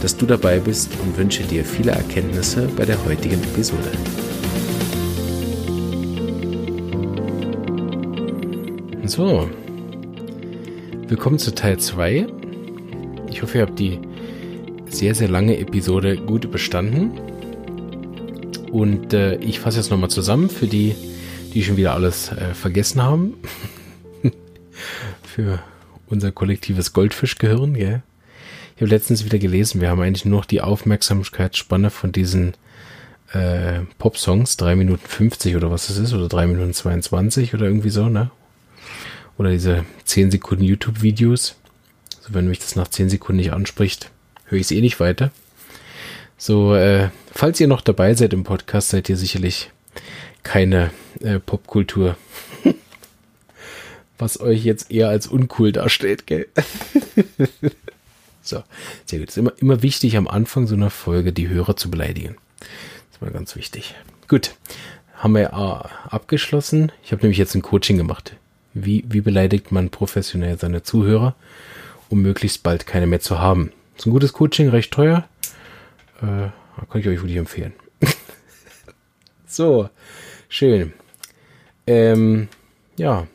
dass 0.00 0.16
du 0.16 0.26
dabei 0.26 0.58
bist 0.58 0.90
und 1.02 1.16
wünsche 1.16 1.42
dir 1.42 1.64
viele 1.64 1.92
Erkenntnisse 1.92 2.68
bei 2.76 2.84
der 2.84 3.04
heutigen 3.04 3.42
Episode. 3.42 3.90
So, 9.04 9.50
willkommen 11.08 11.38
zu 11.38 11.54
Teil 11.54 11.78
2. 11.78 12.26
Ich 13.30 13.42
hoffe, 13.42 13.58
ihr 13.58 13.66
habt 13.66 13.78
die 13.78 13.98
sehr, 14.88 15.14
sehr 15.14 15.28
lange 15.28 15.58
Episode 15.58 16.16
gut 16.16 16.44
überstanden. 16.44 17.18
Und 18.70 19.12
äh, 19.12 19.36
ich 19.36 19.60
fasse 19.60 19.78
jetzt 19.78 19.90
nochmal 19.90 20.10
zusammen 20.10 20.48
für 20.48 20.66
die, 20.66 20.94
die 21.52 21.62
schon 21.62 21.76
wieder 21.76 21.94
alles 21.94 22.30
äh, 22.32 22.54
vergessen 22.54 23.02
haben. 23.02 23.34
für 25.22 25.58
unser 26.06 26.32
kollektives 26.32 26.92
Goldfischgehirn, 26.92 27.74
gell? 27.74 28.02
Ich 28.80 28.82
habe 28.82 28.94
letztens 28.94 29.26
wieder 29.26 29.38
gelesen, 29.38 29.82
wir 29.82 29.90
haben 29.90 30.00
eigentlich 30.00 30.24
nur 30.24 30.38
noch 30.38 30.46
die 30.46 30.62
Aufmerksamkeitsspanne 30.62 31.90
von 31.90 32.12
diesen 32.12 32.54
äh, 33.30 33.80
Pop-Songs, 33.98 34.56
3 34.56 34.74
Minuten 34.74 35.06
50 35.06 35.54
oder 35.54 35.70
was 35.70 35.88
das 35.88 35.98
ist, 35.98 36.14
oder 36.14 36.28
3 36.28 36.46
Minuten 36.46 36.72
22 36.72 37.52
oder 37.52 37.66
irgendwie 37.66 37.90
so, 37.90 38.08
ne? 38.08 38.30
Oder 39.36 39.50
diese 39.50 39.84
10 40.06 40.30
Sekunden 40.30 40.64
YouTube-Videos. 40.64 41.56
Also 42.20 42.32
wenn 42.32 42.48
mich 42.48 42.60
das 42.60 42.74
nach 42.74 42.88
10 42.88 43.10
Sekunden 43.10 43.40
nicht 43.42 43.52
anspricht, 43.52 44.10
höre 44.46 44.60
ich 44.60 44.64
es 44.64 44.70
eh 44.70 44.80
nicht 44.80 44.98
weiter. 44.98 45.30
So, 46.38 46.74
äh, 46.74 47.10
falls 47.34 47.60
ihr 47.60 47.68
noch 47.68 47.82
dabei 47.82 48.14
seid 48.14 48.32
im 48.32 48.44
Podcast, 48.44 48.88
seid 48.88 49.10
ihr 49.10 49.18
sicherlich 49.18 49.70
keine 50.42 50.90
äh, 51.20 51.38
Popkultur. 51.38 52.16
Was 54.16 54.40
euch 54.40 54.64
jetzt 54.64 54.90
eher 54.90 55.10
als 55.10 55.26
uncool 55.26 55.70
darstellt, 55.70 56.26
gell? 56.26 56.46
So, 58.50 58.64
sehr 59.06 59.20
gut. 59.20 59.28
Es 59.28 59.36
ist 59.36 59.38
immer, 59.38 59.52
immer 59.58 59.80
wichtig, 59.80 60.16
am 60.16 60.26
Anfang 60.26 60.66
so 60.66 60.74
einer 60.74 60.90
Folge 60.90 61.32
die 61.32 61.48
Hörer 61.48 61.76
zu 61.76 61.88
beleidigen. 61.88 62.36
Das 62.58 62.68
ist 63.12 63.22
mal 63.22 63.30
ganz 63.30 63.54
wichtig. 63.54 63.94
Gut, 64.26 64.56
haben 65.14 65.36
wir 65.36 65.50
äh, 65.52 66.10
abgeschlossen. 66.10 66.90
Ich 67.04 67.12
habe 67.12 67.22
nämlich 67.22 67.38
jetzt 67.38 67.54
ein 67.54 67.62
Coaching 67.62 67.96
gemacht. 67.96 68.34
Wie, 68.74 69.04
wie 69.08 69.20
beleidigt 69.20 69.70
man 69.70 69.90
professionell 69.90 70.58
seine 70.58 70.82
Zuhörer, 70.82 71.36
um 72.08 72.22
möglichst 72.22 72.64
bald 72.64 72.88
keine 72.88 73.06
mehr 73.06 73.20
zu 73.20 73.38
haben? 73.38 73.70
Ist 73.96 74.06
ein 74.06 74.10
gutes 74.10 74.32
Coaching, 74.32 74.68
recht 74.68 74.92
teuer. 74.92 75.28
Äh, 76.20 76.48
kann 76.90 77.00
ich 77.00 77.06
euch 77.06 77.18
wirklich 77.18 77.36
empfehlen. 77.36 77.72
so, 79.46 79.88
schön. 80.48 80.92
Ähm, 81.86 82.48
ja, 82.96 83.28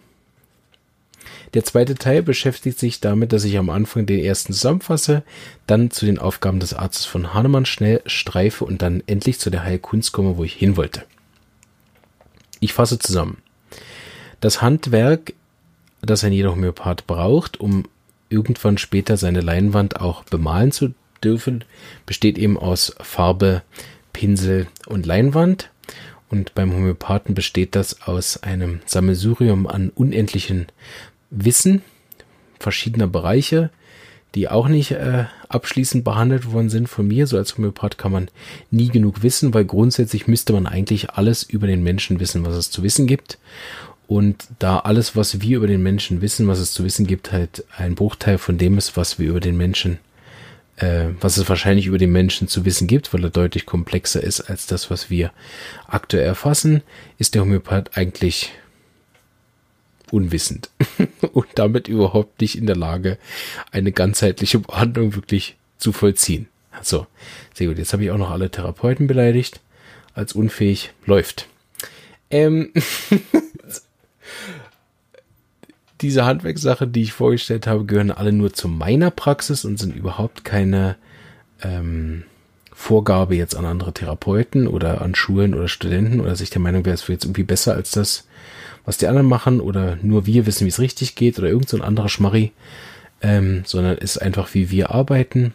der 1.55 1.63
zweite 1.63 1.95
Teil 1.95 2.21
beschäftigt 2.21 2.77
sich 2.77 2.99
damit, 2.99 3.31
dass 3.31 3.45
ich 3.45 3.57
am 3.57 3.69
Anfang 3.69 4.05
den 4.05 4.19
ersten 4.19 4.51
zusammenfasse, 4.51 5.23
dann 5.67 5.89
zu 5.89 6.05
den 6.05 6.19
Aufgaben 6.19 6.59
des 6.59 6.73
Arztes 6.73 7.05
von 7.05 7.33
Hahnemann 7.33 7.65
schnell 7.65 8.01
streife 8.05 8.65
und 8.65 8.81
dann 8.81 9.01
endlich 9.07 9.39
zu 9.39 9.49
der 9.49 9.63
Heilkunst 9.63 10.11
komme, 10.11 10.37
wo 10.37 10.43
ich 10.43 10.53
hin 10.53 10.75
wollte. 10.75 11.03
Ich 12.59 12.73
fasse 12.73 12.99
zusammen. 12.99 13.37
Das 14.41 14.61
Handwerk, 14.61 15.33
das 16.01 16.25
ein 16.25 16.33
jeder 16.33 16.51
Homöopath 16.51 17.07
braucht, 17.07 17.59
um 17.59 17.85
irgendwann 18.29 18.77
später 18.77 19.15
seine 19.15 19.39
Leinwand 19.41 20.01
auch 20.01 20.25
bemalen 20.25 20.73
zu 20.73 20.93
dürfen, 21.23 21.63
besteht 22.05 22.37
eben 22.37 22.57
aus 22.57 22.95
Farbe, 22.99 23.61
Pinsel 24.11 24.67
und 24.87 25.05
Leinwand. 25.05 25.69
Und 26.29 26.53
beim 26.53 26.73
Homöopathen 26.73 27.33
besteht 27.33 27.75
das 27.75 28.01
aus 28.01 28.43
einem 28.43 28.81
Sammelsurium 28.85 29.67
an 29.67 29.89
unendlichen 29.89 30.67
Wissen 31.35 31.81
verschiedener 32.59 33.07
Bereiche, 33.07 33.69
die 34.33 34.49
auch 34.49 34.67
nicht 34.67 34.91
äh, 34.91 35.25
abschließend 35.47 36.03
behandelt 36.03 36.51
worden 36.51 36.69
sind 36.69 36.89
von 36.89 37.07
mir. 37.07 37.25
So 37.25 37.37
als 37.37 37.57
Homöopath 37.57 37.97
kann 37.97 38.11
man 38.11 38.29
nie 38.69 38.89
genug 38.89 39.23
wissen, 39.23 39.53
weil 39.53 39.65
grundsätzlich 39.65 40.27
müsste 40.27 40.53
man 40.53 40.67
eigentlich 40.67 41.11
alles 41.11 41.43
über 41.43 41.67
den 41.67 41.83
Menschen 41.83 42.19
wissen, 42.19 42.45
was 42.45 42.55
es 42.55 42.71
zu 42.71 42.83
wissen 42.83 43.07
gibt. 43.07 43.37
Und 44.07 44.47
da 44.59 44.79
alles, 44.79 45.15
was 45.15 45.41
wir 45.41 45.57
über 45.57 45.67
den 45.67 45.81
Menschen 45.81 46.21
wissen, 46.21 46.47
was 46.47 46.59
es 46.59 46.73
zu 46.73 46.83
wissen 46.83 47.07
gibt, 47.07 47.31
halt 47.31 47.63
ein 47.75 47.95
Bruchteil 47.95 48.37
von 48.37 48.57
dem 48.57 48.77
ist, 48.77 48.97
was 48.97 49.17
wir 49.17 49.29
über 49.29 49.39
den 49.39 49.57
Menschen, 49.57 49.99
äh, 50.75 51.07
was 51.21 51.37
es 51.37 51.47
wahrscheinlich 51.49 51.87
über 51.87 51.97
den 51.97 52.11
Menschen 52.11 52.47
zu 52.47 52.65
wissen 52.65 52.87
gibt, 52.87 53.13
weil 53.13 53.23
er 53.23 53.29
deutlich 53.29 53.65
komplexer 53.65 54.21
ist 54.21 54.41
als 54.41 54.67
das, 54.67 54.91
was 54.91 55.09
wir 55.09 55.31
aktuell 55.87 56.25
erfassen, 56.25 56.83
ist 57.17 57.33
der 57.33 57.41
Homöopath 57.41 57.97
eigentlich 57.97 58.51
unwissend 60.15 60.69
und 61.33 61.47
damit 61.55 61.89
überhaupt 61.89 62.39
nicht 62.39 62.57
in 62.57 62.65
der 62.65 62.77
Lage, 62.77 63.17
eine 63.71 63.91
ganzheitliche 63.91 64.59
Behandlung 64.59 65.15
wirklich 65.15 65.57
zu 65.77 65.91
vollziehen. 65.91 66.47
So, 66.81 67.05
sehr 67.53 67.67
gut. 67.67 67.77
Jetzt 67.77 67.91
habe 67.91 68.03
ich 68.03 68.11
auch 68.11 68.17
noch 68.17 68.31
alle 68.31 68.49
Therapeuten 68.49 69.07
beleidigt. 69.07 69.59
Als 70.13 70.31
unfähig 70.31 70.93
läuft. 71.05 71.49
Ähm, 72.29 72.71
diese 76.01 76.23
Handwerkssachen, 76.23 76.93
die 76.93 77.01
ich 77.01 77.11
vorgestellt 77.11 77.67
habe, 77.67 77.83
gehören 77.83 78.11
alle 78.11 78.31
nur 78.31 78.53
zu 78.53 78.69
meiner 78.69 79.11
Praxis 79.11 79.65
und 79.65 79.77
sind 79.77 79.93
überhaupt 79.93 80.45
keine 80.45 80.95
ähm, 81.61 82.23
Vorgabe 82.73 83.35
jetzt 83.35 83.55
an 83.55 83.65
andere 83.65 83.93
Therapeuten 83.93 84.67
oder 84.67 85.01
an 85.01 85.15
Schulen 85.15 85.53
oder 85.53 85.67
Studenten 85.67 86.21
oder 86.21 86.35
sich 86.35 86.49
der 86.49 86.61
Meinung 86.61 86.85
wäre, 86.85 86.93
es 86.93 87.03
wäre 87.03 87.13
jetzt 87.13 87.25
irgendwie 87.25 87.43
besser 87.43 87.73
als 87.73 87.91
das, 87.91 88.25
was 88.85 88.97
die 88.97 89.07
anderen 89.07 89.27
machen 89.27 89.59
oder 89.59 89.97
nur 90.01 90.25
wir 90.25 90.45
wissen, 90.45 90.65
wie 90.65 90.69
es 90.69 90.79
richtig 90.79 91.15
geht 91.15 91.39
oder 91.39 91.47
irgend 91.47 91.69
so 91.69 91.77
ein 91.77 91.83
anderer 91.83 92.09
Schmarri, 92.09 92.51
ähm, 93.21 93.63
sondern 93.65 93.97
ist 93.97 94.17
einfach, 94.17 94.53
wie 94.53 94.69
wir 94.69 94.91
arbeiten, 94.91 95.53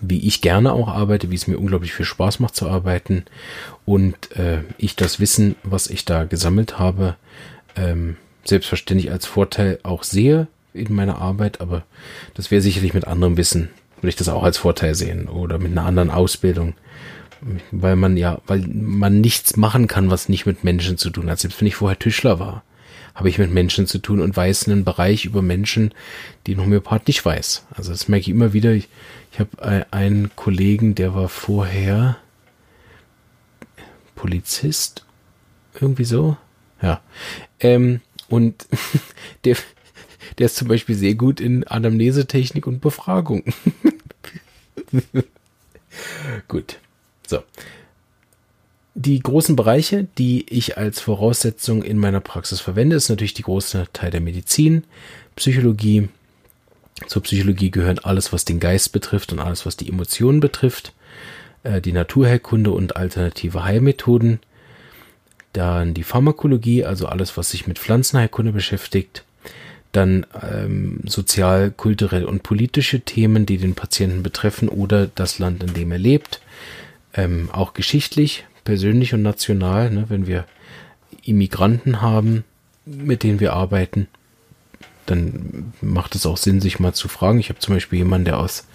wie 0.00 0.26
ich 0.26 0.40
gerne 0.40 0.72
auch 0.72 0.88
arbeite, 0.88 1.30
wie 1.30 1.36
es 1.36 1.46
mir 1.46 1.58
unglaublich 1.58 1.92
viel 1.92 2.06
Spaß 2.06 2.40
macht 2.40 2.54
zu 2.54 2.68
arbeiten 2.68 3.24
und 3.84 4.36
äh, 4.36 4.58
ich 4.78 4.96
das 4.96 5.20
Wissen, 5.20 5.56
was 5.62 5.88
ich 5.88 6.04
da 6.04 6.24
gesammelt 6.24 6.78
habe, 6.78 7.16
ähm, 7.76 8.16
selbstverständlich 8.44 9.10
als 9.10 9.26
Vorteil 9.26 9.78
auch 9.82 10.02
sehe 10.02 10.48
in 10.72 10.92
meiner 10.92 11.18
Arbeit, 11.18 11.60
aber 11.60 11.84
das 12.34 12.50
wäre 12.50 12.62
sicherlich 12.62 12.94
mit 12.94 13.06
anderem 13.06 13.36
Wissen, 13.36 13.70
würde 13.96 14.10
ich 14.10 14.16
das 14.16 14.28
auch 14.28 14.42
als 14.42 14.58
Vorteil 14.58 14.94
sehen 14.94 15.28
oder 15.28 15.58
mit 15.58 15.72
einer 15.72 15.86
anderen 15.86 16.10
Ausbildung 16.10 16.74
weil 17.70 17.96
man 17.96 18.16
ja, 18.16 18.40
weil 18.46 18.66
man 18.66 19.20
nichts 19.20 19.56
machen 19.56 19.86
kann, 19.86 20.10
was 20.10 20.28
nicht 20.28 20.46
mit 20.46 20.64
Menschen 20.64 20.98
zu 20.98 21.10
tun 21.10 21.30
hat. 21.30 21.38
Selbst 21.38 21.60
wenn 21.60 21.68
ich 21.68 21.76
vorher 21.76 21.98
Tischler 21.98 22.38
war, 22.38 22.62
habe 23.14 23.28
ich 23.28 23.38
mit 23.38 23.50
Menschen 23.50 23.86
zu 23.86 23.98
tun 23.98 24.20
und 24.20 24.36
weiß 24.36 24.68
einen 24.68 24.84
Bereich 24.84 25.24
über 25.24 25.42
Menschen, 25.42 25.92
die 26.46 26.54
ein 26.54 26.60
Homöopath 26.60 27.06
nicht 27.06 27.24
weiß. 27.24 27.64
Also 27.70 27.90
das 27.90 28.08
merke 28.08 28.22
ich 28.22 28.28
immer 28.28 28.52
wieder. 28.52 28.72
Ich, 28.72 28.88
ich 29.32 29.40
habe 29.40 29.86
einen 29.90 30.34
Kollegen, 30.36 30.94
der 30.94 31.14
war 31.14 31.28
vorher 31.28 32.18
Polizist, 34.14 35.04
irgendwie 35.80 36.04
so. 36.04 36.36
Ja. 36.82 37.00
Ähm, 37.60 38.00
und 38.28 38.66
der, 39.44 39.56
der 40.38 40.46
ist 40.46 40.56
zum 40.56 40.68
Beispiel 40.68 40.94
sehr 40.94 41.14
gut 41.14 41.40
in 41.40 41.64
Anamnesetechnik 41.64 42.66
und 42.66 42.80
Befragung. 42.80 43.44
gut. 46.48 46.78
So. 47.26 47.42
Die 48.98 49.20
großen 49.20 49.56
Bereiche, 49.56 50.08
die 50.16 50.46
ich 50.48 50.78
als 50.78 51.00
Voraussetzung 51.00 51.82
in 51.82 51.98
meiner 51.98 52.20
Praxis 52.20 52.60
verwende, 52.60 52.96
ist 52.96 53.10
natürlich 53.10 53.34
die 53.34 53.42
große 53.42 53.88
Teil 53.92 54.10
der 54.10 54.22
Medizin, 54.22 54.84
Psychologie. 55.36 56.08
Zur 57.06 57.22
Psychologie 57.22 57.70
gehört 57.70 58.06
alles, 58.06 58.32
was 58.32 58.46
den 58.46 58.58
Geist 58.58 58.92
betrifft 58.92 59.32
und 59.32 59.38
alles, 59.38 59.66
was 59.66 59.76
die 59.76 59.90
Emotionen 59.90 60.40
betrifft, 60.40 60.94
äh, 61.62 61.82
die 61.82 61.92
Naturheilkunde 61.92 62.70
und 62.70 62.96
alternative 62.96 63.64
Heilmethoden. 63.64 64.40
Dann 65.52 65.92
die 65.92 66.02
Pharmakologie, 66.02 66.86
also 66.86 67.06
alles, 67.06 67.36
was 67.36 67.50
sich 67.50 67.66
mit 67.66 67.78
Pflanzenheilkunde 67.78 68.52
beschäftigt. 68.52 69.24
Dann 69.92 70.24
ähm, 70.42 71.00
sozial, 71.04 71.70
kulturell 71.70 72.24
und 72.24 72.42
politische 72.42 73.00
Themen, 73.00 73.44
die 73.44 73.58
den 73.58 73.74
Patienten 73.74 74.22
betreffen 74.22 74.70
oder 74.70 75.06
das 75.06 75.38
Land, 75.38 75.62
in 75.62 75.74
dem 75.74 75.92
er 75.92 75.98
lebt 75.98 76.40
ähm, 77.16 77.50
auch 77.52 77.74
geschichtlich, 77.74 78.46
persönlich 78.64 79.14
und 79.14 79.22
national, 79.22 79.90
ne, 79.90 80.06
wenn 80.08 80.26
wir 80.26 80.44
Immigranten 81.24 82.00
haben, 82.02 82.44
mit 82.84 83.22
denen 83.22 83.40
wir 83.40 83.54
arbeiten, 83.54 84.08
dann 85.06 85.72
macht 85.80 86.14
es 86.14 86.26
auch 86.26 86.36
Sinn, 86.36 86.60
sich 86.60 86.78
mal 86.78 86.92
zu 86.92 87.08
fragen. 87.08 87.38
Ich 87.38 87.48
habe 87.48 87.58
zum 87.58 87.74
Beispiel 87.74 87.98
jemanden, 87.98 88.26
der 88.26 88.38
aus, 88.38 88.66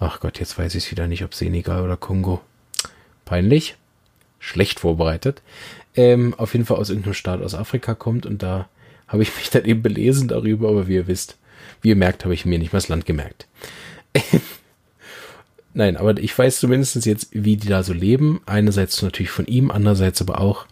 ach 0.00 0.20
Gott, 0.20 0.40
jetzt 0.40 0.58
weiß 0.58 0.74
ich 0.74 0.84
es 0.84 0.90
wieder 0.90 1.06
nicht, 1.06 1.24
ob 1.24 1.34
Senegal 1.34 1.82
oder 1.82 1.96
Kongo. 1.96 2.40
Peinlich. 3.24 3.76
schlecht 4.40 4.78
vorbereitet, 4.80 5.42
ähm, 5.96 6.32
auf 6.38 6.52
jeden 6.52 6.64
Fall 6.64 6.76
aus 6.76 6.90
irgendeinem 6.90 7.14
Staat 7.14 7.42
aus 7.42 7.56
Afrika 7.56 7.94
kommt 7.94 8.24
und 8.24 8.40
da 8.42 8.68
habe 9.08 9.22
ich 9.22 9.34
mich 9.36 9.50
dann 9.50 9.64
eben 9.64 9.82
belesen 9.82 10.28
darüber, 10.28 10.68
aber 10.68 10.86
wie 10.86 10.94
ihr 10.94 11.08
wisst, 11.08 11.38
wie 11.82 11.88
ihr 11.88 11.96
merkt, 11.96 12.24
habe 12.24 12.34
ich 12.34 12.46
mir 12.46 12.58
nicht 12.58 12.72
mal 12.72 12.78
das 12.78 12.88
Land 12.88 13.04
gemerkt. 13.04 13.48
Nein, 15.78 15.96
aber 15.96 16.18
ich 16.18 16.36
weiß 16.36 16.58
zumindest 16.58 17.06
jetzt, 17.06 17.28
wie 17.30 17.56
die 17.56 17.68
da 17.68 17.84
so 17.84 17.92
leben. 17.92 18.40
Einerseits 18.46 19.00
natürlich 19.00 19.30
von 19.30 19.46
ihm, 19.46 19.70
andererseits 19.70 20.20
aber 20.20 20.40
auch 20.40 20.66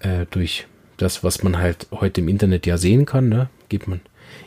äh, 0.00 0.24
durch 0.30 0.66
das, 0.96 1.22
was 1.22 1.42
man 1.42 1.58
halt 1.58 1.86
heute 1.90 2.22
im 2.22 2.28
Internet 2.28 2.64
ja 2.64 2.78
sehen 2.78 3.04
kann. 3.04 3.28
Ne? 3.28 3.50
Geht 3.68 3.88
man 3.88 4.00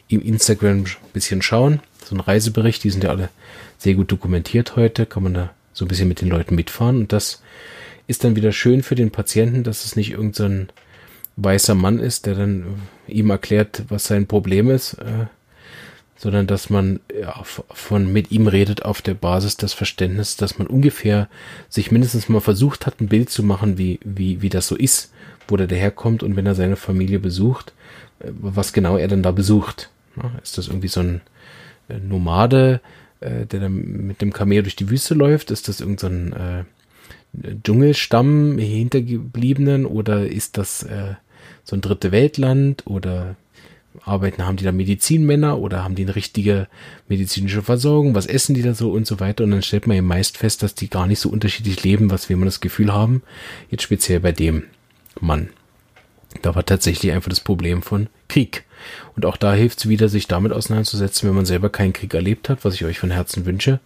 im 0.07 0.23
Instagram 0.23 0.79
ein 0.79 0.85
bisschen 1.13 1.43
schauen. 1.43 1.81
So 2.03 2.15
ein 2.15 2.19
Reisebericht, 2.19 2.83
die 2.83 2.89
sind 2.89 3.03
ja 3.03 3.11
alle 3.11 3.29
sehr 3.77 3.93
gut 3.93 4.11
dokumentiert 4.11 4.75
heute. 4.75 5.05
Kann 5.05 5.21
man 5.21 5.35
da 5.35 5.51
so 5.71 5.85
ein 5.85 5.87
bisschen 5.87 6.07
mit 6.07 6.21
den 6.21 6.29
Leuten 6.29 6.55
mitfahren. 6.55 7.01
Und 7.01 7.13
das 7.13 7.43
ist 8.07 8.23
dann 8.23 8.35
wieder 8.35 8.53
schön 8.53 8.81
für 8.81 8.95
den 8.95 9.11
Patienten, 9.11 9.63
dass 9.63 9.85
es 9.85 9.95
nicht 9.95 10.13
irgendein 10.13 10.69
so 10.69 11.43
weißer 11.43 11.75
Mann 11.75 11.99
ist, 11.99 12.25
der 12.25 12.33
dann 12.33 12.65
ihm 13.07 13.29
erklärt, 13.29 13.83
was 13.89 14.05
sein 14.05 14.25
Problem 14.25 14.71
ist, 14.71 14.93
äh, 14.95 15.27
sondern 16.21 16.45
dass 16.45 16.69
man 16.69 16.99
ja, 17.19 17.41
von 17.43 18.13
mit 18.13 18.29
ihm 18.29 18.45
redet 18.45 18.85
auf 18.85 19.01
der 19.01 19.15
Basis 19.15 19.57
des 19.57 19.73
Verständnisses, 19.73 20.37
dass 20.37 20.59
man 20.59 20.67
ungefähr 20.67 21.27
sich 21.67 21.91
mindestens 21.91 22.29
mal 22.29 22.41
versucht 22.41 22.85
hat, 22.85 23.01
ein 23.01 23.07
Bild 23.07 23.31
zu 23.31 23.41
machen, 23.41 23.79
wie, 23.79 23.99
wie, 24.03 24.43
wie 24.43 24.49
das 24.49 24.67
so 24.67 24.75
ist, 24.75 25.11
wo 25.47 25.57
der 25.57 25.65
daherkommt 25.65 26.21
und 26.21 26.35
wenn 26.35 26.45
er 26.45 26.53
seine 26.53 26.75
Familie 26.75 27.17
besucht, 27.17 27.73
äh, 28.19 28.27
was 28.39 28.71
genau 28.71 28.97
er 28.97 29.07
denn 29.07 29.23
da 29.23 29.31
besucht. 29.31 29.89
Ist 30.43 30.59
das 30.59 30.67
irgendwie 30.67 30.89
so 30.89 30.99
ein 30.99 31.21
äh, 31.89 31.97
Nomade, 31.97 32.81
der 33.21 33.45
dann 33.45 34.07
mit 34.07 34.19
dem 34.21 34.33
Kamel 34.33 34.63
durch 34.63 34.75
die 34.75 34.89
Wüste 34.89 35.13
läuft? 35.13 35.51
Ist 35.51 35.67
das 35.67 35.79
irgendein 35.79 36.65
so 37.33 37.49
Dschungelstamm 37.63 38.57
Hintergebliebenen 38.57 39.85
oder 39.85 40.27
ist 40.27 40.57
das 40.57 40.83
äh, 40.83 41.15
so 41.63 41.75
ein 41.75 41.81
dritte 41.81 42.11
Weltland 42.11 42.85
oder 42.85 43.35
arbeiten, 44.03 44.45
haben 44.45 44.57
die 44.57 44.63
da 44.63 44.71
Medizinmänner 44.71 45.57
oder 45.59 45.83
haben 45.83 45.95
die 45.95 46.03
eine 46.03 46.15
richtige 46.15 46.67
medizinische 47.07 47.61
Versorgung? 47.61 48.15
Was 48.15 48.25
essen 48.25 48.55
die 48.55 48.61
da 48.61 48.73
so 48.73 48.91
und 48.91 49.05
so 49.05 49.19
weiter? 49.19 49.43
Und 49.43 49.51
dann 49.51 49.61
stellt 49.61 49.87
man 49.87 49.97
eben 49.97 50.07
meist 50.07 50.37
fest, 50.37 50.63
dass 50.63 50.75
die 50.75 50.89
gar 50.89 51.07
nicht 51.07 51.19
so 51.19 51.29
unterschiedlich 51.29 51.83
leben, 51.83 52.11
was 52.11 52.29
wir 52.29 52.35
immer 52.35 52.45
das 52.45 52.61
Gefühl 52.61 52.93
haben. 52.93 53.21
Jetzt 53.69 53.83
speziell 53.83 54.19
bei 54.19 54.31
dem 54.31 54.63
Mann. 55.19 55.49
Da 56.41 56.55
war 56.55 56.65
tatsächlich 56.65 57.11
einfach 57.11 57.29
das 57.29 57.41
Problem 57.41 57.81
von 57.81 58.07
Krieg. 58.29 58.63
Und 59.15 59.25
auch 59.25 59.37
da 59.37 59.53
hilft 59.53 59.79
es 59.79 59.89
wieder, 59.89 60.09
sich 60.09 60.27
damit 60.27 60.53
auseinanderzusetzen, 60.53 61.27
wenn 61.27 61.35
man 61.35 61.45
selber 61.45 61.69
keinen 61.69 61.93
Krieg 61.93 62.13
erlebt 62.13 62.49
hat, 62.49 62.63
was 62.63 62.75
ich 62.75 62.85
euch 62.85 62.99
von 62.99 63.11
Herzen 63.11 63.45
wünsche 63.45 63.79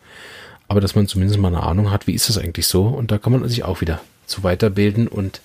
aber 0.68 0.82
dass 0.82 0.96
man 0.96 1.08
zumindest 1.08 1.40
mal 1.40 1.50
eine 1.50 1.64
Ahnung 1.64 1.92
hat, 1.92 2.08
wie 2.08 2.14
ist 2.14 2.30
das 2.30 2.38
eigentlich 2.38 2.68
so 2.68 2.88
und 2.88 3.12
da 3.12 3.18
kann 3.18 3.34
man 3.34 3.48
sich 3.48 3.64
auch 3.64 3.82
wieder 3.82 4.02
zu 4.26 4.44
weiterbilden 4.44 5.08
und 5.08 5.42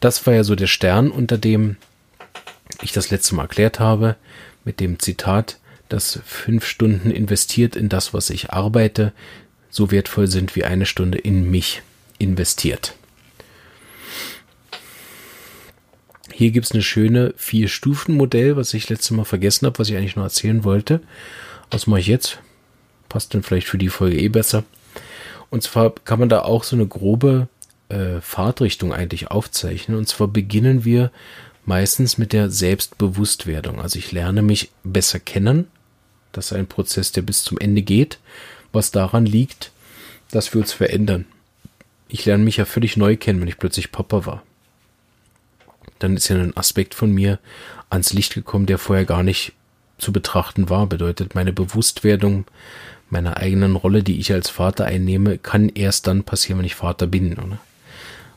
das 0.00 0.26
war 0.26 0.34
ja 0.34 0.44
so 0.44 0.54
der 0.54 0.66
Stern, 0.66 1.10
unter 1.10 1.38
dem 1.38 1.76
ich 2.82 2.92
das 2.92 3.10
letzte 3.10 3.34
Mal 3.34 3.42
erklärt 3.42 3.80
habe, 3.80 4.16
mit 4.64 4.80
dem 4.80 4.98
Zitat, 4.98 5.58
dass 5.88 6.20
fünf 6.24 6.66
Stunden 6.66 7.10
investiert 7.10 7.76
in 7.76 7.88
das, 7.88 8.12
was 8.12 8.30
ich 8.30 8.50
arbeite, 8.50 9.12
so 9.70 9.90
wertvoll 9.90 10.26
sind 10.26 10.56
wie 10.56 10.64
eine 10.64 10.86
Stunde 10.86 11.18
in 11.18 11.50
mich 11.50 11.82
investiert. 12.18 12.94
Hier 16.32 16.50
gibt 16.50 16.66
es 16.66 16.72
eine 16.72 16.82
schöne 16.82 17.32
Vier-Stufen-Modell, 17.36 18.56
was 18.56 18.74
ich 18.74 18.88
letztes 18.88 19.12
Mal 19.12 19.24
vergessen 19.24 19.66
habe, 19.66 19.78
was 19.78 19.88
ich 19.88 19.96
eigentlich 19.96 20.16
noch 20.16 20.24
erzählen 20.24 20.64
wollte. 20.64 21.00
Was 21.70 21.86
mache 21.86 22.00
ich 22.00 22.06
jetzt? 22.08 22.40
passt 23.08 23.32
dann 23.34 23.42
vielleicht 23.42 23.68
für 23.68 23.78
die 23.78 23.88
Folge 23.88 24.18
eh 24.18 24.28
besser. 24.28 24.64
Und 25.48 25.62
zwar 25.62 25.94
kann 25.94 26.18
man 26.18 26.28
da 26.28 26.42
auch 26.42 26.64
so 26.64 26.76
eine 26.76 26.86
grobe 26.86 27.48
äh, 27.88 28.20
Fahrtrichtung 28.20 28.92
eigentlich 28.92 29.30
aufzeichnen. 29.30 29.96
Und 29.96 30.06
zwar 30.06 30.28
beginnen 30.28 30.84
wir 30.84 31.10
meistens 31.66 32.16
mit 32.16 32.32
der 32.32 32.50
Selbstbewusstwerdung. 32.50 33.80
Also 33.80 33.98
ich 33.98 34.12
lerne 34.12 34.42
mich 34.42 34.70
besser 34.84 35.18
kennen. 35.18 35.66
Das 36.32 36.46
ist 36.46 36.52
ein 36.52 36.66
Prozess, 36.66 37.12
der 37.12 37.22
bis 37.22 37.42
zum 37.42 37.58
Ende 37.58 37.82
geht, 37.82 38.18
was 38.72 38.90
daran 38.90 39.26
liegt, 39.26 39.72
dass 40.30 40.52
wir 40.54 40.60
uns 40.60 40.72
verändern. 40.72 41.26
Ich 42.08 42.24
lerne 42.24 42.44
mich 42.44 42.56
ja 42.56 42.64
völlig 42.64 42.96
neu 42.96 43.16
kennen, 43.16 43.40
wenn 43.40 43.48
ich 43.48 43.58
plötzlich 43.58 43.92
Papa 43.92 44.26
war. 44.26 44.42
Dann 45.98 46.16
ist 46.16 46.28
ja 46.28 46.36
ein 46.36 46.56
Aspekt 46.56 46.94
von 46.94 47.10
mir 47.10 47.38
ans 47.90 48.12
Licht 48.12 48.34
gekommen, 48.34 48.66
der 48.66 48.78
vorher 48.78 49.04
gar 49.04 49.22
nicht 49.22 49.52
zu 49.98 50.12
betrachten 50.12 50.68
war. 50.68 50.86
Bedeutet, 50.86 51.34
meine 51.34 51.52
Bewusstwerdung 51.52 52.44
meiner 53.08 53.38
eigenen 53.38 53.76
Rolle, 53.76 54.02
die 54.02 54.18
ich 54.18 54.32
als 54.32 54.50
Vater 54.50 54.84
einnehme, 54.84 55.38
kann 55.38 55.68
erst 55.68 56.06
dann 56.06 56.24
passieren, 56.24 56.58
wenn 56.58 56.66
ich 56.66 56.74
Vater 56.74 57.06
bin. 57.06 57.32
Oder? 57.32 57.58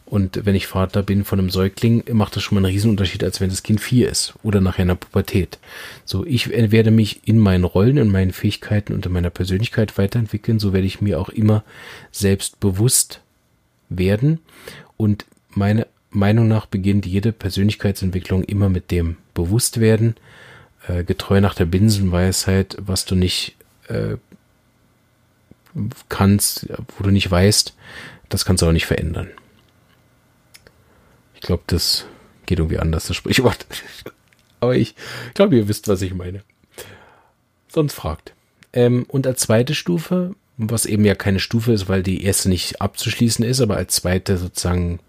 Und 0.10 0.44
wenn 0.44 0.56
ich 0.56 0.66
Vater 0.66 1.04
bin 1.04 1.24
von 1.24 1.38
einem 1.38 1.52
Säugling, 1.52 2.04
macht 2.12 2.36
das 2.36 2.42
schon 2.42 2.56
mal 2.56 2.66
einen 2.66 2.74
Riesenunterschied, 2.74 3.24
als 3.24 3.40
wenn 3.40 3.52
das 3.52 3.62
Kind 3.62 3.80
vier 3.80 4.10
ist 4.10 4.34
oder 4.42 4.60
nachher 4.60 4.82
in 4.82 4.88
der 4.88 4.96
Pubertät. 4.96 5.60
So, 6.04 6.26
ich 6.26 6.50
werde 6.50 6.90
mich 6.90 7.28
in 7.28 7.38
meinen 7.38 7.64
Rollen, 7.64 7.98
in 7.98 8.12
meinen 8.12 8.34
Fähigkeiten 8.34 8.94
und 8.94 9.06
in 9.06 9.12
meiner 9.12 9.30
Persönlichkeit 9.30 10.00
weiterentwickeln. 10.00 10.58
So 10.58 10.74
werde 10.74 10.88
ich 10.88 11.00
mir 11.00 11.20
auch 11.20 11.30
immer 11.30 11.64
selbstbewusst 12.12 13.22
werden. 13.90 14.40
Und 14.98 15.26
meine 15.52 15.86
Meinung 16.10 16.48
nach 16.48 16.66
beginnt 16.66 17.06
jede 17.06 17.32
Persönlichkeitsentwicklung 17.32 18.44
immer 18.44 18.70
mit 18.70 18.90
dem 18.90 19.18
Bewusstwerden, 19.36 20.16
äh, 20.88 21.04
getreu 21.04 21.40
nach 21.40 21.54
der 21.54 21.66
Binsenweisheit, 21.66 22.78
was 22.80 23.06
du 23.06 23.14
nicht 23.14 23.56
äh, 23.90 24.18
kannst, 26.10 26.68
wo 26.98 27.04
du 27.04 27.12
nicht 27.12 27.30
weißt, 27.30 27.76
das 28.30 28.44
kannst 28.44 28.64
du 28.64 28.68
auch 28.68 28.72
nicht 28.72 28.88
verändern. 28.88 29.28
Ich 31.40 31.48
glaube, 31.48 31.64
das 31.68 32.06
geht 32.46 32.60
irgendwie 32.60 32.80
anders, 32.80 33.08
das 33.08 33.16
Sprichwort. 33.16 33.66
Aber 34.60 34.76
ich 34.76 34.94
glaube, 35.36 35.56
ihr 35.56 35.70
wisst, 35.70 35.88
was 35.88 36.02
ich 36.02 36.14
meine. 36.14 36.44
Sonst 37.70 37.94
fragt. 37.94 38.34
Ähm, 38.74 39.06
und 39.08 39.26
als 39.26 39.42
zweite 39.42 39.74
Stufe, 39.74 40.36
was 40.58 40.86
eben 40.86 41.06
ja 41.06 41.16
keine 41.16 41.40
Stufe 41.40 41.72
ist, 41.72 41.88
weil 41.88 42.04
die 42.04 42.24
erste 42.24 42.50
nicht 42.50 42.82
abzuschließen 42.82 43.46
ist, 43.46 43.62
aber 43.62 43.78
als 43.78 43.96
zweite 43.96 44.38
sozusagen 44.38 45.00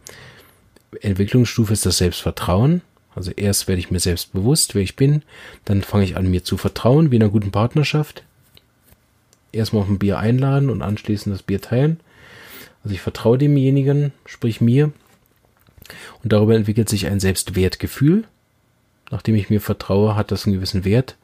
Entwicklungsstufe 1.01 1.73
ist 1.73 1.85
das 1.85 1.99
Selbstvertrauen. 1.99 2.83
Also 3.17 3.33
erst 3.33 3.67
werde 3.67 3.81
ich 3.81 3.91
mir 3.91 3.99
selbst 3.99 4.33
bewusst, 4.33 4.77
wer 4.77 4.83
ich 4.83 4.95
bin, 4.95 5.23
dann 5.65 5.83
fange 5.83 6.05
ich 6.05 6.17
an, 6.17 6.31
mir 6.31 6.45
zu 6.45 6.57
vertrauen, 6.57 7.11
wie 7.11 7.17
in 7.17 7.23
einer 7.23 7.33
guten 7.33 7.51
Partnerschaft 7.51 8.23
erstmal 9.51 9.83
auf 9.83 9.89
ein 9.89 9.99
Bier 9.99 10.19
einladen 10.19 10.71
und 10.71 10.83
anschließend 10.83 11.35
das 11.35 11.43
Bier 11.43 11.61
teilen. 11.61 11.99
Also 12.85 12.95
ich 12.95 13.01
vertraue 13.01 13.37
demjenigen, 13.37 14.13
sprich 14.27 14.61
mir. 14.61 14.93
Und 16.23 16.33
darüber 16.33 16.55
entwickelt 16.55 16.89
sich 16.89 17.07
ein 17.07 17.21
Selbstwertgefühl. 17.21 18.25
Nachdem 19.11 19.35
ich 19.35 19.51
mir 19.51 19.61
vertraue, 19.61 20.15
hat 20.15 20.31
das 20.31 20.47
einen 20.47 20.55
gewissen 20.55 20.85
Wert, 20.85 21.17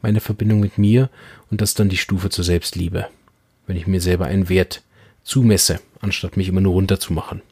meine 0.00 0.20
Verbindung 0.20 0.60
mit 0.60 0.78
mir. 0.78 1.10
Und 1.50 1.60
das 1.60 1.74
dann 1.74 1.88
die 1.88 1.96
Stufe 1.96 2.30
zur 2.30 2.44
Selbstliebe. 2.44 3.06
Wenn 3.66 3.76
ich 3.76 3.86
mir 3.86 4.00
selber 4.00 4.26
einen 4.26 4.48
Wert 4.48 4.82
zumesse, 5.22 5.80
anstatt 6.00 6.36
mich 6.36 6.48
immer 6.48 6.60
nur 6.60 6.74
runterzumachen. 6.74 7.42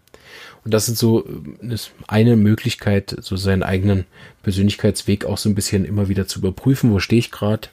Und 0.64 0.72
das 0.72 0.88
ist 0.88 0.98
so 0.98 1.22
ist 1.60 1.90
eine 2.06 2.36
Möglichkeit, 2.36 3.16
so 3.20 3.36
seinen 3.36 3.64
eigenen 3.64 4.04
Persönlichkeitsweg 4.42 5.24
auch 5.24 5.38
so 5.38 5.48
ein 5.48 5.56
bisschen 5.56 5.84
immer 5.84 6.08
wieder 6.08 6.26
zu 6.26 6.38
überprüfen. 6.38 6.92
Wo 6.92 7.00
stehe 7.00 7.18
ich 7.18 7.32
gerade? 7.32 7.68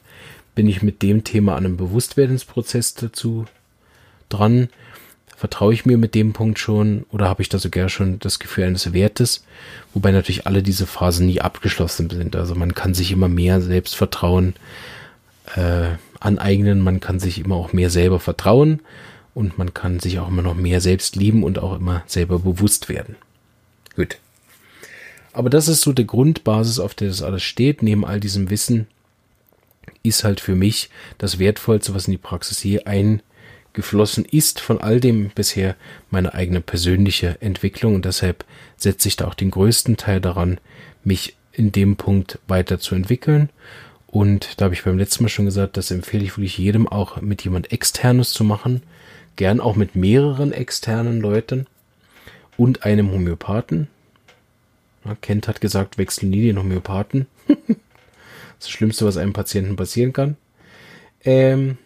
bin 0.60 0.68
ich 0.68 0.82
mit 0.82 1.02
dem 1.04 1.24
Thema 1.24 1.56
an 1.56 1.66
einem 1.66 1.78
Bewusstwerdensprozess 1.78 2.94
dazu 2.96 3.46
dran? 4.28 4.68
Vertraue 5.40 5.74
ich 5.74 5.86
mir 5.86 5.98
mit 5.98 6.16
dem 6.16 6.34
Punkt 6.34 6.60
schon 6.60 7.06
oder 7.12 7.30
habe 7.30 7.42
ich 7.42 7.48
da 7.48 7.60
sogar 7.60 7.88
schon 7.88 8.20
das 8.20 8.40
Gefühl 8.40 8.66
eines 8.66 8.92
Wertes? 8.92 9.46
Wobei 9.94 10.12
natürlich 10.12 10.46
alle 10.46 10.62
diese 10.62 10.86
Phasen 10.86 11.28
nie 11.28 11.40
abgeschlossen 11.40 12.10
sind. 12.10 12.36
Also 12.36 12.56
man 12.56 12.76
kann 12.76 12.94
sich 12.94 13.14
immer 13.14 13.30
mehr 13.30 13.62
Selbstvertrauen 13.62 14.56
äh, 15.56 15.92
aneignen, 16.20 16.82
man 16.82 17.00
kann 17.00 17.22
sich 17.22 17.40
immer 17.40 17.56
auch 17.56 17.72
mehr 17.72 17.90
selber 17.90 18.20
vertrauen 18.20 18.82
und 19.34 19.58
man 19.58 19.74
kann 19.74 20.02
sich 20.02 20.20
auch 20.20 20.28
immer 20.28 20.42
noch 20.42 20.56
mehr 20.56 20.82
selbst 20.82 21.16
lieben 21.16 21.46
und 21.46 21.58
auch 21.58 21.78
immer 21.78 22.04
selber 22.06 22.40
bewusst 22.40 22.90
werden. 22.90 23.16
Gut. 23.96 24.18
Aber 25.32 25.50
das 25.50 25.70
ist 25.70 25.80
so 25.80 25.94
die 25.94 26.06
Grundbasis, 26.06 26.80
auf 26.80 26.96
der 26.96 27.08
das 27.08 27.22
alles 27.22 27.44
steht, 27.44 27.82
neben 27.82 28.04
all 28.04 28.20
diesem 28.20 28.50
Wissen 28.50 28.88
ist 30.04 30.26
halt 30.26 30.42
für 30.42 30.56
mich 30.56 30.90
das 31.18 31.40
Wertvollste, 31.40 31.94
was 31.94 32.08
in 32.08 32.12
die 32.12 32.18
Praxis 32.18 32.62
je 32.62 32.82
eingeflossen 33.70 34.26
ist 34.26 34.60
von 34.60 34.82
all 34.82 35.00
dem 35.00 35.30
bisher 35.30 35.76
meine 36.10 36.34
eigene 36.34 36.62
persönliche 36.62 37.38
Entwicklung 37.42 37.96
und 37.96 38.06
deshalb 38.06 38.46
setze 38.78 39.08
ich 39.08 39.16
da 39.16 39.28
auch 39.28 39.34
den 39.34 39.52
größten 39.52 39.98
Teil 39.98 40.22
daran, 40.22 40.60
mich 41.04 41.36
in 41.54 41.72
dem 41.72 41.96
Punkt 41.96 42.40
weiterzuentwickeln. 42.48 43.50
Und 44.08 44.60
da 44.60 44.66
habe 44.66 44.74
ich 44.74 44.84
beim 44.84 44.98
letzten 44.98 45.24
Mal 45.24 45.30
schon 45.30 45.46
gesagt, 45.46 45.78
das 45.78 45.92
empfehle 45.92 46.24
ich 46.24 46.36
wirklich 46.38 46.58
jedem 46.58 46.88
auch 46.88 47.22
mit 47.22 47.44
jemand 47.44 47.72
externes 47.72 48.32
zu 48.32 48.44
machen. 48.44 48.82
Gern 49.36 49.60
auch 49.60 49.76
mit 49.76 49.96
mehreren 49.96 50.52
externen 50.52 51.22
Leuten 51.22 51.68
und 52.58 52.84
einem 52.84 53.12
Homöopathen. 53.12 53.88
Ja, 55.06 55.16
Kent 55.22 55.48
hat 55.48 55.62
gesagt, 55.62 55.98
wechseln 55.98 56.32
nie 56.32 56.44
den 56.44 56.60
Homöopathen. 56.60 57.28
Das 58.60 58.70
Schlimmste, 58.70 59.06
was 59.06 59.16
einem 59.16 59.32
Patienten 59.32 59.78
passieren 59.78 60.12
kann. 60.12 60.36
Ähm, 61.24 61.78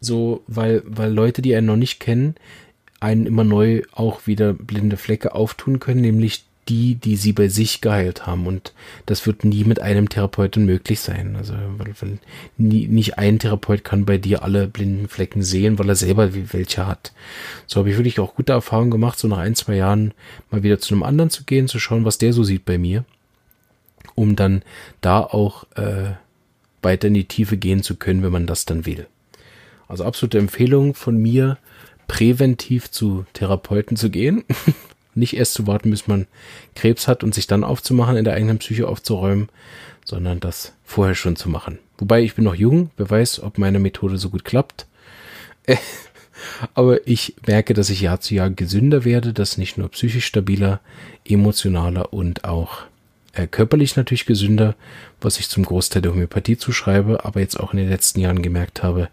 so, 0.00 0.42
weil, 0.46 0.82
weil 0.86 1.12
Leute, 1.12 1.42
die 1.42 1.54
einen 1.54 1.66
noch 1.66 1.76
nicht 1.76 2.00
kennen, 2.00 2.34
einen 3.00 3.26
immer 3.26 3.44
neu 3.44 3.82
auch 3.92 4.26
wieder 4.26 4.52
blinde 4.52 4.96
Flecke 4.96 5.34
auftun 5.34 5.80
können, 5.80 6.00
nämlich 6.00 6.44
die, 6.68 6.94
die 6.94 7.16
sie 7.16 7.32
bei 7.32 7.48
sich 7.48 7.80
geheilt 7.80 8.26
haben. 8.26 8.46
Und 8.46 8.72
das 9.06 9.26
wird 9.26 9.44
nie 9.44 9.64
mit 9.64 9.80
einem 9.80 10.08
Therapeuten 10.08 10.64
möglich 10.64 11.00
sein. 11.00 11.34
Also, 11.36 11.54
weil, 11.78 11.92
weil 12.00 12.18
nie, 12.58 12.86
nicht 12.86 13.18
ein 13.18 13.38
Therapeut 13.38 13.82
kann 13.82 14.04
bei 14.04 14.18
dir 14.18 14.42
alle 14.42 14.68
blinden 14.68 15.08
Flecken 15.08 15.42
sehen, 15.42 15.78
weil 15.78 15.88
er 15.88 15.96
selber 15.96 16.30
welche 16.32 16.86
hat. 16.86 17.12
So 17.66 17.80
habe 17.80 17.90
ich 17.90 17.96
wirklich 17.96 18.20
auch 18.20 18.36
gute 18.36 18.52
Erfahrungen 18.52 18.90
gemacht, 18.90 19.18
so 19.18 19.26
nach 19.26 19.38
ein, 19.38 19.54
zwei 19.54 19.74
Jahren 19.74 20.14
mal 20.50 20.62
wieder 20.62 20.78
zu 20.78 20.94
einem 20.94 21.02
anderen 21.02 21.30
zu 21.30 21.44
gehen, 21.44 21.66
zu 21.66 21.80
schauen, 21.80 22.04
was 22.04 22.18
der 22.18 22.32
so 22.32 22.44
sieht 22.44 22.64
bei 22.64 22.78
mir, 22.78 23.04
um 24.14 24.36
dann 24.36 24.62
da 25.00 25.20
auch 25.20 25.64
äh, 25.74 26.12
weiter 26.82 27.08
in 27.08 27.14
die 27.14 27.24
Tiefe 27.24 27.56
gehen 27.56 27.82
zu 27.82 27.96
können, 27.96 28.22
wenn 28.22 28.32
man 28.32 28.46
das 28.46 28.64
dann 28.64 28.86
will. 28.86 29.06
Also 29.90 30.04
absolute 30.04 30.38
Empfehlung 30.38 30.94
von 30.94 31.16
mir, 31.16 31.58
präventiv 32.06 32.90
zu 32.92 33.26
Therapeuten 33.32 33.96
zu 33.96 34.08
gehen. 34.08 34.44
Nicht 35.16 35.34
erst 35.34 35.54
zu 35.54 35.66
warten, 35.66 35.90
bis 35.90 36.06
man 36.06 36.28
Krebs 36.76 37.08
hat 37.08 37.24
und 37.24 37.34
sich 37.34 37.48
dann 37.48 37.64
aufzumachen, 37.64 38.16
in 38.16 38.24
der 38.24 38.34
eigenen 38.34 38.58
Psyche 38.58 38.86
aufzuräumen, 38.86 39.48
sondern 40.04 40.38
das 40.38 40.74
vorher 40.84 41.16
schon 41.16 41.34
zu 41.34 41.48
machen. 41.48 41.80
Wobei 41.98 42.22
ich 42.22 42.36
bin 42.36 42.44
noch 42.44 42.54
jung, 42.54 42.90
wer 42.96 43.10
weiß, 43.10 43.42
ob 43.42 43.58
meine 43.58 43.80
Methode 43.80 44.16
so 44.16 44.30
gut 44.30 44.44
klappt. 44.44 44.86
Aber 46.74 47.06
ich 47.06 47.34
merke, 47.44 47.74
dass 47.74 47.90
ich 47.90 48.00
Jahr 48.00 48.20
zu 48.20 48.34
Jahr 48.34 48.50
gesünder 48.50 49.04
werde, 49.04 49.32
dass 49.32 49.58
nicht 49.58 49.76
nur 49.76 49.88
psychisch 49.88 50.24
stabiler, 50.24 50.80
emotionaler 51.24 52.12
und 52.12 52.44
auch 52.44 52.82
äh, 53.32 53.48
körperlich 53.48 53.96
natürlich 53.96 54.24
gesünder, 54.24 54.76
was 55.20 55.40
ich 55.40 55.48
zum 55.48 55.64
Großteil 55.64 56.00
der 56.00 56.12
Homöopathie 56.12 56.56
zuschreibe, 56.56 57.24
aber 57.24 57.40
jetzt 57.40 57.58
auch 57.58 57.72
in 57.72 57.78
den 57.78 57.88
letzten 57.88 58.20
Jahren 58.20 58.40
gemerkt 58.40 58.84
habe, 58.84 59.08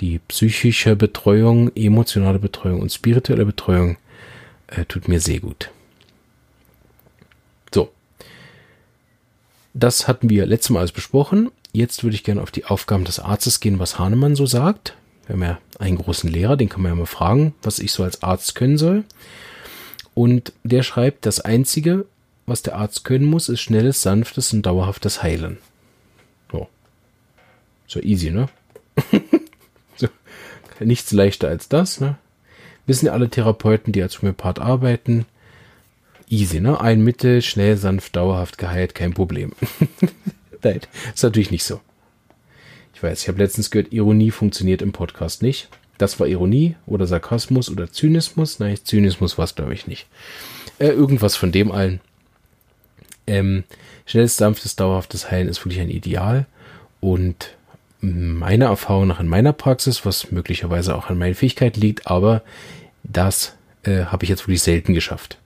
die 0.00 0.18
psychische 0.18 0.96
Betreuung, 0.96 1.74
emotionale 1.76 2.38
Betreuung 2.38 2.80
und 2.80 2.92
spirituelle 2.92 3.44
Betreuung 3.44 3.96
äh, 4.68 4.84
tut 4.86 5.08
mir 5.08 5.20
sehr 5.20 5.40
gut. 5.40 5.70
So. 7.72 7.90
Das 9.74 10.08
hatten 10.08 10.30
wir 10.30 10.46
letztes 10.46 10.70
Mal 10.70 10.80
alles 10.80 10.92
besprochen. 10.92 11.50
Jetzt 11.72 12.02
würde 12.02 12.16
ich 12.16 12.24
gerne 12.24 12.42
auf 12.42 12.50
die 12.50 12.64
Aufgaben 12.64 13.04
des 13.04 13.20
Arztes 13.20 13.60
gehen, 13.60 13.78
was 13.78 13.98
Hahnemann 13.98 14.34
so 14.34 14.46
sagt. 14.46 14.96
Wir 15.26 15.34
haben 15.34 15.42
ja 15.42 15.58
einen 15.78 15.98
großen 15.98 16.30
Lehrer, 16.30 16.56
den 16.56 16.68
kann 16.68 16.82
man 16.82 16.92
ja 16.92 16.96
mal 16.96 17.06
fragen, 17.06 17.54
was 17.62 17.78
ich 17.78 17.92
so 17.92 18.02
als 18.02 18.22
Arzt 18.22 18.54
können 18.54 18.78
soll. 18.78 19.04
Und 20.14 20.52
der 20.64 20.82
schreibt, 20.82 21.24
das 21.26 21.40
Einzige, 21.40 22.06
was 22.46 22.62
der 22.62 22.76
Arzt 22.76 23.04
können 23.04 23.26
muss, 23.26 23.48
ist 23.48 23.60
schnelles, 23.60 24.02
sanftes 24.02 24.52
und 24.52 24.62
dauerhaftes 24.62 25.22
Heilen. 25.22 25.58
So. 26.50 26.68
So 27.86 28.00
easy, 28.00 28.30
ne? 28.30 28.48
Nichts 30.80 31.12
leichter 31.12 31.48
als 31.48 31.68
das, 31.68 32.00
ne? 32.00 32.16
Wissen 32.86 33.06
ja 33.06 33.12
alle 33.12 33.28
Therapeuten, 33.28 33.92
die 33.92 34.02
als 34.02 34.20
Homöopath 34.20 34.58
arbeiten. 34.58 35.26
Easy, 36.28 36.60
ne? 36.60 36.80
Ein 36.80 37.02
Mittel, 37.02 37.42
schnell, 37.42 37.76
sanft, 37.76 38.16
dauerhaft 38.16 38.58
geheilt, 38.58 38.94
kein 38.94 39.12
Problem. 39.12 39.52
Nein, 40.62 40.80
ist 41.14 41.22
natürlich 41.22 41.50
nicht 41.50 41.64
so. 41.64 41.80
Ich 42.94 43.02
weiß, 43.02 43.22
ich 43.22 43.28
habe 43.28 43.38
letztens 43.38 43.70
gehört, 43.70 43.92
Ironie 43.92 44.30
funktioniert 44.30 44.82
im 44.82 44.92
Podcast 44.92 45.42
nicht. 45.42 45.68
Das 45.98 46.18
war 46.18 46.26
Ironie 46.26 46.76
oder 46.86 47.06
Sarkasmus 47.06 47.70
oder 47.70 47.92
Zynismus. 47.92 48.58
Nein, 48.58 48.78
Zynismus 48.82 49.38
war 49.38 49.44
es, 49.44 49.54
glaube 49.54 49.74
ich, 49.74 49.86
nicht. 49.86 50.06
Äh, 50.78 50.88
irgendwas 50.88 51.36
von 51.36 51.52
dem 51.52 51.70
allen. 51.70 52.00
Ähm, 53.26 53.64
schnelles, 54.06 54.36
sanftes, 54.36 54.76
dauerhaftes 54.76 55.30
Heilen 55.30 55.48
ist 55.48 55.64
wirklich 55.64 55.80
ein 55.80 55.90
Ideal. 55.90 56.46
Und 57.00 57.56
meiner 58.00 58.66
Erfahrung 58.66 59.08
nach 59.08 59.20
in 59.20 59.28
meiner 59.28 59.52
Praxis, 59.52 60.04
was 60.06 60.30
möglicherweise 60.30 60.94
auch 60.94 61.10
an 61.10 61.18
meinen 61.18 61.34
Fähigkeiten 61.34 61.80
liegt, 61.80 62.06
aber 62.06 62.42
das 63.02 63.54
äh, 63.82 64.04
habe 64.04 64.24
ich 64.24 64.30
jetzt 64.30 64.42
wirklich 64.42 64.62
selten 64.62 64.94
geschafft. 64.94 65.38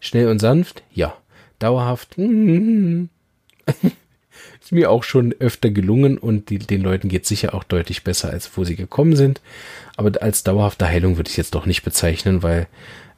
Schnell 0.00 0.28
und 0.28 0.38
sanft, 0.38 0.82
ja. 0.92 1.16
Dauerhaft, 1.60 2.18
ist 2.18 3.08
mir 4.70 4.90
auch 4.90 5.04
schon 5.04 5.32
öfter 5.38 5.70
gelungen 5.70 6.18
und 6.18 6.50
die, 6.50 6.58
den 6.58 6.82
Leuten 6.82 7.08
geht 7.08 7.26
sicher 7.26 7.54
auch 7.54 7.64
deutlich 7.64 8.02
besser, 8.02 8.30
als 8.30 8.50
wo 8.56 8.64
sie 8.64 8.76
gekommen 8.76 9.14
sind. 9.14 9.40
Aber 9.96 10.20
als 10.20 10.42
dauerhafte 10.42 10.86
Heilung 10.86 11.16
würde 11.16 11.30
ich 11.30 11.36
jetzt 11.36 11.54
doch 11.54 11.64
nicht 11.64 11.82
bezeichnen, 11.84 12.42
weil 12.42 12.66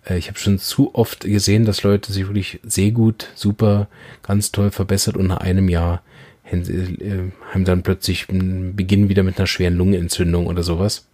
äh, 0.09 0.19
ich 0.19 0.29
habe 0.29 0.39
schon 0.39 0.59
zu 0.59 0.95
oft 0.95 1.21
gesehen, 1.21 1.65
dass 1.65 1.83
Leute 1.83 2.13
sich 2.13 2.27
wirklich 2.27 2.61
sehr 2.63 2.91
gut, 2.91 3.29
super, 3.35 3.89
ganz 4.23 4.53
toll 4.53 4.71
verbessert 4.71 5.17
und 5.17 5.27
nach 5.29 5.39
einem 5.39 5.69
Jahr 5.69 6.03
haben 6.51 7.65
dann 7.65 7.83
plötzlich 7.83 8.27
beginnen 8.29 9.09
wieder 9.09 9.23
mit 9.23 9.39
einer 9.39 9.47
schweren 9.47 9.75
Lungenentzündung 9.75 10.47
oder 10.47 10.63
sowas. 10.63 11.07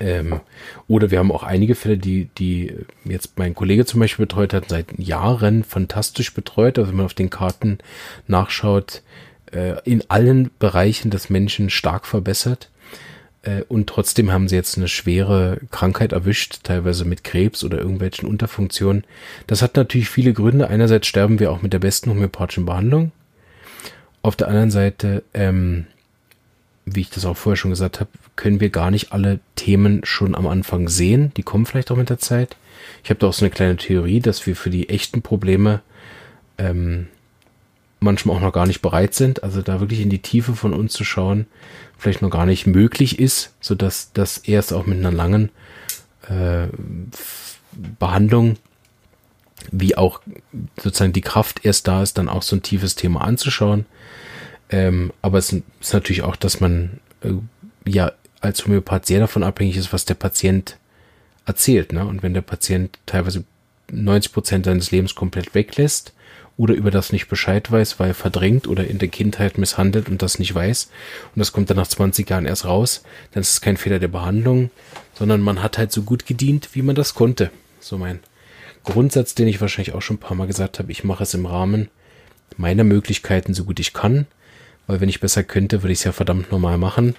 Ähm, 0.00 0.40
oder 0.88 1.10
wir 1.10 1.18
haben 1.18 1.30
auch 1.30 1.44
einige 1.44 1.74
Fälle, 1.74 1.96
die, 1.98 2.28
die 2.36 2.74
jetzt 3.04 3.38
mein 3.38 3.54
Kollege 3.54 3.86
zum 3.86 4.00
Beispiel 4.00 4.26
betreut 4.26 4.52
hat, 4.52 4.68
seit 4.68 4.98
Jahren 4.98 5.62
fantastisch 5.62 6.34
betreut. 6.34 6.78
Also 6.78 6.90
wenn 6.90 6.96
man 6.96 7.06
auf 7.06 7.14
den 7.14 7.30
Karten 7.30 7.78
nachschaut, 8.26 9.02
äh, 9.52 9.76
in 9.84 10.02
allen 10.08 10.50
Bereichen 10.58 11.10
des 11.10 11.30
Menschen 11.30 11.70
stark 11.70 12.06
verbessert. 12.06 12.70
Äh, 13.42 13.62
und 13.68 13.88
trotzdem 13.88 14.32
haben 14.32 14.48
sie 14.48 14.56
jetzt 14.56 14.76
eine 14.76 14.88
schwere 14.88 15.58
Krankheit 15.70 16.12
erwischt, 16.12 16.60
teilweise 16.64 17.04
mit 17.04 17.24
Krebs 17.24 17.62
oder 17.62 17.78
irgendwelchen 17.78 18.28
Unterfunktionen. 18.28 19.04
Das 19.46 19.62
hat 19.62 19.76
natürlich 19.76 20.08
viele 20.08 20.32
Gründe. 20.32 20.68
Einerseits 20.68 21.06
sterben 21.06 21.38
wir 21.38 21.52
auch 21.52 21.62
mit 21.62 21.72
der 21.72 21.78
besten 21.78 22.10
homöopathischen 22.10 22.66
Behandlung. 22.66 23.12
Auf 24.24 24.36
der 24.36 24.48
anderen 24.48 24.70
Seite, 24.70 25.22
ähm, 25.34 25.84
wie 26.86 27.02
ich 27.02 27.10
das 27.10 27.26
auch 27.26 27.36
vorher 27.36 27.58
schon 27.58 27.72
gesagt 27.72 28.00
habe, 28.00 28.08
können 28.36 28.58
wir 28.58 28.70
gar 28.70 28.90
nicht 28.90 29.12
alle 29.12 29.38
Themen 29.54 30.00
schon 30.02 30.34
am 30.34 30.46
Anfang 30.46 30.88
sehen. 30.88 31.30
Die 31.36 31.42
kommen 31.42 31.66
vielleicht 31.66 31.90
auch 31.90 31.98
mit 31.98 32.08
der 32.08 32.18
Zeit. 32.18 32.56
Ich 33.02 33.10
habe 33.10 33.20
da 33.20 33.26
auch 33.26 33.34
so 33.34 33.44
eine 33.44 33.50
kleine 33.50 33.76
Theorie, 33.76 34.20
dass 34.20 34.46
wir 34.46 34.56
für 34.56 34.70
die 34.70 34.88
echten 34.88 35.20
Probleme 35.20 35.82
ähm, 36.56 37.08
manchmal 38.00 38.36
auch 38.36 38.40
noch 38.40 38.54
gar 38.54 38.66
nicht 38.66 38.80
bereit 38.80 39.12
sind. 39.12 39.42
Also 39.42 39.60
da 39.60 39.80
wirklich 39.80 40.00
in 40.00 40.08
die 40.08 40.22
Tiefe 40.22 40.54
von 40.54 40.72
uns 40.72 40.94
zu 40.94 41.04
schauen, 41.04 41.44
vielleicht 41.98 42.22
noch 42.22 42.30
gar 42.30 42.46
nicht 42.46 42.66
möglich 42.66 43.18
ist, 43.18 43.52
sodass 43.60 44.10
das 44.14 44.38
erst 44.38 44.72
auch 44.72 44.86
mit 44.86 45.00
einer 45.00 45.12
langen 45.12 45.50
äh, 46.30 46.68
Behandlung 47.98 48.56
wie 49.70 49.96
auch 49.96 50.20
sozusagen 50.80 51.12
die 51.12 51.20
Kraft 51.20 51.64
erst 51.64 51.88
da 51.88 52.02
ist, 52.02 52.18
dann 52.18 52.28
auch 52.28 52.42
so 52.42 52.56
ein 52.56 52.62
tiefes 52.62 52.94
Thema 52.94 53.20
anzuschauen. 53.22 53.86
Ähm, 54.74 55.12
aber 55.22 55.38
es 55.38 55.52
ist 55.52 55.92
natürlich 55.92 56.22
auch, 56.22 56.34
dass 56.34 56.58
man 56.58 56.98
äh, 57.20 57.30
ja 57.88 58.10
als 58.40 58.64
Homöopath 58.64 59.06
sehr 59.06 59.20
davon 59.20 59.44
abhängig 59.44 59.76
ist, 59.76 59.92
was 59.92 60.04
der 60.04 60.14
Patient 60.14 60.78
erzählt. 61.46 61.92
Ne? 61.92 62.04
Und 62.04 62.24
wenn 62.24 62.34
der 62.34 62.40
Patient 62.40 62.98
teilweise 63.06 63.44
90 63.92 64.32
Prozent 64.32 64.64
seines 64.64 64.90
Lebens 64.90 65.14
komplett 65.14 65.54
weglässt 65.54 66.12
oder 66.56 66.74
über 66.74 66.90
das 66.90 67.12
nicht 67.12 67.28
Bescheid 67.28 67.70
weiß, 67.70 68.00
weil 68.00 68.14
verdrängt 68.14 68.66
oder 68.66 68.84
in 68.84 68.98
der 68.98 69.06
Kindheit 69.06 69.58
misshandelt 69.58 70.08
und 70.08 70.22
das 70.22 70.40
nicht 70.40 70.56
weiß 70.56 70.90
und 71.36 71.38
das 71.38 71.52
kommt 71.52 71.70
dann 71.70 71.76
nach 71.76 71.86
20 71.86 72.28
Jahren 72.28 72.46
erst 72.46 72.64
raus, 72.64 73.04
dann 73.30 73.42
ist 73.42 73.52
es 73.52 73.60
kein 73.60 73.76
Fehler 73.76 74.00
der 74.00 74.08
Behandlung, 74.08 74.70
sondern 75.14 75.40
man 75.40 75.62
hat 75.62 75.78
halt 75.78 75.92
so 75.92 76.02
gut 76.02 76.26
gedient, 76.26 76.70
wie 76.72 76.82
man 76.82 76.96
das 76.96 77.14
konnte. 77.14 77.52
So 77.78 77.96
mein 77.96 78.18
Grundsatz, 78.82 79.36
den 79.36 79.46
ich 79.46 79.60
wahrscheinlich 79.60 79.94
auch 79.94 80.02
schon 80.02 80.16
ein 80.16 80.20
paar 80.20 80.36
Mal 80.36 80.48
gesagt 80.48 80.80
habe, 80.80 80.90
ich 80.90 81.04
mache 81.04 81.22
es 81.22 81.32
im 81.34 81.46
Rahmen 81.46 81.90
meiner 82.56 82.82
Möglichkeiten 82.82 83.54
so 83.54 83.62
gut 83.62 83.78
ich 83.78 83.92
kann, 83.92 84.26
weil 84.86 85.00
wenn 85.00 85.08
ich 85.08 85.20
besser 85.20 85.42
könnte, 85.42 85.82
würde 85.82 85.92
ich 85.92 86.00
es 86.00 86.04
ja 86.04 86.12
verdammt 86.12 86.50
normal 86.50 86.78
machen. 86.78 87.14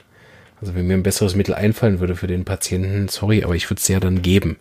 Also 0.62 0.76
wenn 0.76 0.88
mir 0.88 0.94
ein 0.94 1.04
besseres 1.04 1.36
Mittel 1.36 1.54
einfallen 1.54 2.00
würde 2.00 2.16
für 2.16 2.28
den 2.28 2.46
Patienten, 2.46 3.08
sorry, 3.08 3.44
aber 3.44 3.56
ich 3.56 3.70
würde 3.70 3.80
es 3.80 3.88
ja 3.88 4.00
dann 4.00 4.22
geben. 4.22 4.58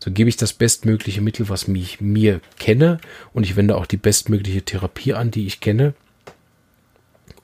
So 0.00 0.10
gebe 0.10 0.28
ich 0.28 0.36
das 0.36 0.52
bestmögliche 0.52 1.20
Mittel, 1.20 1.48
was 1.48 1.68
mich 1.68 2.00
mir 2.00 2.40
kenne 2.58 2.98
und 3.32 3.44
ich 3.44 3.56
wende 3.56 3.76
auch 3.76 3.86
die 3.86 3.96
bestmögliche 3.96 4.62
Therapie 4.62 5.14
an, 5.14 5.30
die 5.30 5.46
ich 5.46 5.60
kenne. 5.60 5.94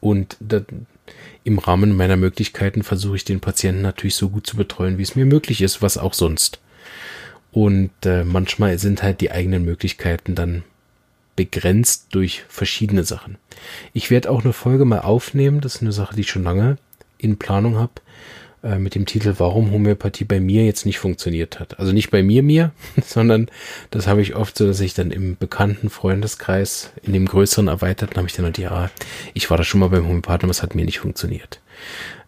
Und 0.01 0.37
da, 0.41 0.63
im 1.45 1.59
Rahmen 1.59 1.97
meiner 1.97 2.17
Möglichkeiten 2.17 2.83
versuche 2.83 3.17
ich 3.17 3.25
den 3.25 3.41
Patienten 3.41 3.83
natürlich 3.83 4.15
so 4.15 4.31
gut 4.31 4.47
zu 4.47 4.57
betreuen, 4.57 4.99
wie 4.99 5.03
es 5.03 5.17
mir 5.17 5.27
möglich 5.27 5.61
ist, 5.63 5.83
was 5.83 5.99
auch 5.99 6.15
sonst. 6.15 6.61
Und 7.53 7.91
äh, 8.05 8.25
manchmal 8.25 8.79
sind 8.79 9.03
halt 9.03 9.21
die 9.21 9.31
eigenen 9.31 9.65
Möglichkeiten 9.65 10.35
dann 10.35 10.65
begrenzt 11.37 12.09
durch 12.12 12.45
verschiedene 12.49 13.05
Sachen. 13.05 13.38
Ich 13.93 14.11
werde 14.11 14.31
auch 14.31 14.45
eine 14.45 14.53
Folge 14.53 14.85
mal 14.85 15.00
aufnehmen, 15.00 15.61
das 15.61 15.76
ist 15.76 15.83
eine 15.83 15.93
Sache, 15.93 16.14
die 16.14 16.23
ich 16.23 16.31
schon 16.31 16.45
lange 16.45 16.76
in 17.19 17.38
Planung 17.38 17.76
habe, 17.76 17.93
äh, 18.62 18.79
mit 18.79 18.95
dem 18.95 19.07
Titel 19.07 19.35
Warum 19.38 19.71
Homöopathie 19.71 20.25
bei 20.25 20.41
mir 20.41 20.64
jetzt 20.64 20.87
nicht 20.87 20.99
funktioniert 20.99 21.61
hat. 21.61 21.79
Also 21.79 21.93
nicht 21.93 22.11
bei 22.11 22.23
mir 22.23 22.43
mir, 22.43 22.73
sondern 23.05 23.49
das 23.91 24.07
habe 24.07 24.23
ich 24.23 24.35
oft 24.35 24.57
so, 24.57 24.67
dass 24.67 24.81
ich 24.81 24.95
dann 24.95 25.11
im 25.11 25.37
bekannten 25.37 25.91
Freundeskreis, 25.91 26.93
in 27.03 27.12
dem 27.12 27.26
größeren 27.26 27.69
erweiterten, 27.69 28.17
habe 28.17 28.26
ich 28.26 28.35
dann 28.35 28.47
halt, 28.47 28.59
ja, 28.59 28.91
ich 29.35 29.50
war 29.50 29.57
da 29.57 29.64
schon 29.64 29.81
mal 29.81 29.91
beim 29.91 30.07
Homöopathen, 30.07 30.47
aber 30.47 30.53
es 30.53 30.62
hat 30.62 30.75
mir 30.75 30.85
nicht 30.85 31.00
funktioniert. 31.00 31.61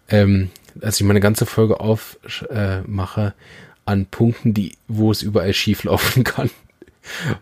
Ähm, 0.09 0.49
als 0.81 0.99
ich 0.99 1.05
meine 1.05 1.19
ganze 1.19 1.45
Folge 1.45 1.79
aufmache, 1.79 3.33
äh, 3.35 3.41
an 3.87 4.05
Punkten, 4.05 4.53
die, 4.53 4.73
wo 4.87 5.11
es 5.11 5.21
überall 5.21 5.53
schief 5.53 5.85
laufen 5.85 6.23
kann. 6.25 6.49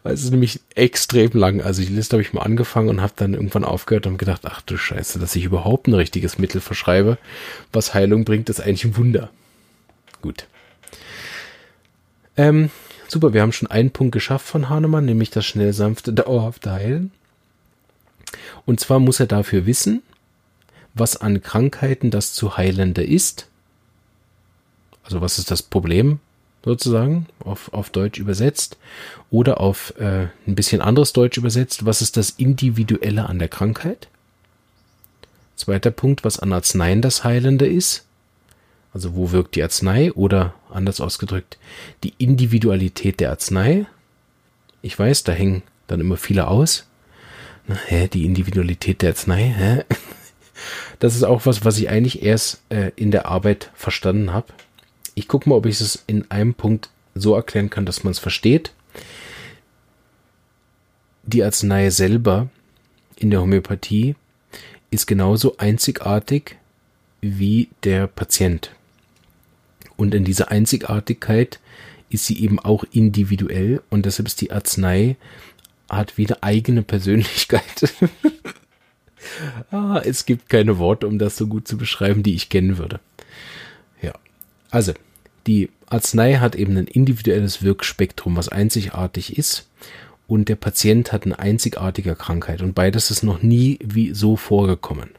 Weil 0.04 0.14
es 0.14 0.24
ist 0.24 0.32
nämlich 0.32 0.62
extrem 0.76 1.32
lang. 1.32 1.62
Also 1.62 1.82
die 1.82 1.94
Liste 1.94 2.16
habe 2.16 2.22
ich 2.22 2.34
mal 2.34 2.42
angefangen 2.42 2.90
und 2.90 3.02
habe 3.02 3.14
dann 3.16 3.34
irgendwann 3.34 3.64
aufgehört 3.64 4.08
und 4.08 4.18
gedacht, 4.18 4.42
ach 4.46 4.62
du 4.62 4.78
Scheiße, 4.78 5.20
dass 5.20 5.36
ich 5.36 5.46
überhaupt 5.46 5.88
ein 5.88 5.94
richtiges 5.94 6.38
Mittel 6.38 6.62
verschreibe, 6.62 7.18
was 7.74 7.94
Heilung 7.94 8.26
bringt, 8.26 8.50
ist 8.50 8.62
eigentlich 8.62 8.86
ein 8.86 8.98
Wunder. 8.98 9.30
Gut. 10.22 10.48
Ähm, 12.38 12.70
super, 13.08 13.34
wir 13.34 13.42
haben 13.42 13.52
schon 13.52 13.70
einen 13.70 13.92
Punkt 13.92 14.12
geschafft 14.12 14.46
von 14.46 14.70
Hahnemann, 14.70 15.06
nämlich 15.06 15.30
das 15.30 15.46
schnell 15.46 15.74
sanfte, 15.74 16.14
dauerhafte 16.14 16.72
Heilen. 16.72 17.12
Und 18.66 18.80
zwar 18.80 19.00
muss 19.00 19.20
er 19.20 19.28
dafür 19.28 19.66
wissen, 19.66 20.02
was 20.94 21.18
an 21.18 21.42
Krankheiten 21.42 22.12
das 22.12 22.34
zu 22.34 22.58
heilende 22.58 23.04
ist. 23.04 23.48
Also 25.04 25.22
was 25.22 25.38
ist 25.38 25.52
das 25.52 25.62
Problem 25.62 26.20
sozusagen 26.66 27.28
auf, 27.40 27.72
auf 27.74 27.92
Deutsch 27.92 28.20
übersetzt 28.20 28.78
oder 29.30 29.62
auf 29.62 29.94
äh, 30.00 30.28
ein 30.48 30.56
bisschen 30.56 30.82
anderes 30.82 31.14
Deutsch 31.14 31.38
übersetzt. 31.38 31.86
Was 31.86 32.02
ist 32.02 32.18
das 32.18 32.32
Individuelle 32.32 33.30
an 33.30 33.40
der 33.40 33.48
Krankheit? 33.48 34.08
Zweiter 35.56 35.92
Punkt, 35.92 36.26
was 36.26 36.40
an 36.40 36.52
Arzneien 36.52 37.02
das 37.02 37.24
Heilende 37.24 37.68
ist. 37.68 38.04
Also 38.94 39.16
wo 39.16 39.32
wirkt 39.32 39.56
die 39.56 39.64
Arznei 39.64 40.12
oder 40.14 40.54
anders 40.72 41.02
ausgedrückt, 41.02 41.58
die 42.04 42.14
Individualität 42.18 43.20
der 43.20 43.30
Arznei. 43.30 43.86
Ich 44.82 44.98
weiß, 44.98 45.24
da 45.24 45.34
hängen 45.34 45.64
dann 45.88 46.00
immer 46.00 46.18
viele 46.18 46.48
aus. 46.48 46.88
Na, 47.68 47.76
hä, 47.88 48.08
die 48.08 48.26
Individualität 48.26 49.02
der 49.02 49.10
Arznei, 49.10 49.54
hä? 49.56 49.84
Das 51.00 51.14
ist 51.14 51.24
auch 51.24 51.46
was, 51.46 51.66
was 51.66 51.78
ich 51.78 51.90
eigentlich 51.90 52.24
erst 52.24 52.62
äh, 52.70 52.92
in 52.96 53.12
der 53.12 53.26
Arbeit 53.26 53.72
verstanden 53.76 54.32
habe. 54.32 54.54
Ich 55.16 55.28
gucke 55.28 55.50
mal, 55.50 55.56
ob 55.56 55.66
ich 55.66 55.80
es 55.82 56.04
in 56.08 56.30
einem 56.30 56.54
Punkt 56.54 56.90
so 57.16 57.36
erklären 57.36 57.70
kann, 57.70 57.86
dass 57.86 58.04
man 58.04 58.12
es 58.12 58.20
versteht. 58.20 58.74
Die 61.24 61.44
Arznei 61.44 61.90
selber 61.90 62.50
in 63.16 63.32
der 63.32 63.42
Homöopathie 63.42 64.16
ist 64.92 65.08
genauso 65.08 65.58
einzigartig 65.58 66.58
wie 67.22 67.70
der 67.84 68.08
Patient. 68.08 68.72
Und 69.98 70.14
in 70.14 70.26
dieser 70.26 70.52
Einzigartigkeit 70.52 71.60
ist 72.10 72.26
sie 72.26 72.42
eben 72.44 72.60
auch 72.60 72.84
individuell 72.92 73.82
und 73.90 74.06
deshalb 74.06 74.28
ist 74.28 74.42
die 74.42 74.52
Arznei 74.52 75.16
hat 75.90 76.18
wieder 76.18 76.44
eigene 76.44 76.82
Persönlichkeit. 76.82 77.94
ah, 79.72 80.02
es 80.04 80.26
gibt 80.26 80.50
keine 80.50 80.78
Worte, 80.78 81.08
um 81.08 81.20
das 81.20 81.38
so 81.38 81.48
gut 81.48 81.68
zu 81.68 81.78
beschreiben, 81.78 82.24
die 82.24 82.36
ich 82.36 82.50
kennen 82.50 82.78
würde. 82.78 83.00
Ja. 84.02 84.14
Also, 84.72 84.94
die 85.48 85.70
Arznei 85.88 86.36
hat 86.36 86.56
eben 86.56 86.78
ein 86.78 86.88
individuelles 86.88 87.62
Wirkspektrum, 87.62 88.36
was 88.36 88.50
einzigartig 88.50 89.38
ist. 89.38 89.68
Und 90.28 90.50
der 90.50 90.56
Patient 90.56 91.12
hat 91.12 91.26
eine 91.26 91.38
einzigartige 91.38 92.16
Krankheit. 92.16 92.62
Und 92.62 92.74
beides 92.74 93.12
ist 93.12 93.24
noch 93.24 93.44
nie 93.44 93.78
wie 93.84 94.14
so 94.14 94.36
vorgekommen. 94.36 95.12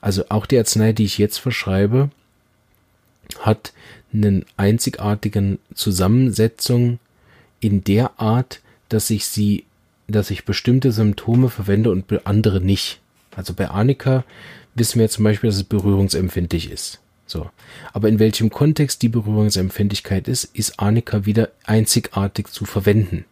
Also 0.00 0.24
auch 0.28 0.46
die 0.46 0.58
Arznei, 0.58 0.92
die 0.92 1.04
ich 1.04 1.18
jetzt 1.18 1.38
verschreibe, 1.38 2.10
hat 3.40 3.72
einen 4.12 4.44
einzigartigen 4.56 5.58
Zusammensetzung 5.74 7.00
in 7.60 7.82
der 7.82 8.18
Art, 8.20 8.60
dass 8.88 9.10
ich 9.10 9.26
sie, 9.26 9.64
dass 10.06 10.30
ich 10.30 10.44
bestimmte 10.44 10.92
Symptome 10.92 11.50
verwende 11.50 11.90
und 11.90 12.04
andere 12.26 12.60
nicht. 12.60 13.00
Also 13.34 13.54
bei 13.54 13.68
Arnika 13.68 14.24
wissen 14.74 15.00
wir 15.00 15.08
zum 15.08 15.24
Beispiel, 15.24 15.50
dass 15.50 15.56
es 15.56 15.64
berührungsempfindlich 15.64 16.70
ist. 16.70 17.00
So. 17.28 17.50
Aber 17.92 18.08
in 18.08 18.18
welchem 18.18 18.50
Kontext 18.50 19.02
die 19.02 19.08
Berührungsempfindlichkeit 19.08 20.26
ist, 20.26 20.44
ist 20.44 20.80
Arnika 20.80 21.26
wieder 21.26 21.50
einzigartig 21.64 22.48
zu 22.48 22.64
verwenden. 22.64 23.24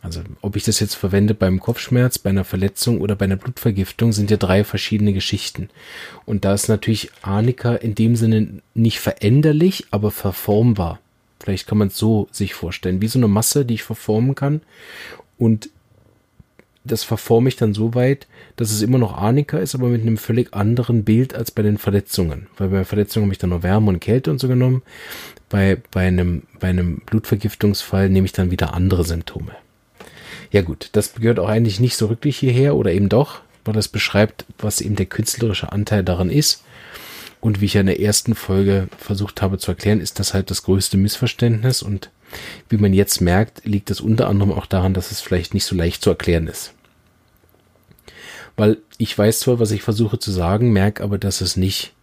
Also 0.00 0.22
ob 0.40 0.56
ich 0.56 0.64
das 0.64 0.80
jetzt 0.80 0.94
verwende 0.94 1.34
beim 1.34 1.60
Kopfschmerz, 1.60 2.18
bei 2.18 2.30
einer 2.30 2.44
Verletzung 2.44 3.00
oder 3.00 3.14
bei 3.14 3.26
einer 3.26 3.36
Blutvergiftung, 3.36 4.12
sind 4.12 4.30
ja 4.30 4.36
drei 4.36 4.64
verschiedene 4.64 5.12
Geschichten. 5.12 5.68
Und 6.24 6.44
da 6.44 6.54
ist 6.54 6.68
natürlich 6.68 7.10
Arnika 7.22 7.74
in 7.74 7.94
dem 7.94 8.16
Sinne 8.16 8.62
nicht 8.74 9.00
veränderlich, 9.00 9.86
aber 9.90 10.10
verformbar. 10.10 11.00
Vielleicht 11.40 11.66
kann 11.66 11.78
man 11.78 11.88
es 11.88 11.96
so 11.96 12.28
sich 12.30 12.54
vorstellen, 12.54 13.02
wie 13.02 13.08
so 13.08 13.18
eine 13.18 13.28
Masse, 13.28 13.64
die 13.64 13.74
ich 13.74 13.82
verformen 13.82 14.34
kann. 14.34 14.62
Und 15.36 15.70
das 16.84 17.04
verforme 17.04 17.48
ich 17.48 17.56
dann 17.56 17.74
so 17.74 17.94
weit, 17.94 18.26
dass 18.56 18.70
es 18.70 18.82
immer 18.82 18.98
noch 18.98 19.16
Arnika 19.16 19.58
ist, 19.58 19.74
aber 19.74 19.88
mit 19.88 20.02
einem 20.02 20.16
völlig 20.16 20.54
anderen 20.54 21.04
Bild 21.04 21.34
als 21.34 21.50
bei 21.50 21.62
den 21.62 21.78
Verletzungen. 21.78 22.46
Weil 22.56 22.68
bei 22.68 22.84
Verletzungen 22.84 23.26
habe 23.26 23.32
ich 23.32 23.38
dann 23.38 23.50
noch 23.50 23.62
Wärme 23.62 23.88
und 23.88 24.00
Kälte 24.00 24.30
und 24.30 24.38
so 24.38 24.48
genommen. 24.48 24.82
Bei, 25.48 25.78
bei, 25.90 26.06
einem, 26.06 26.44
bei 26.60 26.68
einem 26.68 27.02
Blutvergiftungsfall 27.06 28.08
nehme 28.08 28.26
ich 28.26 28.32
dann 28.32 28.50
wieder 28.50 28.74
andere 28.74 29.04
Symptome. 29.04 29.52
Ja 30.50 30.62
gut, 30.62 30.90
das 30.92 31.14
gehört 31.14 31.38
auch 31.38 31.48
eigentlich 31.48 31.80
nicht 31.80 31.96
so 31.96 32.08
wirklich 32.08 32.38
hierher 32.38 32.74
oder 32.74 32.92
eben 32.92 33.08
doch, 33.08 33.40
weil 33.64 33.74
das 33.74 33.88
beschreibt, 33.88 34.46
was 34.58 34.80
eben 34.80 34.96
der 34.96 35.06
künstlerische 35.06 35.72
Anteil 35.72 36.02
daran 36.02 36.30
ist. 36.30 36.64
Und 37.40 37.60
wie 37.60 37.66
ich 37.66 37.74
ja 37.74 37.82
in 37.82 37.86
der 37.86 38.00
ersten 38.00 38.34
Folge 38.34 38.88
versucht 38.98 39.42
habe 39.42 39.58
zu 39.58 39.70
erklären, 39.70 40.00
ist 40.00 40.18
das 40.18 40.34
halt 40.34 40.50
das 40.50 40.64
größte 40.64 40.96
Missverständnis. 40.96 41.82
Und 41.82 42.10
wie 42.68 42.76
man 42.76 42.92
jetzt 42.92 43.20
merkt, 43.20 43.64
liegt 43.64 43.90
es 43.90 44.00
unter 44.00 44.28
anderem 44.28 44.52
auch 44.52 44.66
daran, 44.66 44.94
dass 44.94 45.10
es 45.10 45.20
vielleicht 45.20 45.54
nicht 45.54 45.64
so 45.64 45.74
leicht 45.74 46.02
zu 46.02 46.10
erklären 46.10 46.46
ist 46.46 46.72
weil 48.58 48.78
ich 48.98 49.16
weiß 49.16 49.40
zwar, 49.40 49.60
was 49.60 49.70
ich 49.70 49.82
versuche 49.82 50.18
zu 50.18 50.32
sagen, 50.32 50.72
merke 50.72 51.02
aber, 51.02 51.16
dass 51.16 51.40
es 51.40 51.56
nicht, 51.56 51.94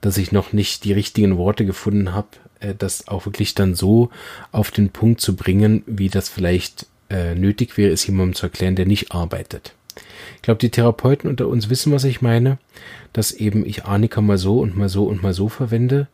dass 0.00 0.16
ich 0.16 0.30
noch 0.30 0.52
nicht 0.52 0.84
die 0.84 0.92
richtigen 0.92 1.36
Worte 1.36 1.66
gefunden 1.66 2.14
habe, 2.14 2.28
äh, 2.60 2.74
das 2.78 3.08
auch 3.08 3.26
wirklich 3.26 3.54
dann 3.54 3.74
so 3.74 4.10
auf 4.52 4.70
den 4.70 4.90
Punkt 4.90 5.20
zu 5.20 5.34
bringen, 5.34 5.82
wie 5.86 6.08
das 6.08 6.28
vielleicht 6.28 6.86
äh, 7.10 7.34
nötig 7.34 7.76
wäre, 7.76 7.92
es 7.92 8.06
jemandem 8.06 8.36
zu 8.36 8.46
erklären, 8.46 8.76
der 8.76 8.86
nicht 8.86 9.12
arbeitet. 9.12 9.74
Ich 10.36 10.42
glaube, 10.42 10.60
die 10.60 10.70
Therapeuten 10.70 11.28
unter 11.28 11.48
uns 11.48 11.68
wissen, 11.68 11.92
was 11.92 12.04
ich 12.04 12.22
meine, 12.22 12.58
dass 13.12 13.32
eben 13.32 13.66
ich 13.66 13.84
Arnika 13.84 14.20
mal 14.20 14.38
so 14.38 14.60
und 14.60 14.76
mal 14.76 14.88
so 14.88 15.04
und 15.04 15.20
mal 15.20 15.34
so 15.34 15.48
verwende 15.48 16.06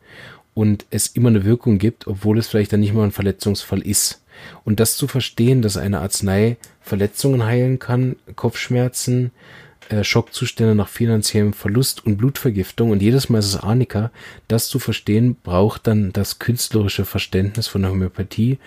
und 0.55 0.85
es 0.89 1.07
immer 1.07 1.29
eine 1.29 1.45
Wirkung 1.45 1.77
gibt, 1.77 2.07
obwohl 2.07 2.39
es 2.39 2.47
vielleicht 2.47 2.73
dann 2.73 2.79
nicht 2.79 2.95
mal 2.95 3.03
ein 3.03 3.11
Verletzungsfall 3.11 3.81
ist. 3.81 4.23
Und 4.63 4.79
das 4.79 4.97
zu 4.97 5.07
verstehen, 5.07 5.61
dass 5.61 5.77
eine 5.77 5.99
Arznei 5.99 6.57
Verletzungen 6.81 7.45
heilen 7.45 7.77
kann, 7.77 8.15
Kopfschmerzen, 8.35 9.31
äh, 9.89 10.03
Schockzustände 10.03 10.73
nach 10.73 10.87
finanziellem 10.87 11.53
Verlust 11.53 12.05
und 12.05 12.17
Blutvergiftung 12.17 12.89
und 12.89 13.01
jedes 13.01 13.29
Mal 13.29 13.39
ist 13.39 13.47
es 13.47 13.57
Arnika. 13.57 14.11
Das 14.47 14.67
zu 14.67 14.79
verstehen 14.79 15.35
braucht 15.43 15.87
dann 15.87 16.11
das 16.13 16.39
künstlerische 16.39 17.05
Verständnis 17.05 17.67
von 17.67 17.83
der 17.83 17.91
Homöopathie 17.91 18.57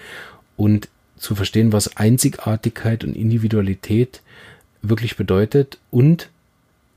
und 0.57 0.88
zu 1.16 1.35
verstehen, 1.35 1.72
was 1.72 1.96
Einzigartigkeit 1.96 3.03
und 3.03 3.16
Individualität 3.16 4.22
wirklich 4.83 5.16
bedeutet 5.16 5.79
und 5.90 6.29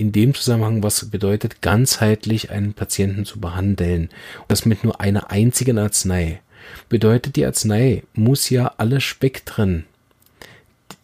in 0.02 0.12
dem 0.12 0.34
Zusammenhang, 0.34 0.82
was 0.82 1.06
bedeutet, 1.06 1.62
ganzheitlich 1.62 2.50
einen 2.50 2.74
Patienten 2.74 3.24
zu 3.24 3.40
behandeln. 3.40 4.10
Und 4.40 4.50
das 4.50 4.66
mit 4.66 4.84
nur 4.84 5.00
einer 5.00 5.30
einzigen 5.30 5.78
Arznei. 5.78 6.42
Bedeutet, 6.90 7.36
die 7.36 7.46
Arznei 7.46 8.02
muss 8.16 8.50
ja 8.50 8.74
alle 8.78 9.00
Spektren 9.00 9.86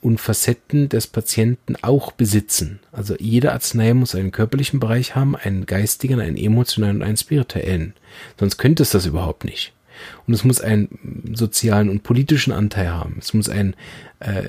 und 0.01 0.19
Facetten 0.19 0.89
des 0.89 1.05
Patienten 1.05 1.75
auch 1.81 2.11
besitzen. 2.11 2.79
Also 2.91 3.15
jede 3.19 3.51
Arznei 3.51 3.93
muss 3.93 4.15
einen 4.15 4.31
körperlichen 4.31 4.79
Bereich 4.79 5.15
haben, 5.15 5.35
einen 5.35 5.67
geistigen, 5.67 6.19
einen 6.19 6.37
emotionalen 6.37 6.97
und 6.97 7.03
einen 7.03 7.17
spirituellen. 7.17 7.93
Sonst 8.39 8.57
könnte 8.57 8.81
es 8.81 8.89
das 8.89 9.05
überhaupt 9.05 9.43
nicht. 9.43 9.73
Und 10.25 10.33
es 10.33 10.43
muss 10.43 10.61
einen 10.61 11.33
sozialen 11.33 11.89
und 11.89 12.03
politischen 12.03 12.51
Anteil 12.53 12.89
haben. 12.89 13.17
Es 13.19 13.33
muss 13.33 13.49
einen 13.49 13.75
äh, 14.19 14.43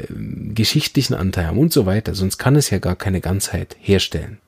geschichtlichen 0.55 1.15
Anteil 1.15 1.47
haben 1.47 1.59
und 1.59 1.73
so 1.73 1.87
weiter. 1.87 2.15
Sonst 2.15 2.39
kann 2.39 2.57
es 2.57 2.71
ja 2.71 2.79
gar 2.79 2.97
keine 2.97 3.21
Ganzheit 3.21 3.77
herstellen. 3.81 4.39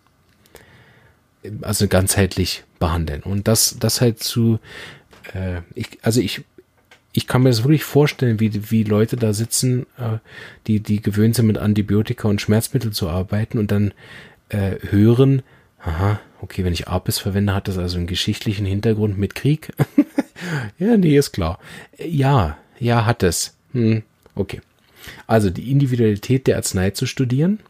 Also 1.63 1.89
ganzheitlich 1.89 2.65
behandeln. 2.79 3.23
Und 3.23 3.49
das, 3.49 3.77
das 3.79 4.01
halt 4.01 4.23
zu, 4.23 4.59
äh, 5.35 5.61
ich, 5.75 5.99
also 6.03 6.21
ich 6.21 6.43
ich 7.13 7.27
kann 7.27 7.43
mir 7.43 7.49
das 7.49 7.65
wirklich 7.65 7.85
vorstellen, 7.85 8.39
wie, 8.41 8.71
wie 8.71 8.85
Leute 8.85 9.17
da 9.17 9.33
sitzen, 9.33 9.87
äh, 9.99 10.19
die, 10.67 10.81
die 10.81 11.03
gewöhnt 11.03 11.35
sind, 11.35 11.47
mit 11.47 11.59
Antibiotika 11.59 12.29
und 12.29 12.41
Schmerzmittel 12.41 12.93
zu 12.93 13.09
arbeiten 13.09 13.59
und 13.59 13.73
dann 13.73 13.93
äh, 14.49 14.77
hören, 14.91 15.43
aha, 15.81 16.21
okay, 16.41 16.65
wenn 16.65 16.73
ich 16.73 16.89
Apis 16.89 17.19
verwende, 17.19 17.55
hat 17.55 17.69
das 17.69 17.79
also 17.79 17.99
einen 17.99 18.07
geschichtlichen 18.07 18.67
Hintergrund 18.67 19.19
mit 19.19 19.35
Krieg. 19.35 19.73
ja, 20.79 20.97
nee, 20.97 21.17
ist 21.17 21.33
klar. 21.33 21.59
Ja, 21.99 22.59
ja, 22.79 23.07
hat 23.07 23.23
es. 23.23 23.57
Hm, 23.73 24.03
okay. 24.35 24.61
Also 25.27 25.51
die 25.51 25.71
Individualität 25.71 26.47
der 26.47 26.57
Arznei 26.57 26.91
zu 26.91 27.07
studieren 27.07 27.61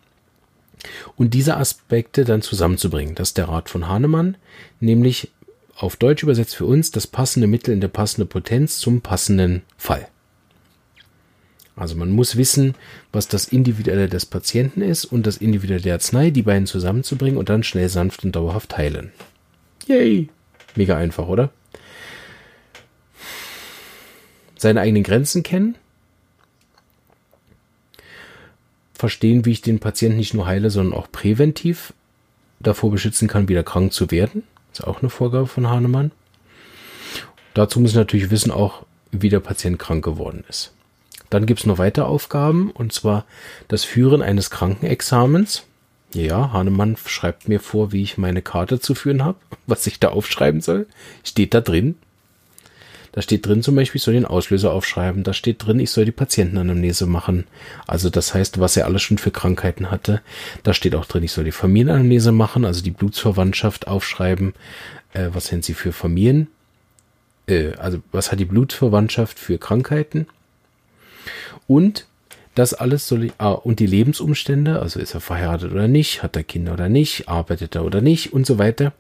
und 1.16 1.34
diese 1.34 1.56
Aspekte 1.56 2.24
dann 2.24 2.42
zusammenzubringen. 2.42 3.14
Das 3.14 3.30
ist 3.30 3.38
der 3.38 3.48
Rat 3.48 3.68
von 3.68 3.88
Hahnemann, 3.88 4.36
nämlich 4.80 5.30
auf 5.76 5.96
Deutsch 5.96 6.22
übersetzt 6.22 6.56
für 6.56 6.66
uns 6.66 6.90
das 6.90 7.06
passende 7.06 7.46
Mittel 7.46 7.72
in 7.72 7.80
der 7.80 7.88
passenden 7.88 8.28
Potenz 8.28 8.78
zum 8.78 9.00
passenden 9.00 9.62
Fall. 9.76 10.08
Also 11.76 11.96
man 11.96 12.10
muss 12.10 12.36
wissen, 12.36 12.74
was 13.10 13.28
das 13.28 13.48
Individuelle 13.48 14.08
des 14.08 14.26
Patienten 14.26 14.82
ist 14.82 15.06
und 15.06 15.26
das 15.26 15.38
Individuelle 15.38 15.82
der 15.82 15.94
Arznei, 15.94 16.30
die 16.30 16.42
beiden 16.42 16.66
zusammenzubringen 16.66 17.38
und 17.38 17.48
dann 17.48 17.62
schnell, 17.62 17.88
sanft 17.88 18.24
und 18.24 18.36
dauerhaft 18.36 18.76
heilen. 18.76 19.12
Yay! 19.86 20.28
Mega 20.76 20.96
einfach, 20.98 21.26
oder? 21.26 21.50
Seine 24.60 24.82
eigenen 24.82 25.04
Grenzen 25.04 25.42
kennen. 25.42 25.74
Verstehen, 28.92 29.46
wie 29.46 29.52
ich 29.52 29.62
den 29.62 29.80
Patienten 29.80 30.18
nicht 30.18 30.34
nur 30.34 30.44
heile, 30.44 30.68
sondern 30.68 30.92
auch 30.92 31.10
präventiv 31.10 31.94
davor 32.58 32.90
beschützen 32.90 33.26
kann, 33.26 33.48
wieder 33.48 33.62
krank 33.62 33.94
zu 33.94 34.10
werden. 34.10 34.42
Ist 34.70 34.86
auch 34.86 35.00
eine 35.00 35.08
Vorgabe 35.08 35.46
von 35.46 35.70
Hahnemann. 35.70 36.10
Dazu 37.54 37.80
muss 37.80 37.92
ich 37.92 37.96
natürlich 37.96 38.30
wissen 38.30 38.50
auch, 38.50 38.84
wie 39.12 39.30
der 39.30 39.40
Patient 39.40 39.78
krank 39.78 40.04
geworden 40.04 40.44
ist. 40.46 40.74
Dann 41.30 41.46
gibt's 41.46 41.64
noch 41.64 41.78
weitere 41.78 42.04
Aufgaben, 42.04 42.70
und 42.70 42.92
zwar 42.92 43.24
das 43.68 43.84
Führen 43.84 44.20
eines 44.20 44.50
Krankenexamens. 44.50 45.62
Ja, 46.12 46.52
Hahnemann 46.52 46.98
schreibt 47.06 47.48
mir 47.48 47.60
vor, 47.60 47.92
wie 47.92 48.02
ich 48.02 48.18
meine 48.18 48.42
Karte 48.42 48.78
zu 48.78 48.94
führen 48.94 49.24
habe, 49.24 49.38
was 49.66 49.86
ich 49.86 49.98
da 50.00 50.10
aufschreiben 50.10 50.60
soll. 50.60 50.86
Steht 51.24 51.54
da 51.54 51.62
drin. 51.62 51.96
Da 53.12 53.22
steht 53.22 53.46
drin 53.46 53.62
zum 53.62 53.74
Beispiel, 53.74 53.98
ich 53.98 54.04
soll 54.04 54.14
den 54.14 54.24
Auslöser 54.24 54.72
aufschreiben. 54.72 55.24
Da 55.24 55.32
steht 55.32 55.64
drin, 55.64 55.80
ich 55.80 55.90
soll 55.90 56.04
die 56.04 56.12
Patientenanamnese 56.12 57.06
machen. 57.06 57.44
Also 57.86 58.08
das 58.08 58.34
heißt, 58.34 58.60
was 58.60 58.76
er 58.76 58.86
alles 58.86 59.02
schon 59.02 59.18
für 59.18 59.32
Krankheiten 59.32 59.90
hatte. 59.90 60.22
Da 60.62 60.74
steht 60.74 60.94
auch 60.94 61.06
drin, 61.06 61.24
ich 61.24 61.32
soll 61.32 61.44
die 61.44 61.52
Familienanamnese 61.52 62.32
machen, 62.32 62.64
also 62.64 62.82
die 62.82 62.92
Blutsverwandtschaft 62.92 63.88
aufschreiben. 63.88 64.54
Äh, 65.12 65.30
was 65.32 65.46
sind 65.46 65.64
sie 65.64 65.74
für 65.74 65.92
Familien? 65.92 66.48
Äh, 67.48 67.72
also 67.74 67.98
was 68.12 68.30
hat 68.30 68.38
die 68.38 68.44
Blutsverwandtschaft 68.44 69.38
für 69.38 69.58
Krankheiten? 69.58 70.26
Und 71.66 72.06
das 72.54 72.74
alles 72.74 73.08
soll 73.08 73.24
ich, 73.24 73.32
ah, 73.38 73.52
und 73.52 73.80
die 73.80 73.86
Lebensumstände, 73.86 74.80
also 74.80 75.00
ist 75.00 75.14
er 75.14 75.20
verheiratet 75.20 75.72
oder 75.72 75.88
nicht, 75.88 76.22
hat 76.22 76.36
er 76.36 76.42
Kinder 76.42 76.72
oder 76.74 76.88
nicht, 76.88 77.28
arbeitet 77.28 77.74
er 77.74 77.84
oder 77.84 78.00
nicht 78.00 78.32
und 78.32 78.46
so 78.46 78.58
weiter. 78.58 78.92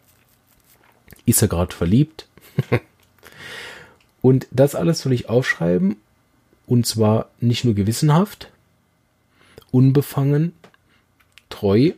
Ist 1.26 1.42
er 1.42 1.48
gerade 1.48 1.74
verliebt? 1.74 2.26
Und 4.22 4.46
das 4.50 4.74
alles 4.74 5.00
soll 5.00 5.12
ich 5.12 5.28
aufschreiben. 5.28 5.96
Und 6.66 6.86
zwar 6.86 7.30
nicht 7.40 7.64
nur 7.64 7.74
gewissenhaft, 7.74 8.48
unbefangen, 9.72 10.52
treu, 11.48 11.92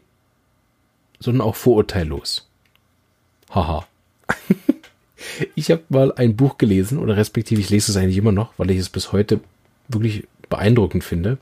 sondern 1.21 1.47
auch 1.47 1.57
vorurteillos. 1.57 2.49
Haha. 3.51 3.87
ich 5.55 5.71
habe 5.71 5.83
mal 5.91 6.13
ein 6.13 6.37
Buch 6.37 6.59
gelesen, 6.59 6.99
oder 6.99 7.17
respektive 7.17 7.61
ich 7.61 7.71
lese 7.71 7.93
es 7.93 7.97
eigentlich 7.97 8.17
immer 8.17 8.33
noch, 8.33 8.53
weil 8.57 8.71
ich 8.71 8.79
es 8.79 8.89
bis 8.89 9.13
heute 9.13 9.41
wirklich 9.89 10.27
beeindruckend 10.49 11.05
finde. 11.05 11.39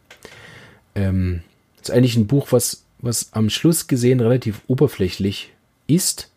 Ähm, 0.95 1.43
ist 1.81 1.91
eigentlich 1.91 2.17
ein 2.17 2.27
Buch, 2.27 2.49
was, 2.51 2.85
was 2.99 3.33
am 3.33 3.49
Schluss 3.49 3.87
gesehen 3.87 4.21
relativ 4.21 4.61
oberflächlich 4.67 5.53
ist, 5.87 6.30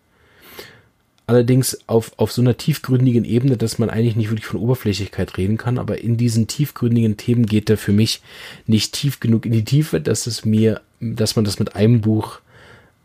allerdings 1.27 1.79
auf, 1.87 2.11
auf 2.17 2.31
so 2.31 2.41
einer 2.41 2.57
tiefgründigen 2.57 3.25
Ebene, 3.25 3.57
dass 3.57 3.79
man 3.79 3.89
eigentlich 3.89 4.15
nicht 4.15 4.29
wirklich 4.29 4.45
von 4.45 4.59
Oberflächlichkeit 4.59 5.37
reden 5.37 5.57
kann, 5.57 5.77
aber 5.77 5.99
in 5.99 6.17
diesen 6.17 6.47
tiefgründigen 6.47 7.17
Themen 7.17 7.45
geht 7.45 7.69
er 7.69 7.77
für 7.77 7.93
mich 7.93 8.21
nicht 8.67 8.93
tief 8.93 9.19
genug 9.19 9.45
in 9.45 9.51
die 9.51 9.65
Tiefe, 9.65 10.01
dass 10.01 10.27
es 10.27 10.45
mir, 10.45 10.81
dass 10.99 11.35
man 11.35 11.45
das 11.45 11.59
mit 11.59 11.75
einem 11.75 12.01
Buch 12.01 12.39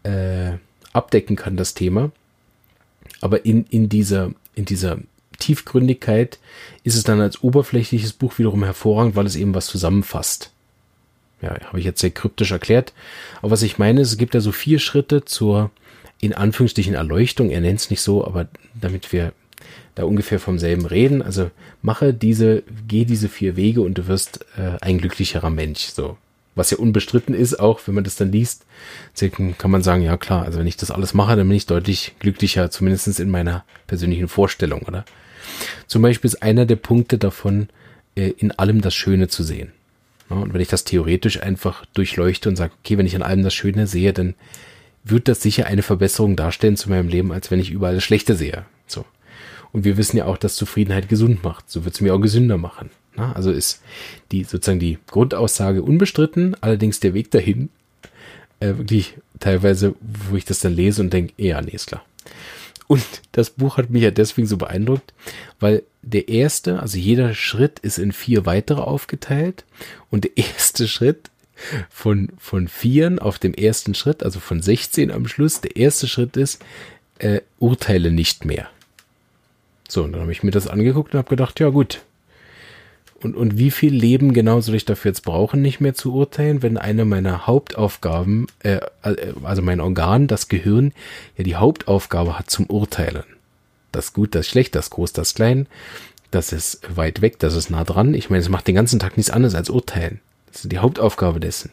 äh, 0.03 0.53
abdecken 0.93 1.37
kann, 1.37 1.57
das 1.57 1.75
Thema. 1.75 2.11
Aber 3.21 3.45
in, 3.45 3.65
in 3.67 3.89
dieser, 3.89 4.33
in 4.55 4.65
dieser 4.65 4.99
Tiefgründigkeit 5.39 6.39
ist 6.83 6.97
es 6.97 7.05
dann 7.05 7.21
als 7.21 7.43
oberflächliches 7.43 8.13
Buch 8.13 8.39
wiederum 8.39 8.65
hervorragend, 8.65 9.15
weil 9.17 9.27
es 9.27 9.37
eben 9.37 9.55
was 9.55 9.67
zusammenfasst. 9.67 10.53
Ja, 11.41 11.57
habe 11.67 11.79
ich 11.79 11.85
jetzt 11.85 12.01
sehr 12.01 12.11
kryptisch 12.11 12.51
erklärt. 12.51 12.93
Aber 13.41 13.53
was 13.53 13.63
ich 13.63 13.79
meine, 13.79 14.01
es 14.01 14.19
gibt 14.19 14.35
ja 14.35 14.41
so 14.41 14.51
vier 14.51 14.81
Schritte 14.81 15.25
zur 15.25 15.71
in 16.21 16.35
Anführungsstrichen 16.35 16.95
Erleuchtung, 16.95 17.51
er 17.51 17.61
nennt 17.61 17.81
es 17.81 17.91
nicht 17.91 18.01
so, 18.01 18.27
aber 18.27 18.49
damit 18.75 19.13
wir 19.13 19.33
da 19.95 20.05
ungefähr 20.05 20.39
vom 20.39 20.59
selben 20.59 20.87
reden, 20.87 21.23
also 21.23 21.51
mache 21.83 22.15
diese, 22.15 22.63
geh 22.87 23.05
diese 23.05 23.29
vier 23.29 23.57
Wege 23.57 23.81
und 23.81 23.95
du 23.95 24.07
wirst 24.07 24.45
äh, 24.57 24.79
ein 24.81 24.99
glücklicherer 24.99 25.51
Mensch, 25.51 25.81
so. 25.81 26.17
Was 26.55 26.71
ja 26.73 26.79
unbestritten 26.79 27.35
ist, 27.37 27.61
auch 27.61 27.81
wenn 27.87 27.95
man 27.95 28.03
das 28.03 28.17
dann 28.17 28.33
liest, 28.33 28.67
kann 29.59 29.71
man 29.71 29.85
sagen, 29.85 30.03
ja 30.03 30.17
klar, 30.17 30.45
also 30.45 30.59
wenn 30.59 30.67
ich 30.67 30.77
das 30.77 30.91
alles 30.91 31.15
mache, 31.15 31.37
dann 31.37 31.47
bin 31.47 31.57
ich 31.57 31.67
deutlich 31.67 32.17
glücklicher, 32.19 32.69
zumindest 32.69 33.21
in 33.21 33.31
meiner 33.31 33.65
persönlichen 33.87 34.27
Vorstellung, 34.27 34.83
oder? 34.83 35.05
Zum 35.87 36.03
Beispiel 36.03 36.29
ist 36.29 36.43
einer 36.43 36.67
der 36.67 36.77
Punkte 36.77 37.17
davon, 37.17 37.69
äh, 38.17 38.31
in 38.39 38.51
allem 38.53 38.81
das 38.81 38.95
Schöne 38.95 39.29
zu 39.29 39.45
sehen. 39.45 39.73
Und 40.29 40.53
wenn 40.53 40.61
ich 40.61 40.69
das 40.69 40.85
theoretisch 40.85 41.41
einfach 41.41 41.87
durchleuchte 41.95 42.49
und 42.49 42.57
sage, 42.57 42.73
okay, 42.81 42.99
wenn 42.99 43.07
ich 43.07 43.17
an 43.17 43.23
allem 43.23 43.43
das 43.43 43.55
Schöne 43.55 43.87
sehe, 43.87 44.13
dann 44.13 44.35
wird 45.11 45.29
das 45.29 45.43
sicher 45.43 45.67
eine 45.67 45.83
Verbesserung 45.83 46.37
darstellen 46.37 46.77
zu 46.77 46.91
meinem 46.91 47.09
Leben, 47.09 47.33
als 47.33 47.51
wenn 47.51 47.61
ich 47.61 47.71
überall 47.71 47.95
das 47.95 48.05
Schlechte 48.05 48.35
sehe. 48.35 48.65
So. 48.87 49.05
Und 49.73 49.85
wir 49.85 49.97
wissen 49.97 50.17
ja 50.17 50.27
auch, 50.27 50.39
dass 50.39 50.57
Zufriedenheit 50.57 51.09
gesund 51.09 51.43
macht. 51.43 51.71
So 51.71 51.85
wird 51.85 51.95
es 51.95 52.01
mir 52.01 52.15
auch 52.15 52.21
gesünder 52.21 52.57
machen. 52.57 52.91
Na, 53.17 53.33
also 53.33 53.51
ist 53.51 53.83
die 54.33 54.45
sozusagen 54.45 54.81
die 54.81 54.99
Grundaussage 55.09 55.83
unbestritten, 55.83 56.57
allerdings 56.61 57.01
der 57.01 57.15
Weg 57.15 57.31
dahin 57.31 57.69
äh, 58.61 58.69
wirklich 58.69 59.15
teilweise, 59.41 59.95
wo 60.01 60.37
ich 60.37 60.45
das 60.45 60.61
dann 60.61 60.75
lese 60.75 61.03
und 61.03 61.13
denke, 61.13 61.33
ja, 61.37 61.61
nee, 61.61 61.73
ist 61.73 61.89
klar. 61.89 62.05
Und 62.87 63.05
das 63.33 63.51
Buch 63.51 63.77
hat 63.77 63.91
mich 63.91 64.03
ja 64.03 64.11
deswegen 64.11 64.47
so 64.47 64.57
beeindruckt, 64.57 65.13
weil 65.61 65.83
der 66.03 66.29
erste, 66.29 66.81
also 66.81 66.97
jeder 66.97 67.35
Schritt 67.35 67.79
ist 67.81 67.99
in 67.99 68.13
vier 68.13 68.47
weitere 68.47 68.81
aufgeteilt 68.81 69.65
und 70.11 70.25
der 70.25 70.37
erste 70.37 70.89
Schritt 70.89 71.31
von, 71.91 72.29
von 72.39 72.69
Vieren 72.69 73.19
auf 73.19 73.39
dem 73.39 73.55
ersten 73.55 73.95
Schritt, 73.95 74.23
also 74.23 74.41
von 74.41 74.63
16 74.63 75.11
am 75.11 75.29
Schluss. 75.29 75.61
Der 75.61 75.77
erste 75.77 76.07
Schritt 76.07 76.37
ist, 76.37 76.63
äh, 77.19 77.41
urteile 77.59 78.11
nicht 78.11 78.45
mehr. 78.45 78.69
So, 79.89 80.05
und 80.05 80.13
dann 80.13 80.21
habe 80.23 80.33
ich 80.33 80.43
mir 80.43 80.51
das 80.51 80.69
angeguckt 80.69 81.15
und 81.15 81.19
habe 81.19 81.31
gedacht, 81.31 81.61
ja 81.61 81.71
gut. 81.71 82.03
Und, 83.21 83.35
und 83.35 83.59
wie 83.59 83.73
viel 83.73 83.93
Leben 83.93 84.33
genau 84.33 84.61
soll 84.61 84.77
ich 84.77 84.85
dafür 84.85 85.11
jetzt 85.11 85.25
brauchen, 85.25 85.61
nicht 85.61 85.81
mehr 85.81 85.95
zu 85.95 86.15
urteilen, 86.15 86.63
wenn 86.63 86.77
eine 86.79 87.05
meiner 87.05 87.47
Hauptaufgaben, 87.47 88.47
äh, 88.61 88.79
also 89.43 89.63
mein 89.63 89.81
Organ, 89.81 90.29
das 90.29 90.49
Gehirn, 90.49 90.93
ja 91.37 91.43
die 91.43 91.57
Hauptaufgabe 91.57 92.39
hat 92.39 92.49
zum 92.49 92.67
Urteilen. 92.67 93.25
Das 93.91 94.13
gut, 94.13 94.35
das 94.35 94.47
schlecht, 94.47 94.75
das 94.77 94.91
groß, 94.91 95.15
das 95.15 95.35
klein, 95.35 95.67
das 96.31 96.53
ist 96.53 96.81
weit 96.95 97.21
weg, 97.21 97.39
das 97.41 97.55
ist 97.55 97.71
nah 97.71 97.83
dran. 97.83 98.15
Ich 98.15 98.31
meine, 98.31 98.43
es 98.43 98.49
macht 98.49 98.69
den 98.69 98.77
ganzen 98.77 99.01
Tag 99.01 99.17
nichts 99.17 99.31
anderes 99.31 99.55
als 99.55 99.71
urteilen. 99.71 100.21
Das 100.53 100.65
ist 100.65 100.73
die 100.73 100.79
Hauptaufgabe 100.79 101.41
dessen. 101.41 101.71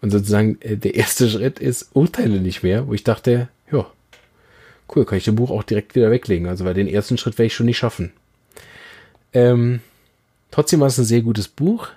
Und 0.00 0.10
sozusagen 0.10 0.60
äh, 0.60 0.76
der 0.76 0.94
erste 0.94 1.28
Schritt 1.28 1.58
ist, 1.58 1.90
urteile 1.92 2.40
nicht 2.40 2.62
mehr, 2.62 2.86
wo 2.86 2.94
ich 2.94 3.04
dachte, 3.04 3.48
ja, 3.70 3.86
cool, 4.94 5.04
kann 5.04 5.18
ich 5.18 5.24
das 5.24 5.34
Buch 5.34 5.50
auch 5.50 5.62
direkt 5.62 5.94
wieder 5.94 6.10
weglegen. 6.10 6.48
Also 6.48 6.64
weil 6.64 6.74
den 6.74 6.88
ersten 6.88 7.18
Schritt 7.18 7.38
werde 7.38 7.46
ich 7.46 7.54
schon 7.54 7.66
nicht 7.66 7.78
schaffen. 7.78 8.12
Ähm, 9.32 9.80
trotzdem 10.50 10.80
war 10.80 10.88
es 10.88 10.98
ein 10.98 11.04
sehr 11.04 11.22
gutes 11.22 11.48
Buch. 11.48 11.88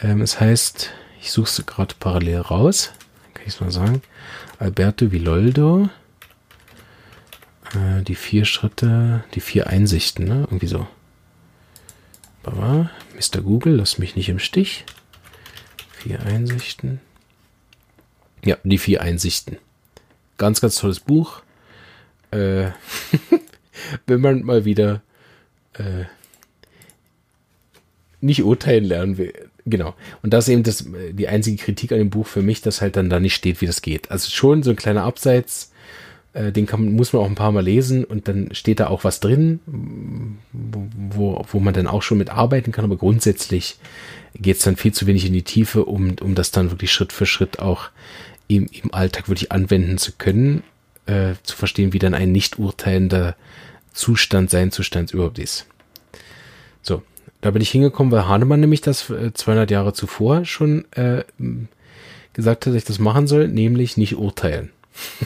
Ähm, 0.00 0.20
es 0.20 0.38
heißt, 0.38 0.90
ich 1.20 1.32
suche 1.32 1.48
es 1.48 1.66
gerade 1.66 1.94
parallel 1.98 2.40
raus, 2.40 2.92
kann 3.34 3.44
ich 3.46 3.54
es 3.54 3.60
mal 3.60 3.72
sagen. 3.72 4.02
Alberto 4.58 5.10
Villoldo. 5.10 5.88
Äh, 7.74 8.02
die 8.02 8.14
vier 8.14 8.44
Schritte, 8.44 9.24
die 9.34 9.40
vier 9.40 9.66
Einsichten, 9.66 10.26
ne? 10.26 10.40
Irgendwie 10.40 10.68
so. 10.68 10.86
Mr. 12.44 13.42
Google, 13.42 13.76
lass 13.76 13.98
mich 13.98 14.16
nicht 14.16 14.28
im 14.30 14.38
Stich. 14.38 14.84
Vier 16.02 16.20
Einsichten. 16.20 17.00
Ja, 18.44 18.56
die 18.62 18.78
vier 18.78 19.02
Einsichten. 19.02 19.56
Ganz, 20.36 20.60
ganz 20.60 20.76
tolles 20.76 21.00
Buch. 21.00 21.42
Äh, 22.30 22.70
wenn 24.06 24.20
man 24.20 24.42
mal 24.42 24.64
wieder 24.64 25.02
äh, 25.74 26.04
nicht 28.20 28.44
urteilen 28.44 28.84
lernen 28.84 29.18
will. 29.18 29.32
Genau. 29.64 29.94
Und 30.22 30.32
das 30.32 30.46
ist 30.46 30.52
eben 30.52 30.62
das, 30.62 30.84
die 31.12 31.28
einzige 31.28 31.62
Kritik 31.62 31.92
an 31.92 31.98
dem 31.98 32.10
Buch 32.10 32.26
für 32.26 32.42
mich, 32.42 32.62
dass 32.62 32.80
halt 32.80 32.96
dann 32.96 33.10
da 33.10 33.18
nicht 33.20 33.34
steht, 33.34 33.60
wie 33.60 33.66
das 33.66 33.82
geht. 33.82 34.10
Also 34.10 34.30
schon 34.30 34.62
so 34.62 34.70
ein 34.70 34.76
kleiner 34.76 35.02
Abseits, 35.02 35.72
äh, 36.38 36.52
den 36.52 36.66
kann, 36.66 36.92
muss 36.92 37.12
man 37.12 37.22
auch 37.22 37.26
ein 37.28 37.34
paar 37.34 37.52
Mal 37.52 37.64
lesen 37.64 38.04
und 38.04 38.28
dann 38.28 38.50
steht 38.52 38.80
da 38.80 38.86
auch 38.86 39.02
was 39.02 39.18
drin, 39.18 39.58
wo, 40.52 41.44
wo 41.50 41.58
man 41.58 41.74
dann 41.74 41.88
auch 41.88 42.02
schon 42.02 42.18
mit 42.18 42.30
arbeiten 42.30 42.70
kann, 42.70 42.84
aber 42.84 42.96
grundsätzlich 42.96 43.76
geht 44.34 44.58
es 44.58 44.62
dann 44.62 44.76
viel 44.76 44.92
zu 44.92 45.06
wenig 45.06 45.26
in 45.26 45.32
die 45.32 45.42
Tiefe, 45.42 45.84
um, 45.84 46.14
um 46.20 46.34
das 46.34 46.52
dann 46.52 46.70
wirklich 46.70 46.92
Schritt 46.92 47.12
für 47.12 47.26
Schritt 47.26 47.58
auch 47.58 47.90
im, 48.46 48.68
im 48.70 48.94
Alltag 48.94 49.28
wirklich 49.28 49.50
anwenden 49.50 49.98
zu 49.98 50.12
können, 50.12 50.62
äh, 51.06 51.34
zu 51.42 51.56
verstehen, 51.56 51.92
wie 51.92 51.98
dann 51.98 52.14
ein 52.14 52.30
nicht 52.30 52.58
urteilender 52.58 53.34
Zustand 53.92 54.50
sein 54.50 54.70
Zustand 54.70 55.12
überhaupt 55.12 55.40
ist. 55.40 55.66
So, 56.82 57.02
da 57.40 57.50
bin 57.50 57.62
ich 57.62 57.70
hingekommen, 57.70 58.12
weil 58.12 58.28
Hahnemann 58.28 58.60
nämlich 58.60 58.80
das 58.80 59.06
200 59.06 59.70
äh, 59.70 59.74
Jahre 59.74 59.92
zuvor 59.92 60.44
schon 60.44 60.84
äh, 60.92 61.24
gesagt 62.32 62.66
hat, 62.66 62.72
dass 62.72 62.82
ich 62.82 62.84
das 62.84 63.00
machen 63.00 63.26
soll, 63.26 63.48
nämlich 63.48 63.96
nicht 63.96 64.16
urteilen. 64.16 64.70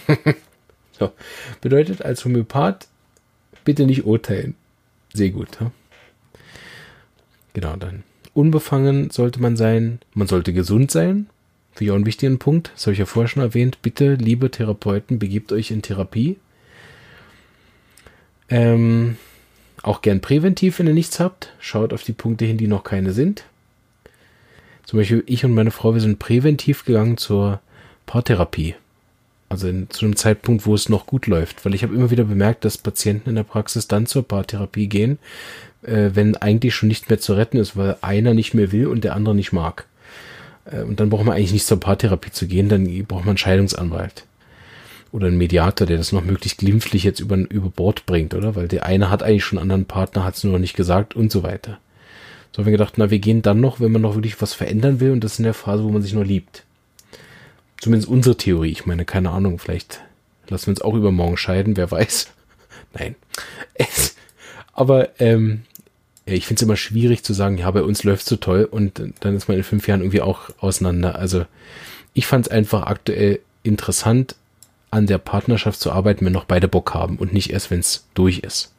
so, 0.93 1.13
bedeutet 1.61 2.03
als 2.03 2.25
Homöopath 2.25 2.89
bitte 3.65 3.87
nicht 3.87 4.05
urteilen. 4.05 4.55
Sehr 5.13 5.31
gut. 5.31 5.49
Ja? 5.61 5.71
Genau, 7.55 7.77
dann 7.77 8.03
unbefangen 8.35 9.11
sollte 9.11 9.41
man 9.41 9.57
sein, 9.57 10.01
man 10.15 10.27
sollte 10.27 10.53
gesund 10.53 10.91
sein. 10.91 11.29
Ich 11.79 11.91
auch 11.91 11.95
einen 11.95 12.07
wichtigen 12.07 12.39
Punkt. 12.39 12.71
Das 12.75 12.87
habe 12.87 12.93
ich 12.93 12.99
ja 12.99 13.07
vorher 13.07 13.29
schon 13.29 13.43
erwähnt. 13.43 13.81
Bitte, 13.83 14.15
liebe 14.15 14.51
Therapeuten, 14.51 15.19
begebt 15.19 15.53
euch 15.53 15.71
in 15.71 15.83
Therapie. 15.83 16.37
Ähm, 18.51 19.17
auch 19.83 20.03
gern 20.03 20.21
präventiv, 20.21 20.79
wenn 20.79 20.87
ihr 20.87 20.93
nichts 20.93 21.19
habt. 21.19 21.55
Schaut 21.59 21.93
auf 21.93 22.03
die 22.03 22.13
Punkte 22.13 22.45
hin, 22.45 22.59
die 22.59 22.69
noch 22.69 22.85
keine 22.85 23.13
sind. 23.13 23.45
Zum 24.85 24.99
Beispiel 24.99 25.25
ich 25.27 25.45
und 25.45 25.55
meine 25.55 25.71
Frau, 25.71 25.95
wir 25.95 26.01
sind 26.01 26.19
präventiv 26.19 26.85
gegangen 26.85 27.17
zur 27.17 27.61
Paartherapie. 28.05 28.75
Also 29.53 29.69
in, 29.69 29.91
zu 29.91 30.07
einem 30.07 30.17
Zeitpunkt, 30.17 30.65
wo 30.65 30.75
es 30.75 30.89
noch 30.89 31.05
gut 31.05 31.27
läuft. 31.27 31.67
Weil 31.67 31.75
ich 31.75 31.83
habe 31.83 31.95
immer 31.95 32.11
wieder 32.11 32.25
bemerkt, 32.25 32.65
dass 32.65 32.79
Patienten 32.79 33.29
in 33.29 33.37
der 33.37 33.43
Praxis 33.43 33.87
dann 33.87 34.07
zur 34.07 34.27
Paartherapie 34.27 34.87
gehen, 34.87 35.19
äh, 35.83 36.11
wenn 36.15 36.39
eigentlich 36.39 36.75
schon 36.75 36.89
nicht 36.89 37.11
mehr 37.11 37.21
zu 37.21 37.35
retten 37.35 37.59
ist, 37.59 37.77
weil 37.77 37.99
einer 38.01 38.33
nicht 38.33 38.55
mehr 38.55 38.73
will 38.73 38.87
und 38.87 39.05
der 39.05 39.15
andere 39.15 39.35
nicht 39.35 39.53
mag. 39.53 39.85
Äh, 40.65 40.85
und 40.85 41.01
dann 41.01 41.11
braucht 41.11 41.27
man 41.27 41.37
eigentlich 41.37 41.53
nicht 41.53 41.67
zur 41.67 41.81
Paartherapie 41.81 42.31
zu 42.31 42.47
gehen, 42.47 42.71
dann 42.71 42.87
braucht 43.05 43.27
man 43.27 43.33
einen 43.33 43.39
Scheidungsanwalt. 43.39 44.25
Oder 45.13 45.27
einen 45.27 45.37
Mediator, 45.37 45.87
der 45.87 45.99
das 45.99 46.13
noch 46.13 46.25
möglichst 46.25 46.57
glimpflich 46.57 47.05
jetzt 47.05 47.21
über, 47.21 47.37
über 47.37 47.69
Bord 47.69 48.07
bringt, 48.07 48.33
oder? 48.33 48.57
Weil 48.57 48.69
der 48.69 48.87
eine 48.87 49.11
hat 49.11 49.23
eigentlich 49.23 49.45
schon 49.45 49.59
einen 49.59 49.71
anderen 49.71 49.85
Partner, 49.85 50.25
hat 50.25 50.37
es 50.37 50.45
nur 50.45 50.55
noch 50.55 50.61
nicht 50.61 50.77
gesagt 50.77 51.15
und 51.15 51.31
so 51.31 51.43
weiter. 51.43 51.79
So 52.53 52.61
haben 52.61 52.65
wir 52.65 52.73
gedacht, 52.73 52.95
na, 52.97 53.11
wir 53.11 53.19
gehen 53.19 53.43
dann 53.43 53.61
noch, 53.61 53.81
wenn 53.81 53.93
man 53.93 54.01
noch 54.01 54.15
wirklich 54.15 54.41
was 54.41 54.55
verändern 54.55 54.99
will 54.99 55.11
und 55.11 55.23
das 55.23 55.39
in 55.39 55.45
der 55.45 55.53
Phase, 55.53 55.85
wo 55.85 55.91
man 55.91 56.01
sich 56.01 56.15
nur 56.15 56.25
liebt. 56.25 56.65
Zumindest 57.83 58.09
unsere 58.09 58.37
Theorie. 58.37 58.71
Ich 58.71 58.87
meine, 58.87 59.05
keine 59.05 59.31
Ahnung, 59.31 59.59
vielleicht 59.59 60.03
lassen 60.47 60.67
wir 60.67 60.71
uns 60.71 60.83
auch 60.83 60.95
übermorgen 60.95 61.37
scheiden, 61.37 61.77
wer 61.77 61.91
weiß. 61.91 62.29
Nein. 62.93 63.17
Aber 64.73 65.21
ähm, 65.21 65.63
ich 66.25 66.47
finde 66.47 66.61
es 66.61 66.63
immer 66.63 66.77
schwierig 66.77 67.25
zu 67.25 67.33
sagen, 67.33 67.59
ja, 67.59 67.69
bei 67.73 67.83
uns 67.83 68.05
läuft 68.05 68.25
so 68.25 68.37
toll 68.37 68.69
und 68.71 69.03
dann 69.19 69.35
ist 69.35 69.49
man 69.49 69.57
in 69.57 69.65
fünf 69.65 69.89
Jahren 69.89 70.01
irgendwie 70.01 70.21
auch 70.21 70.51
auseinander. 70.61 71.17
Also 71.17 71.45
ich 72.15 72.29
fand 72.29 72.47
es 72.47 72.53
einfach 72.53 72.85
aktuell 72.85 73.41
interessant, 73.65 74.37
an 74.93 75.09
der 75.09 75.19
Partnerschaft 75.19 75.81
zu 75.81 75.91
arbeiten, 75.91 76.25
wenn 76.25 76.33
noch 76.33 76.45
beide 76.45 76.69
Bock 76.69 76.95
haben 76.95 77.17
und 77.17 77.33
nicht 77.33 77.51
erst, 77.51 77.73
wenn 77.73 77.81
es 77.81 78.07
durch 78.15 78.39
ist. 78.39 78.73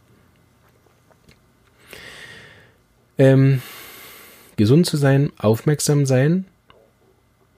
Ähm, 3.18 3.62
gesund 4.56 4.86
zu 4.86 4.96
sein, 4.96 5.34
aufmerksam 5.38 6.06
sein, 6.06 6.46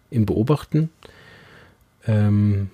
im 0.10 0.26
Beobachten. 0.26 0.90
Ähm, 2.08 2.70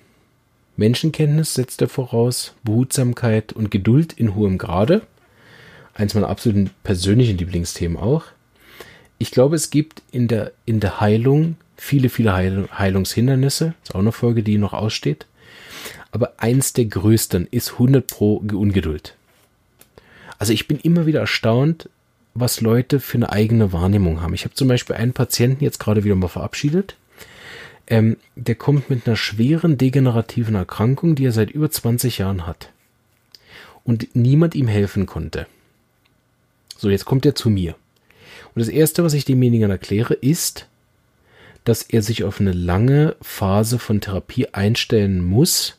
Menschenkenntnis 0.76 1.54
setzt 1.54 1.80
er 1.82 1.88
voraus, 1.88 2.54
Behutsamkeit 2.64 3.52
und 3.52 3.70
Geduld 3.70 4.12
in 4.12 4.34
hohem 4.34 4.58
Grade 4.58 5.02
eins 5.94 6.14
meiner 6.14 6.28
absoluten 6.28 6.70
persönlichen 6.82 7.38
Lieblingsthemen 7.38 7.96
auch. 7.96 8.24
Ich 9.18 9.30
glaube, 9.30 9.56
es 9.56 9.70
gibt 9.70 10.02
in 10.10 10.28
der, 10.28 10.52
in 10.64 10.80
der 10.80 11.00
Heilung 11.00 11.56
viele, 11.76 12.08
viele 12.08 12.32
Heil 12.32 12.68
Heilungshindernisse. 12.76 13.74
Das 13.80 13.90
ist 13.90 13.94
auch 13.94 14.00
eine 14.00 14.12
Folge, 14.12 14.42
die 14.42 14.58
noch 14.58 14.72
aussteht. 14.72 15.26
Aber 16.10 16.34
eins 16.38 16.72
der 16.72 16.86
größten 16.86 17.46
ist 17.50 17.72
100 17.72 18.06
pro 18.06 18.36
Ungeduld. 18.36 19.14
Also 20.38 20.52
ich 20.52 20.66
bin 20.66 20.78
immer 20.78 21.06
wieder 21.06 21.20
erstaunt, 21.20 21.88
was 22.34 22.60
Leute 22.60 22.98
für 22.98 23.18
eine 23.18 23.30
eigene 23.30 23.72
Wahrnehmung 23.72 24.22
haben. 24.22 24.34
Ich 24.34 24.44
habe 24.44 24.54
zum 24.54 24.68
Beispiel 24.68 24.96
einen 24.96 25.12
Patienten 25.12 25.62
jetzt 25.62 25.78
gerade 25.78 26.04
wieder 26.04 26.14
mal 26.14 26.28
verabschiedet. 26.28 26.96
Ähm, 27.86 28.16
der 28.36 28.54
kommt 28.54 28.90
mit 28.90 29.06
einer 29.06 29.16
schweren 29.16 29.76
degenerativen 29.76 30.54
Erkrankung, 30.54 31.14
die 31.14 31.26
er 31.26 31.32
seit 31.32 31.50
über 31.50 31.70
20 31.70 32.18
Jahren 32.18 32.46
hat. 32.46 32.70
Und 33.84 34.14
niemand 34.14 34.54
ihm 34.54 34.68
helfen 34.68 35.06
konnte. 35.06 35.46
So, 36.76 36.88
jetzt 36.90 37.04
kommt 37.04 37.26
er 37.26 37.34
zu 37.34 37.50
mir. 37.50 37.74
Und 38.54 38.60
das 38.60 38.68
Erste, 38.68 39.04
was 39.04 39.14
ich 39.14 39.24
demjenigen 39.24 39.70
erkläre, 39.70 40.14
ist, 40.14 40.68
dass 41.64 41.82
er 41.82 42.02
sich 42.02 42.24
auf 42.24 42.40
eine 42.40 42.52
lange 42.52 43.16
Phase 43.20 43.78
von 43.78 44.00
Therapie 44.00 44.48
einstellen 44.48 45.24
muss, 45.24 45.78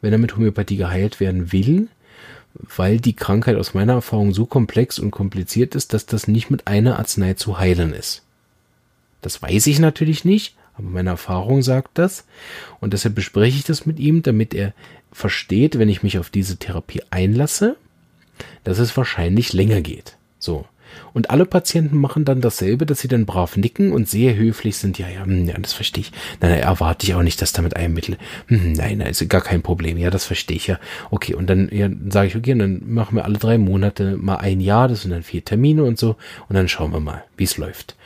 wenn 0.00 0.12
er 0.12 0.18
mit 0.18 0.36
Homöopathie 0.36 0.76
geheilt 0.76 1.20
werden 1.20 1.52
will, 1.52 1.88
weil 2.54 2.98
die 2.98 3.14
Krankheit 3.14 3.56
aus 3.56 3.74
meiner 3.74 3.94
Erfahrung 3.94 4.32
so 4.32 4.46
komplex 4.46 4.98
und 4.98 5.10
kompliziert 5.10 5.74
ist, 5.74 5.92
dass 5.92 6.06
das 6.06 6.28
nicht 6.28 6.50
mit 6.50 6.66
einer 6.66 6.98
Arznei 6.98 7.34
zu 7.34 7.58
heilen 7.58 7.92
ist. 7.92 8.22
Das 9.20 9.42
weiß 9.42 9.66
ich 9.66 9.78
natürlich 9.78 10.24
nicht, 10.24 10.56
aber 10.78 10.88
meine 10.88 11.10
Erfahrung 11.10 11.62
sagt 11.62 11.98
das. 11.98 12.24
Und 12.80 12.92
deshalb 12.92 13.14
bespreche 13.14 13.58
ich 13.58 13.64
das 13.64 13.86
mit 13.86 13.98
ihm, 13.98 14.22
damit 14.22 14.54
er 14.54 14.72
versteht, 15.12 15.78
wenn 15.78 15.88
ich 15.88 16.02
mich 16.02 16.18
auf 16.18 16.30
diese 16.30 16.56
Therapie 16.56 17.02
einlasse, 17.10 17.76
dass 18.64 18.78
es 18.78 18.96
wahrscheinlich 18.96 19.52
länger 19.52 19.80
geht. 19.80 20.16
So. 20.38 20.64
Und 21.12 21.30
alle 21.30 21.46
Patienten 21.46 21.98
machen 21.98 22.24
dann 22.24 22.40
dasselbe, 22.40 22.86
dass 22.86 23.00
sie 23.00 23.08
dann 23.08 23.26
brav 23.26 23.56
nicken 23.56 23.92
und 23.92 24.08
sehr 24.08 24.36
höflich 24.36 24.76
sind. 24.76 24.98
Ja, 24.98 25.08
ja, 25.08 25.24
hm, 25.24 25.46
ja, 25.46 25.58
das 25.58 25.72
verstehe 25.72 26.02
ich. 26.02 26.12
Nein, 26.40 26.52
nein, 26.52 26.60
erwarte 26.60 27.06
ich 27.06 27.14
auch 27.14 27.22
nicht, 27.22 27.42
dass 27.42 27.52
damit 27.52 27.76
ein 27.76 27.92
Mittel. 27.92 28.16
Hm, 28.46 28.72
nein, 28.72 28.98
nein, 28.98 29.08
ist 29.08 29.28
gar 29.28 29.40
kein 29.40 29.62
Problem. 29.62 29.98
Ja, 29.98 30.10
das 30.10 30.24
verstehe 30.24 30.56
ich 30.56 30.66
ja. 30.66 30.78
Okay, 31.10 31.34
und 31.34 31.48
dann 31.48 31.68
ja, 31.72 31.88
sage 32.08 32.28
ich, 32.28 32.36
okay, 32.36 32.52
und 32.52 32.60
dann 32.60 32.82
machen 32.86 33.16
wir 33.16 33.24
alle 33.24 33.38
drei 33.38 33.58
Monate 33.58 34.16
mal 34.16 34.36
ein 34.36 34.60
Jahr, 34.60 34.88
das 34.88 35.02
sind 35.02 35.10
dann 35.10 35.22
vier 35.22 35.44
Termine 35.44 35.84
und 35.84 35.98
so. 35.98 36.16
Und 36.48 36.54
dann 36.54 36.68
schauen 36.68 36.92
wir 36.92 37.00
mal, 37.00 37.24
wie 37.36 37.44
es 37.44 37.56
läuft. 37.56 37.96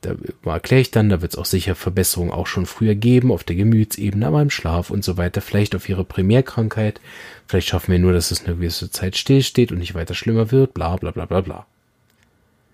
Da 0.00 0.14
erkläre 0.44 0.80
ich 0.80 0.92
dann, 0.92 1.08
da 1.08 1.22
wird 1.22 1.32
es 1.32 1.38
auch 1.38 1.44
sicher 1.44 1.74
Verbesserungen 1.74 2.32
auch 2.32 2.46
schon 2.46 2.66
früher 2.66 2.94
geben, 2.94 3.32
auf 3.32 3.42
der 3.42 3.56
Gemütsebene, 3.56 4.26
aber 4.26 4.42
im 4.42 4.50
Schlaf 4.50 4.90
und 4.90 5.02
so 5.02 5.16
weiter, 5.16 5.40
vielleicht 5.40 5.74
auf 5.74 5.88
ihre 5.88 6.04
Primärkrankheit. 6.04 7.00
Vielleicht 7.48 7.68
schaffen 7.68 7.90
wir 7.92 7.98
nur, 7.98 8.12
dass 8.12 8.30
es 8.30 8.44
eine 8.44 8.54
gewisse 8.54 8.90
Zeit 8.90 9.16
stillsteht 9.16 9.72
und 9.72 9.78
nicht 9.78 9.94
weiter 9.94 10.14
schlimmer 10.14 10.52
wird, 10.52 10.74
bla 10.74 10.96
bla 10.96 11.10
bla 11.10 11.24
bla 11.26 11.40
bla. 11.40 11.66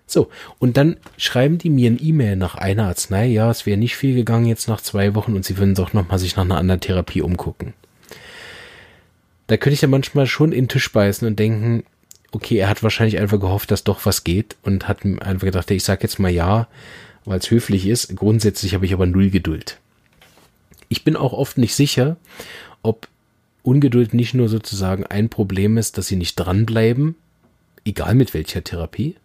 So, 0.07 0.29
und 0.59 0.77
dann 0.77 0.97
schreiben 1.17 1.57
die 1.57 1.71
mir 1.71 1.89
ein 1.89 1.99
E-Mail 1.99 2.35
nach 2.35 2.55
einer 2.55 2.87
Arznei, 2.87 3.25
ja, 3.25 3.49
es 3.49 3.65
wäre 3.65 3.77
nicht 3.77 3.95
viel 3.95 4.13
gegangen 4.13 4.45
jetzt 4.45 4.67
nach 4.67 4.81
zwei 4.81 5.15
Wochen 5.15 5.35
und 5.35 5.45
sie 5.45 5.57
würden 5.57 5.73
doch 5.73 5.93
nochmal 5.93 6.19
sich 6.19 6.35
nach 6.35 6.43
einer 6.43 6.57
anderen 6.57 6.81
Therapie 6.81 7.21
umgucken. 7.21 7.73
Da 9.47 9.57
könnte 9.57 9.73
ich 9.73 9.81
ja 9.81 9.87
manchmal 9.87 10.27
schon 10.27 10.51
in 10.51 10.65
den 10.65 10.69
Tisch 10.69 10.91
beißen 10.91 11.27
und 11.27 11.39
denken, 11.39 11.83
okay, 12.31 12.57
er 12.57 12.69
hat 12.69 12.83
wahrscheinlich 12.83 13.19
einfach 13.19 13.39
gehofft, 13.39 13.71
dass 13.71 13.83
doch 13.83 14.05
was 14.05 14.23
geht 14.23 14.57
und 14.63 14.87
hat 14.87 15.05
einfach 15.05 15.45
gedacht, 15.45 15.71
ich 15.71 15.83
sag 15.83 16.03
jetzt 16.03 16.19
mal 16.19 16.29
ja, 16.31 16.67
weil 17.25 17.39
es 17.39 17.51
höflich 17.51 17.87
ist. 17.87 18.15
Grundsätzlich 18.15 18.73
habe 18.73 18.85
ich 18.85 18.93
aber 18.93 19.05
null 19.05 19.29
Geduld. 19.29 19.79
Ich 20.89 21.03
bin 21.03 21.15
auch 21.15 21.33
oft 21.33 21.57
nicht 21.57 21.75
sicher, 21.75 22.17
ob 22.83 23.07
Ungeduld 23.63 24.13
nicht 24.13 24.33
nur 24.33 24.47
sozusagen 24.47 25.05
ein 25.05 25.29
Problem 25.29 25.77
ist, 25.77 25.97
dass 25.97 26.07
sie 26.07 26.15
nicht 26.15 26.35
dranbleiben, 26.35 27.15
egal 27.83 28.13
mit 28.15 28.33
welcher 28.33 28.63
Therapie, 28.63 29.15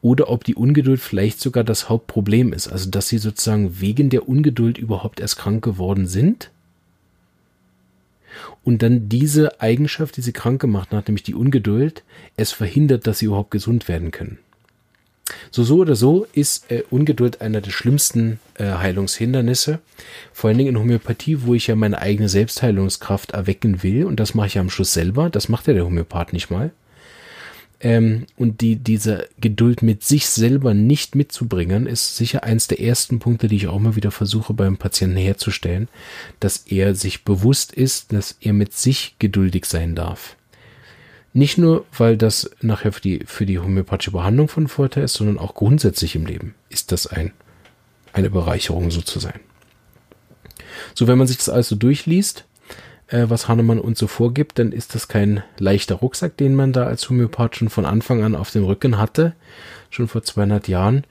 oder 0.00 0.30
ob 0.30 0.44
die 0.44 0.54
Ungeduld 0.54 1.00
vielleicht 1.00 1.40
sogar 1.40 1.62
das 1.62 1.88
Hauptproblem 1.88 2.52
ist, 2.52 2.68
also 2.68 2.90
dass 2.90 3.08
sie 3.08 3.18
sozusagen 3.18 3.80
wegen 3.80 4.10
der 4.10 4.28
Ungeduld 4.28 4.78
überhaupt 4.78 5.20
erst 5.20 5.36
krank 5.36 5.62
geworden 5.62 6.06
sind 6.06 6.50
und 8.64 8.82
dann 8.82 9.08
diese 9.08 9.60
Eigenschaft, 9.60 10.16
die 10.16 10.22
sie 10.22 10.32
krank 10.32 10.60
gemacht 10.60 10.90
hat, 10.90 11.08
nämlich 11.08 11.22
die 11.22 11.34
Ungeduld, 11.34 12.02
es 12.36 12.52
verhindert, 12.52 13.06
dass 13.06 13.18
sie 13.18 13.26
überhaupt 13.26 13.50
gesund 13.50 13.88
werden 13.88 14.10
können. 14.10 14.38
So, 15.50 15.62
so 15.64 15.78
oder 15.78 15.96
so 15.96 16.26
ist 16.32 16.70
äh, 16.70 16.82
Ungeduld 16.90 17.40
einer 17.40 17.60
der 17.60 17.70
schlimmsten 17.70 18.38
äh, 18.54 18.64
Heilungshindernisse. 18.64 19.80
Vor 20.32 20.48
allen 20.48 20.58
Dingen 20.58 20.70
in 20.70 20.78
Homöopathie, 20.78 21.42
wo 21.42 21.54
ich 21.54 21.66
ja 21.66 21.76
meine 21.76 22.00
eigene 22.00 22.28
Selbstheilungskraft 22.28 23.32
erwecken 23.32 23.82
will. 23.82 24.04
Und 24.04 24.20
das 24.20 24.34
mache 24.34 24.48
ich 24.48 24.54
ja 24.54 24.60
am 24.60 24.70
Schluss 24.70 24.92
selber. 24.92 25.30
Das 25.30 25.48
macht 25.48 25.66
ja 25.66 25.74
der 25.74 25.84
Homöopath 25.84 26.32
nicht 26.32 26.50
mal. 26.50 26.72
Ähm, 27.80 28.26
und 28.36 28.60
die, 28.60 28.76
diese 28.76 29.28
Geduld 29.40 29.82
mit 29.82 30.04
sich 30.04 30.28
selber 30.28 30.74
nicht 30.74 31.14
mitzubringen, 31.14 31.86
ist 31.86 32.16
sicher 32.16 32.44
eins 32.44 32.68
der 32.68 32.80
ersten 32.80 33.18
Punkte, 33.18 33.48
die 33.48 33.56
ich 33.56 33.68
auch 33.68 33.78
mal 33.78 33.96
wieder 33.96 34.10
versuche 34.10 34.52
beim 34.52 34.76
Patienten 34.76 35.16
herzustellen, 35.16 35.88
dass 36.40 36.58
er 36.66 36.94
sich 36.94 37.24
bewusst 37.24 37.72
ist, 37.72 38.12
dass 38.12 38.36
er 38.40 38.52
mit 38.52 38.74
sich 38.74 39.16
geduldig 39.18 39.64
sein 39.64 39.94
darf. 39.94 40.36
Nicht 41.32 41.58
nur, 41.58 41.84
weil 41.96 42.16
das 42.16 42.50
nachher 42.60 42.92
für 42.92 43.00
die, 43.00 43.20
für 43.24 43.46
die 43.46 43.60
homöopathische 43.60 44.10
Behandlung 44.10 44.48
von 44.48 44.66
Vorteil 44.66 45.04
ist, 45.04 45.14
sondern 45.14 45.38
auch 45.38 45.54
grundsätzlich 45.54 46.16
im 46.16 46.26
Leben 46.26 46.54
ist 46.68 46.90
das 46.90 47.06
ein, 47.06 47.32
eine 48.12 48.30
Bereicherung 48.30 48.90
so 48.90 49.00
zu 49.00 49.20
sein. 49.20 49.38
So, 50.94 51.06
wenn 51.06 51.18
man 51.18 51.28
sich 51.28 51.36
das 51.36 51.48
also 51.48 51.76
durchliest, 51.76 52.46
äh, 53.06 53.26
was 53.28 53.46
Hahnemann 53.46 53.78
uns 53.78 54.00
so 54.00 54.08
vorgibt, 54.08 54.58
dann 54.58 54.72
ist 54.72 54.96
das 54.96 55.06
kein 55.06 55.44
leichter 55.58 55.96
Rucksack, 55.96 56.36
den 56.36 56.56
man 56.56 56.72
da 56.72 56.84
als 56.84 57.08
Homöopath 57.08 57.56
schon 57.56 57.68
von 57.68 57.86
Anfang 57.86 58.24
an 58.24 58.34
auf 58.34 58.50
dem 58.50 58.64
Rücken 58.64 58.98
hatte, 58.98 59.34
schon 59.88 60.08
vor 60.08 60.24
200 60.24 60.66
Jahren. 60.66 61.04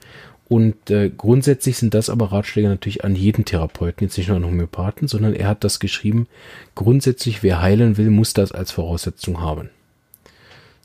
Und 0.48 0.90
äh, 0.90 1.08
grundsätzlich 1.08 1.78
sind 1.78 1.94
das 1.94 2.10
aber 2.10 2.32
Ratschläge 2.32 2.68
natürlich 2.68 3.04
an 3.04 3.14
jeden 3.14 3.46
Therapeuten, 3.46 4.06
jetzt 4.06 4.18
nicht 4.18 4.28
nur 4.28 4.36
an 4.36 4.44
Homöopathen, 4.44 5.08
sondern 5.08 5.32
er 5.32 5.48
hat 5.48 5.64
das 5.64 5.80
geschrieben, 5.80 6.26
grundsätzlich, 6.74 7.42
wer 7.42 7.62
heilen 7.62 7.96
will, 7.96 8.10
muss 8.10 8.34
das 8.34 8.52
als 8.52 8.72
Voraussetzung 8.72 9.40
haben 9.40 9.70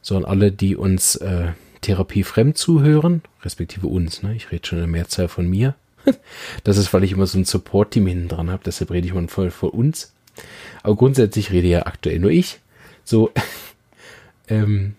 sondern 0.06 0.30
alle, 0.30 0.52
die 0.52 0.76
uns 0.76 1.15
äh, 1.15 1.48
therapiefremd 1.82 2.56
zuhören, 2.56 3.24
respektive 3.41 3.88
uns, 3.88 4.22
ne? 4.22 4.36
ich 4.36 4.52
rede 4.52 4.68
schon 4.68 4.78
in 4.78 4.84
der 4.84 4.91
Mehrzahl 4.91 5.28
von 5.28 5.50
mir. 5.50 5.74
das 6.63 6.78
ist, 6.78 6.94
weil 6.94 7.04
ich 7.04 7.12
immer 7.12 7.26
so 7.26 7.39
ein 7.39 7.46
Support-Team 7.46 8.06
hinten 8.06 8.28
dran 8.28 8.52
habe, 8.52 8.62
deshalb 8.63 8.91
rede 8.91 9.08
ich 9.08 9.15
mal 9.15 9.28
voll 9.28 9.50
vor 9.50 9.74
uns. 9.74 10.13
Aber 10.84 10.96
grundsätzlich 10.96 11.52
rede 11.52 11.68
ja 11.68 11.88
aktuell 11.88 12.20
nur 12.20 12.30
ich. 12.30 12.60
So, 13.04 13.32
ähm, 14.48 14.94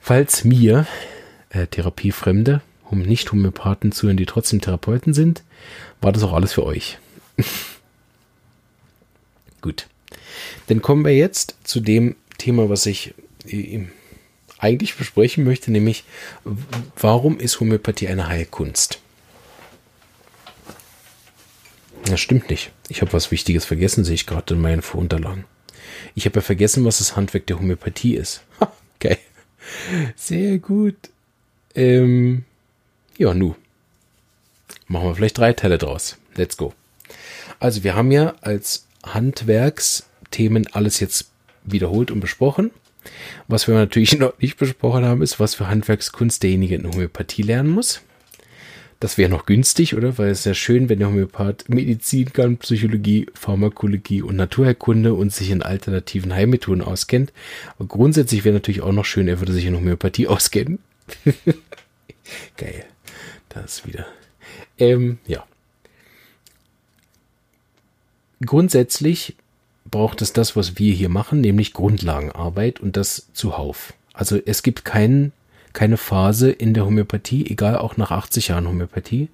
falls 0.00 0.42
mir 0.42 0.88
äh, 1.50 1.68
Therapiefremde, 1.68 2.62
um 2.90 3.02
nicht 3.02 3.30
Homöopathen 3.30 3.92
zuhören, 3.92 4.16
die 4.16 4.26
trotzdem 4.26 4.60
Therapeuten 4.60 5.14
sind, 5.14 5.44
war 6.00 6.10
das 6.10 6.24
auch 6.24 6.32
alles 6.32 6.52
für 6.52 6.66
euch. 6.66 6.98
Gut. 9.60 9.86
Dann 10.66 10.82
kommen 10.82 11.04
wir 11.04 11.14
jetzt 11.14 11.56
zu 11.62 11.78
dem 11.78 12.16
Thema, 12.38 12.68
was 12.68 12.86
ich 12.86 13.14
äh, 13.46 13.86
eigentlich 14.58 14.96
besprechen 14.96 15.44
möchte, 15.44 15.70
nämlich 15.70 16.04
warum 16.96 17.38
ist 17.38 17.60
Homöopathie 17.60 18.08
eine 18.08 18.28
Heilkunst? 18.28 19.00
Das 22.06 22.20
stimmt 22.20 22.50
nicht. 22.50 22.70
Ich 22.88 23.00
habe 23.00 23.12
was 23.12 23.30
Wichtiges 23.30 23.64
vergessen, 23.64 24.04
sehe 24.04 24.14
ich 24.14 24.26
gerade 24.26 24.54
in 24.54 24.60
meinen 24.60 24.82
Vorunterlagen. 24.82 25.44
Ich 26.14 26.26
habe 26.26 26.36
ja 26.36 26.42
vergessen, 26.42 26.84
was 26.84 26.98
das 26.98 27.16
Handwerk 27.16 27.46
der 27.46 27.58
Homöopathie 27.58 28.14
ist. 28.14 28.42
Geil. 29.00 29.18
Sehr 30.16 30.58
gut. 30.58 30.96
Ähm, 31.74 32.44
ja, 33.16 33.34
nu. 33.34 33.54
Machen 34.86 35.08
wir 35.08 35.14
vielleicht 35.14 35.38
drei 35.38 35.52
Teile 35.52 35.78
draus. 35.78 36.18
Let's 36.36 36.56
go. 36.56 36.74
Also 37.58 37.84
wir 37.84 37.94
haben 37.94 38.10
ja 38.10 38.34
als 38.42 38.86
Handwerksthemen 39.04 40.66
alles 40.72 41.00
jetzt 41.00 41.30
wiederholt 41.64 42.10
und 42.10 42.20
besprochen. 42.20 42.70
Was 43.48 43.68
wir 43.68 43.74
natürlich 43.74 44.18
noch 44.18 44.38
nicht 44.38 44.56
besprochen 44.56 45.04
haben, 45.04 45.22
ist, 45.22 45.40
was 45.40 45.54
für 45.54 45.68
Handwerkskunst 45.68 46.42
derjenige 46.42 46.76
in 46.76 46.86
Homöopathie 46.86 47.42
lernen 47.42 47.70
muss. 47.70 48.02
Das 49.00 49.18
wäre 49.18 49.28
noch 49.28 49.44
günstig, 49.44 49.94
oder? 49.94 50.16
Weil 50.16 50.30
es 50.30 50.40
ist 50.40 50.44
ja 50.46 50.54
schön, 50.54 50.88
wenn 50.88 50.98
der 50.98 51.08
Homöopath 51.08 51.68
Medizin 51.68 52.32
kann, 52.32 52.56
Psychologie, 52.58 53.26
Pharmakologie 53.34 54.22
und 54.22 54.36
Naturheilkunde 54.36 55.12
und 55.12 55.30
sich 55.30 55.50
in 55.50 55.62
alternativen 55.62 56.32
Heilmethoden 56.32 56.82
auskennt. 56.82 57.32
Aber 57.76 57.86
grundsätzlich 57.86 58.44
wäre 58.44 58.54
natürlich 58.54 58.80
auch 58.80 58.92
noch 58.92 59.04
schön, 59.04 59.28
er 59.28 59.40
würde 59.40 59.52
sich 59.52 59.66
in 59.66 59.76
Homöopathie 59.76 60.26
auskennen. 60.28 60.78
Geil. 62.56 62.84
Das 63.50 63.86
wieder. 63.86 64.06
Ähm, 64.78 65.18
ja. 65.26 65.44
Grundsätzlich 68.44 69.36
braucht 69.94 70.22
es 70.22 70.32
das, 70.32 70.56
was 70.56 70.76
wir 70.76 70.92
hier 70.92 71.08
machen, 71.08 71.40
nämlich 71.40 71.72
Grundlagenarbeit 71.72 72.80
und 72.80 72.96
das 72.96 73.28
zuhauf. 73.32 73.94
Also 74.12 74.40
es 74.44 74.64
gibt 74.64 74.84
keinen 74.84 75.30
keine 75.72 75.98
Phase 75.98 76.50
in 76.50 76.74
der 76.74 76.84
Homöopathie, 76.84 77.46
egal 77.48 77.78
auch 77.78 77.96
nach 77.96 78.10
80 78.10 78.48
Jahren 78.48 78.66
Homöopathie, 78.66 79.28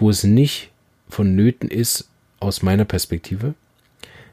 wo 0.00 0.10
es 0.10 0.24
nicht 0.24 0.70
vonnöten 1.08 1.68
ist, 1.68 2.08
aus 2.40 2.60
meiner 2.60 2.84
Perspektive, 2.84 3.54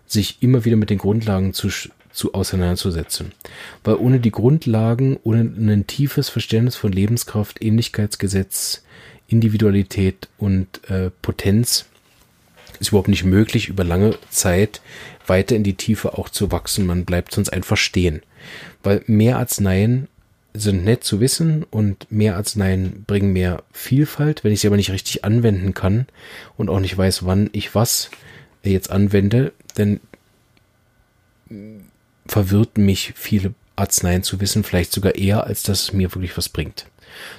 sich 0.08 0.41
immer 0.41 0.65
wieder 0.65 0.78
mit 0.78 0.89
den 0.89 0.97
Grundlagen 0.97 1.54
zu, 1.54 1.69
zu 2.12 2.34
auseinanderzusetzen. 2.34 3.32
Weil 3.84 3.97
ohne 3.97 4.19
die 4.19 4.32
Grundlagen, 4.32 5.19
ohne 5.21 5.41
ein 5.41 5.86
tiefes 5.86 6.30
Verständnis 6.30 6.76
von 6.76 6.91
Lebenskraft, 6.91 7.63
Ähnlichkeitsgesetz, 7.63 8.84
Individualität 9.28 10.28
und 10.39 10.89
äh, 10.89 11.12
Potenz 11.21 11.86
ist 12.82 12.89
überhaupt 12.89 13.08
nicht 13.08 13.24
möglich, 13.24 13.69
über 13.69 13.84
lange 13.84 14.15
Zeit 14.32 14.82
weiter 15.27 15.55
in 15.55 15.63
die 15.63 15.75
Tiefe 15.75 16.17
auch 16.17 16.29
zu 16.29 16.51
wachsen. 16.51 16.86
Man 16.86 17.05
bleibt 17.05 17.34
sonst 17.34 17.49
einfach 17.49 17.77
stehen. 17.77 18.21
Weil 18.84 19.03
mehr 19.07 19.38
Arzneien 19.38 20.07
sind 20.53 20.84
nett 20.84 21.03
zu 21.03 21.19
wissen 21.19 21.63
und 21.63 22.12
mehr 22.12 22.36
Arzneien 22.36 23.03
bringen 23.05 23.34
mehr 23.34 23.63
Vielfalt. 23.71 24.43
Wenn 24.43 24.51
ich 24.51 24.62
sie 24.62 24.67
aber 24.67 24.75
nicht 24.75 24.91
richtig 24.91 25.23
anwenden 25.23 25.73
kann 25.73 26.07
und 26.57 26.69
auch 26.69 26.79
nicht 26.79 26.97
weiß, 26.97 27.25
wann 27.25 27.49
ich 27.53 27.73
was 27.73 28.12
jetzt 28.63 28.91
anwende, 28.91 29.53
dann 29.75 29.99
verwirrt 32.25 32.77
mich 32.77 33.13
viele 33.15 33.53
Arzneien 33.75 34.23
zu 34.23 34.39
wissen, 34.41 34.63
vielleicht 34.63 34.91
sogar 34.91 35.15
eher, 35.15 35.45
als 35.45 35.63
dass 35.63 35.84
es 35.84 35.93
mir 35.93 36.13
wirklich 36.13 36.38
was 36.38 36.49
bringt. 36.49 36.86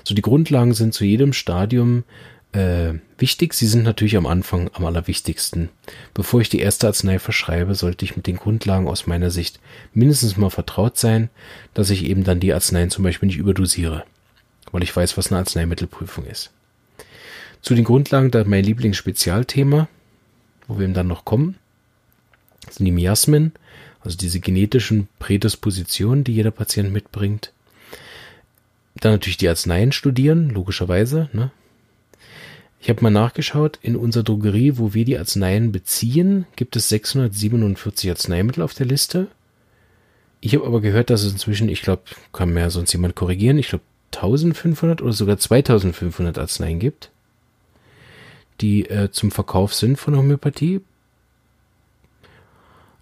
So 0.04 0.14
die 0.14 0.22
Grundlagen 0.22 0.74
sind 0.74 0.94
zu 0.94 1.04
jedem 1.04 1.32
Stadium 1.32 2.04
äh, 2.52 2.94
wichtig. 3.18 3.54
Sie 3.54 3.66
sind 3.66 3.82
natürlich 3.82 4.16
am 4.16 4.26
Anfang 4.26 4.70
am 4.74 4.84
allerwichtigsten. 4.84 5.70
Bevor 6.14 6.40
ich 6.40 6.48
die 6.48 6.60
erste 6.60 6.86
Arznei 6.86 7.18
verschreibe, 7.18 7.74
sollte 7.74 8.04
ich 8.04 8.16
mit 8.16 8.26
den 8.26 8.36
Grundlagen 8.36 8.88
aus 8.88 9.06
meiner 9.06 9.30
Sicht 9.30 9.60
mindestens 9.94 10.36
mal 10.36 10.50
vertraut 10.50 10.98
sein, 10.98 11.30
dass 11.74 11.90
ich 11.90 12.04
eben 12.04 12.24
dann 12.24 12.40
die 12.40 12.52
Arzneien 12.52 12.90
zum 12.90 13.04
Beispiel 13.04 13.26
nicht 13.26 13.38
überdosiere, 13.38 14.04
weil 14.70 14.82
ich 14.82 14.94
weiß, 14.94 15.16
was 15.16 15.30
eine 15.30 15.38
Arzneimittelprüfung 15.38 16.26
ist. 16.26 16.50
Zu 17.62 17.74
den 17.74 17.84
Grundlagen 17.84 18.30
da 18.30 18.44
mein 18.44 18.64
Lieblingsspezialthema, 18.64 19.88
wo 20.66 20.78
wir 20.78 20.84
eben 20.84 20.94
dann 20.94 21.06
noch 21.06 21.24
kommen, 21.24 21.56
sind 22.68 22.86
die 22.86 22.92
Miasmen, 22.92 23.52
also 24.00 24.16
diese 24.16 24.40
genetischen 24.40 25.08
Prädispositionen, 25.18 26.24
die 26.24 26.34
jeder 26.34 26.50
Patient 26.50 26.92
mitbringt. 26.92 27.52
Dann 28.96 29.12
natürlich 29.12 29.36
die 29.36 29.48
Arzneien 29.48 29.92
studieren, 29.92 30.50
logischerweise. 30.50 31.28
Ne? 31.32 31.50
Ich 32.82 32.88
habe 32.88 33.00
mal 33.00 33.10
nachgeschaut, 33.10 33.78
in 33.80 33.94
unserer 33.94 34.24
Drogerie, 34.24 34.76
wo 34.76 34.92
wir 34.92 35.04
die 35.04 35.16
Arzneien 35.16 35.70
beziehen, 35.70 36.46
gibt 36.56 36.74
es 36.74 36.88
647 36.88 38.10
Arzneimittel 38.10 38.60
auf 38.64 38.74
der 38.74 38.86
Liste. 38.86 39.28
Ich 40.40 40.56
habe 40.56 40.66
aber 40.66 40.80
gehört, 40.80 41.08
dass 41.08 41.22
es 41.22 41.30
inzwischen, 41.30 41.68
ich 41.68 41.82
glaube, 41.82 42.02
kann 42.32 42.52
mir 42.52 42.70
sonst 42.70 42.92
jemand 42.92 43.14
korrigieren, 43.14 43.56
ich 43.58 43.68
glaube 43.68 43.84
1500 44.12 45.00
oder 45.00 45.12
sogar 45.12 45.38
2500 45.38 46.38
Arzneien 46.38 46.80
gibt, 46.80 47.12
die 48.60 48.90
äh, 48.90 49.12
zum 49.12 49.30
Verkauf 49.30 49.74
sind 49.74 49.96
von 49.96 50.16
Homöopathie. 50.16 50.80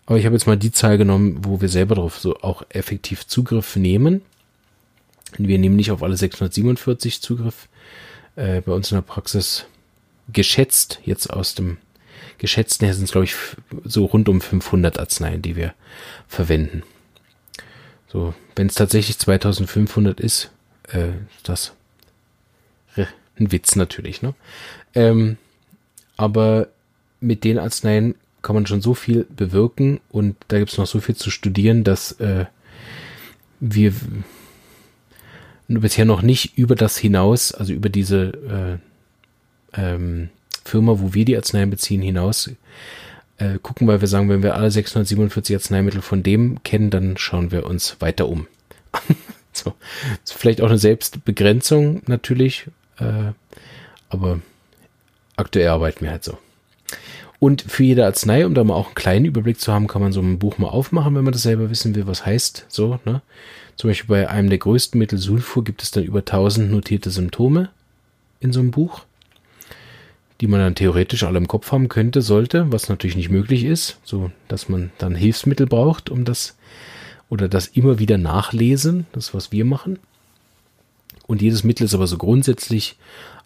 Aber 0.05 0.19
ich 0.19 0.27
habe 0.27 0.35
jetzt 0.35 0.47
mal 0.47 0.59
die 0.59 0.73
Zahl 0.73 0.99
genommen, 0.99 1.39
wo 1.47 1.63
wir 1.63 1.71
selber 1.71 1.95
darauf 1.95 2.19
so 2.19 2.37
auch 2.43 2.65
effektiv 2.69 3.27
Zugriff 3.27 3.77
nehmen. 3.77 4.21
Wir 5.39 5.59
nehmen 5.59 5.77
nicht 5.77 5.91
auf 5.91 6.03
alle 6.03 6.19
647 6.19 7.23
Zugriff, 7.23 7.67
äh, 8.37 8.61
bei 8.61 8.73
uns 8.73 8.91
in 8.91 8.97
der 8.97 9.03
Praxis 9.03 9.67
geschätzt, 10.33 11.01
jetzt 11.05 11.31
aus 11.31 11.55
dem 11.55 11.79
geschätzten 12.39 12.87
her 12.87 12.95
sind 12.95 13.05
es, 13.05 13.13
glaube 13.13 13.25
ich, 13.25 13.35
so 13.85 14.07
rund 14.07 14.29
um 14.29 14.41
500 14.41 14.99
Arzneien, 14.99 15.43
die 15.43 15.57
wir 15.57 15.75
verwenden. 16.27 16.83
So, 18.09 18.35
wenn 18.57 18.69
es 18.69 18.75
tatsächlich 18.75 19.19
2500 19.19 20.21
ist, 20.21 20.51
äh, 20.89 21.09
das 21.43 21.73
ein 23.41 23.51
Witz 23.51 23.75
natürlich, 23.75 24.23
ne? 24.23 24.35
Ähm, 24.95 25.37
aber 26.17 26.69
mit 27.21 27.45
den 27.45 27.59
Arzneien 27.59 28.15
kann 28.43 28.55
man 28.55 28.67
schon 28.67 28.81
so 28.81 28.95
viel 28.95 29.27
bewirken 29.29 30.01
und 30.11 30.37
da 30.49 30.59
gibt 30.59 30.71
es 30.71 30.79
noch 30.79 30.87
so 30.87 31.01
viel 31.01 31.17
zu 31.17 31.31
studieren, 31.31 31.85
dass 31.85 32.13
äh, 32.21 32.47
wir 33.61 33.93
bisher 35.79 36.05
noch 36.05 36.23
nicht 36.23 36.59
über 36.59 36.75
das 36.75 36.99
hinaus, 36.99 37.53
also 37.53 37.73
über 37.73 37.89
diese 37.89 38.81
äh, 39.75 39.81
ähm, 39.81 40.31
Firma, 40.65 40.99
wo 40.99 41.15
wir 41.15 41.25
die 41.25 41.37
Arzneien 41.37 41.71
beziehen, 41.71 42.03
hinaus 42.03 42.51
äh, 43.39 43.59
gucken, 43.63 43.87
weil 43.87 44.01
wir 44.01 44.09
sagen, 44.09 44.29
wenn 44.29 44.43
wir 44.43 44.55
alle 44.55 44.71
647 44.71 45.57
Arzneimittel 45.57 46.03
von 46.03 46.23
dem 46.23 46.63
kennen, 46.63 46.91
dann 46.91 47.17
schauen 47.17 47.51
wir 47.51 47.67
uns 47.67 47.97
weiter 48.01 48.29
um. 48.29 48.47
so. 49.53 49.75
Vielleicht 50.25 50.61
auch 50.61 50.69
eine 50.69 50.79
Selbstbegrenzung 50.79 52.03
natürlich, 52.07 52.67
äh, 52.99 53.33
aber 54.09 54.41
aktuell 55.37 55.69
arbeiten 55.69 56.03
wir 56.03 56.11
halt 56.11 56.25
so. 56.25 56.39
Und 57.41 57.63
für 57.63 57.85
jede 57.85 58.05
Arznei, 58.05 58.45
um 58.45 58.55
da 58.55 58.63
mal 58.63 58.75
auch 58.75 58.89
einen 58.89 58.95
kleinen 58.95 59.25
Überblick 59.25 59.59
zu 59.59 59.73
haben, 59.73 59.89
kann 59.89 60.03
man 60.03 60.13
so 60.13 60.21
ein 60.21 60.39
Buch 60.39 60.59
mal 60.59 60.69
aufmachen, 60.69 61.17
wenn 61.17 61.25
man 61.25 61.33
das 61.33 61.43
selber 61.43 61.71
wissen 61.71 61.95
will, 61.95 62.07
was 62.07 62.25
heißt. 62.25 62.67
So, 62.69 63.01
ne? 63.07 63.23
Zum 63.77 63.89
Beispiel 63.89 64.15
bei 64.15 64.29
einem 64.29 64.51
der 64.51 64.59
größten 64.59 64.99
Mittel 64.99 65.19
Sulfur 65.19 65.65
gibt 65.65 65.83
es 65.83 65.91
dann 65.91 66.05
über 66.05 66.19
1000 66.19 66.71
notierte 66.71 67.11
Symptome 67.11 67.71
in 68.41 68.53
so 68.53 68.61
einem 68.61 68.71
Buch, 68.71 69.07
die 70.43 70.49
man 70.49 70.61
dann 70.61 70.75
theoretisch 70.75 71.23
alle 71.23 71.39
im 71.39 71.49
Kopf 71.49 71.73
haben 71.73 71.89
könnte, 71.89 72.21
sollte, 72.21 72.71
was 72.73 72.91
natürlich 72.91 73.17
nicht 73.17 73.31
möglich 73.31 73.65
ist, 73.65 73.99
so 74.05 74.31
dass 74.49 74.69
man 74.69 74.93
dann 74.99 75.15
Hilfsmittel 75.15 75.67
braucht, 75.67 76.11
um 76.11 76.27
das 76.27 76.59
oder 77.31 77.49
das 77.49 77.69
immer 77.69 77.99
wieder 77.99 78.19
nachlesen, 78.19 79.07
das 79.13 79.33
was 79.33 79.51
wir 79.51 79.65
machen. 79.65 79.99
Und 81.27 81.41
jedes 81.41 81.65
Mittel 81.65 81.85
ist 81.85 81.95
aber 81.95 82.07
so 82.07 82.19
grundsätzlich 82.19 82.99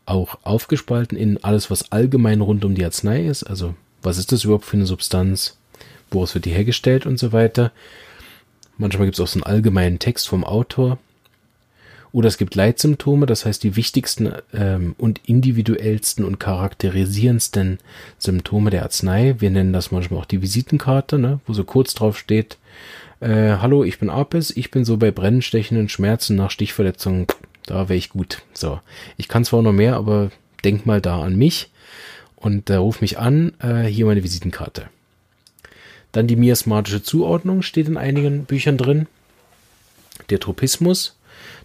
auch 0.04 0.38
aufgespalten 0.42 1.16
in 1.16 1.42
alles, 1.44 1.70
was 1.70 1.92
allgemein 1.92 2.40
rund 2.40 2.64
um 2.64 2.74
die 2.74 2.84
Arznei 2.84 3.24
ist, 3.26 3.44
also 3.44 3.76
was 4.04 4.18
ist 4.18 4.32
das 4.32 4.44
überhaupt 4.44 4.64
für 4.64 4.76
eine 4.76 4.86
Substanz, 4.86 5.56
woraus 6.10 6.34
wird 6.34 6.44
die 6.44 6.50
hergestellt 6.50 7.06
und 7.06 7.18
so 7.18 7.32
weiter. 7.32 7.72
Manchmal 8.76 9.06
gibt 9.06 9.18
es 9.18 9.20
auch 9.20 9.28
so 9.28 9.38
einen 9.38 9.44
allgemeinen 9.44 9.98
Text 9.98 10.28
vom 10.28 10.44
Autor. 10.44 10.98
Oder 12.12 12.28
es 12.28 12.38
gibt 12.38 12.54
Leitsymptome, 12.54 13.26
das 13.26 13.44
heißt 13.44 13.64
die 13.64 13.74
wichtigsten 13.74 14.32
ähm, 14.52 14.94
und 14.98 15.20
individuellsten 15.26 16.24
und 16.24 16.38
charakterisierendsten 16.38 17.80
Symptome 18.18 18.70
der 18.70 18.84
Arznei. 18.84 19.34
Wir 19.40 19.50
nennen 19.50 19.72
das 19.72 19.90
manchmal 19.90 20.20
auch 20.20 20.24
die 20.24 20.40
Visitenkarte, 20.40 21.18
ne, 21.18 21.40
wo 21.44 21.54
so 21.54 21.64
kurz 21.64 21.92
drauf 21.92 22.16
steht, 22.16 22.58
äh, 23.18 23.56
hallo, 23.56 23.82
ich 23.82 23.98
bin 23.98 24.10
Apis, 24.10 24.50
ich 24.56 24.70
bin 24.70 24.84
so 24.84 24.96
bei 24.96 25.10
brennstechenden 25.10 25.88
Schmerzen 25.88 26.36
nach 26.36 26.52
Stichverletzungen, 26.52 27.26
da 27.66 27.88
wäre 27.88 27.96
ich 27.96 28.10
gut. 28.10 28.42
So, 28.52 28.80
ich 29.16 29.26
kann 29.26 29.44
zwar 29.44 29.62
noch 29.62 29.72
mehr, 29.72 29.96
aber 29.96 30.30
denk 30.62 30.86
mal 30.86 31.00
da 31.00 31.20
an 31.20 31.34
mich 31.34 31.70
und 32.44 32.68
äh, 32.68 32.74
ruf 32.74 33.00
mich 33.00 33.18
an, 33.18 33.54
äh, 33.58 33.84
hier 33.84 34.04
meine 34.04 34.22
Visitenkarte. 34.22 34.90
Dann 36.12 36.26
die 36.26 36.36
miasmatische 36.36 37.02
Zuordnung 37.02 37.62
steht 37.62 37.88
in 37.88 37.96
einigen 37.96 38.44
Büchern 38.44 38.76
drin. 38.76 39.06
Der 40.28 40.38
Tropismus, 40.40 41.16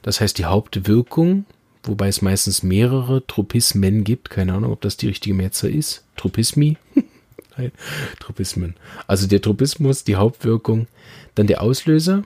das 0.04 0.22
heißt 0.22 0.38
die 0.38 0.46
Hauptwirkung, 0.46 1.46
wobei 1.84 2.08
es 2.08 2.22
meistens 2.22 2.64
mehrere 2.64 3.28
Tropismen 3.28 4.06
gibt. 4.06 4.30
Keine 4.30 4.54
Ahnung, 4.54 4.72
ob 4.72 4.80
das 4.80 4.96
die 4.96 5.08
richtige 5.08 5.36
Mehrzahl 5.36 5.72
ist. 5.72 6.06
Tropismi? 6.16 6.78
Nein, 7.58 7.74
Tropismen. 8.22 8.76
Also 9.06 9.28
der 9.28 9.42
Tropismus, 9.42 10.06
die 10.06 10.16
Hauptwirkung. 10.16 10.88
Dann 11.36 11.48
der 11.48 11.62
Auslöser. 11.62 12.24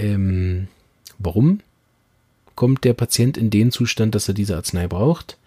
Ähm, 0.00 0.66
warum 1.18 1.60
kommt 2.56 2.82
der 2.82 2.94
Patient 2.94 3.36
in 3.36 3.50
den 3.50 3.70
Zustand, 3.70 4.16
dass 4.16 4.26
er 4.26 4.34
diese 4.34 4.56
Arznei 4.56 4.88
braucht? 4.88 5.38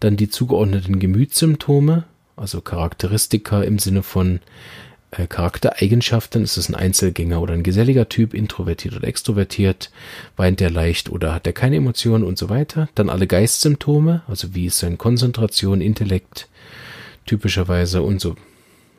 Dann 0.00 0.16
die 0.16 0.28
zugeordneten 0.28 0.98
Gemütssymptome, 0.98 2.04
also 2.36 2.60
Charakteristika 2.60 3.62
im 3.62 3.78
Sinne 3.78 4.02
von 4.02 4.40
äh, 5.10 5.26
Charaktereigenschaften. 5.26 6.44
Ist 6.44 6.56
es 6.56 6.68
ein 6.68 6.74
Einzelgänger 6.74 7.40
oder 7.40 7.54
ein 7.54 7.62
geselliger 7.62 8.08
Typ, 8.08 8.34
introvertiert 8.34 8.96
oder 8.96 9.08
extrovertiert, 9.08 9.90
weint 10.36 10.60
er 10.60 10.70
leicht 10.70 11.10
oder 11.10 11.34
hat 11.34 11.46
er 11.46 11.52
keine 11.52 11.76
Emotionen 11.76 12.24
und 12.24 12.38
so 12.38 12.48
weiter. 12.48 12.88
Dann 12.94 13.10
alle 13.10 13.26
Geistsymptome, 13.26 14.22
also 14.28 14.54
wie 14.54 14.66
ist 14.66 14.78
seine 14.78 14.96
Konzentration, 14.96 15.80
Intellekt 15.80 16.48
typischerweise 17.26 18.02
und 18.02 18.20
so 18.20 18.36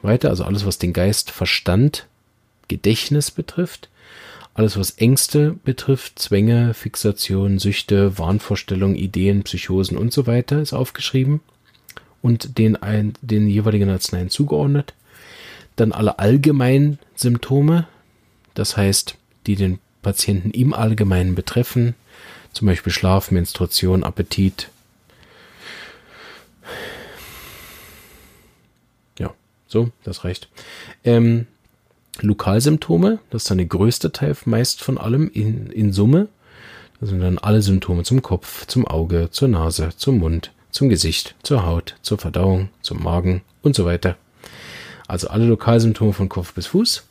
weiter. 0.02 0.30
Also 0.30 0.44
alles, 0.44 0.66
was 0.66 0.78
den 0.78 0.94
Geist, 0.94 1.32
Verstand, 1.32 2.08
Gedächtnis 2.68 3.32
betrifft. 3.32 3.90
Alles, 4.54 4.78
was 4.78 4.91
Ängste 4.91 5.56
betrifft, 5.64 6.20
Zwänge, 6.20 6.74
Fixation, 6.74 7.58
Süchte, 7.58 8.18
Wahnvorstellungen, 8.18 8.95
Ideen, 8.95 9.43
Psychosen 9.43 9.97
und 9.97 10.12
so 10.12 10.28
weiter, 10.28 10.62
ist 10.62 10.74
aufgeschrieben 10.74 11.39
und 12.22 12.58
den, 12.58 12.76
ein, 12.76 13.14
den 13.22 13.47
jeweiligen 13.47 13.89
Arzneien 13.89 14.30
zugeordnet. 14.30 14.93
Dann 15.78 15.93
alle 15.93 16.20
allgemeinen 16.20 16.99
Symptome, 17.16 17.88
das 18.54 18.76
heißt, 18.76 19.16
die 19.47 19.56
den 19.56 19.80
Patienten 20.02 20.52
im 20.52 20.74
Allgemeinen 20.74 21.34
betreffen, 21.34 21.95
zum 22.52 22.68
Beispiel 22.68 22.91
Schlaf, 22.91 23.32
Menstruation, 23.32 24.04
Appetit. 24.04 24.70
Ja, 29.18 29.34
so, 29.68 29.91
das 30.04 30.26
reicht. 30.26 30.49
Ähm, 31.06 31.47
Lokalsymptome, 32.20 33.20
das 33.30 33.43
ist 33.43 33.51
dann 33.51 33.57
der 33.57 33.68
größte 33.68 34.12
Teil 34.12 34.36
meist 34.45 34.84
von 34.84 34.97
allem 34.97 35.30
in, 35.32 35.68
in 35.68 35.93
Summe. 35.93 36.28
Das 36.99 37.09
sind 37.09 37.22
dann 37.22 37.39
alle 37.39 37.62
Symptome 37.62 38.03
zum 38.03 38.22
Kopf, 38.22 38.68
zum 38.68 38.86
Auge, 38.88 39.30
zur 39.32 39.47
Nase, 39.47 39.89
zum 39.95 40.20
Mund, 40.20 40.51
zum 40.70 40.89
Gesicht, 40.89 41.36
zur 41.41 41.66
Haut, 41.66 41.95
zur 42.01 42.18
Verdauung, 42.18 42.70
zum 42.82 43.01
Magen 43.01 43.41
und 43.64 43.76
so 43.76 43.86
weiter. 43.86 44.18
Also 45.07 45.30
alle 45.30 45.45
Lokalsymptome 45.45 46.14
von 46.14 46.30
Kopf 46.30 46.53
bis 46.53 46.68
Fuß 46.68 47.07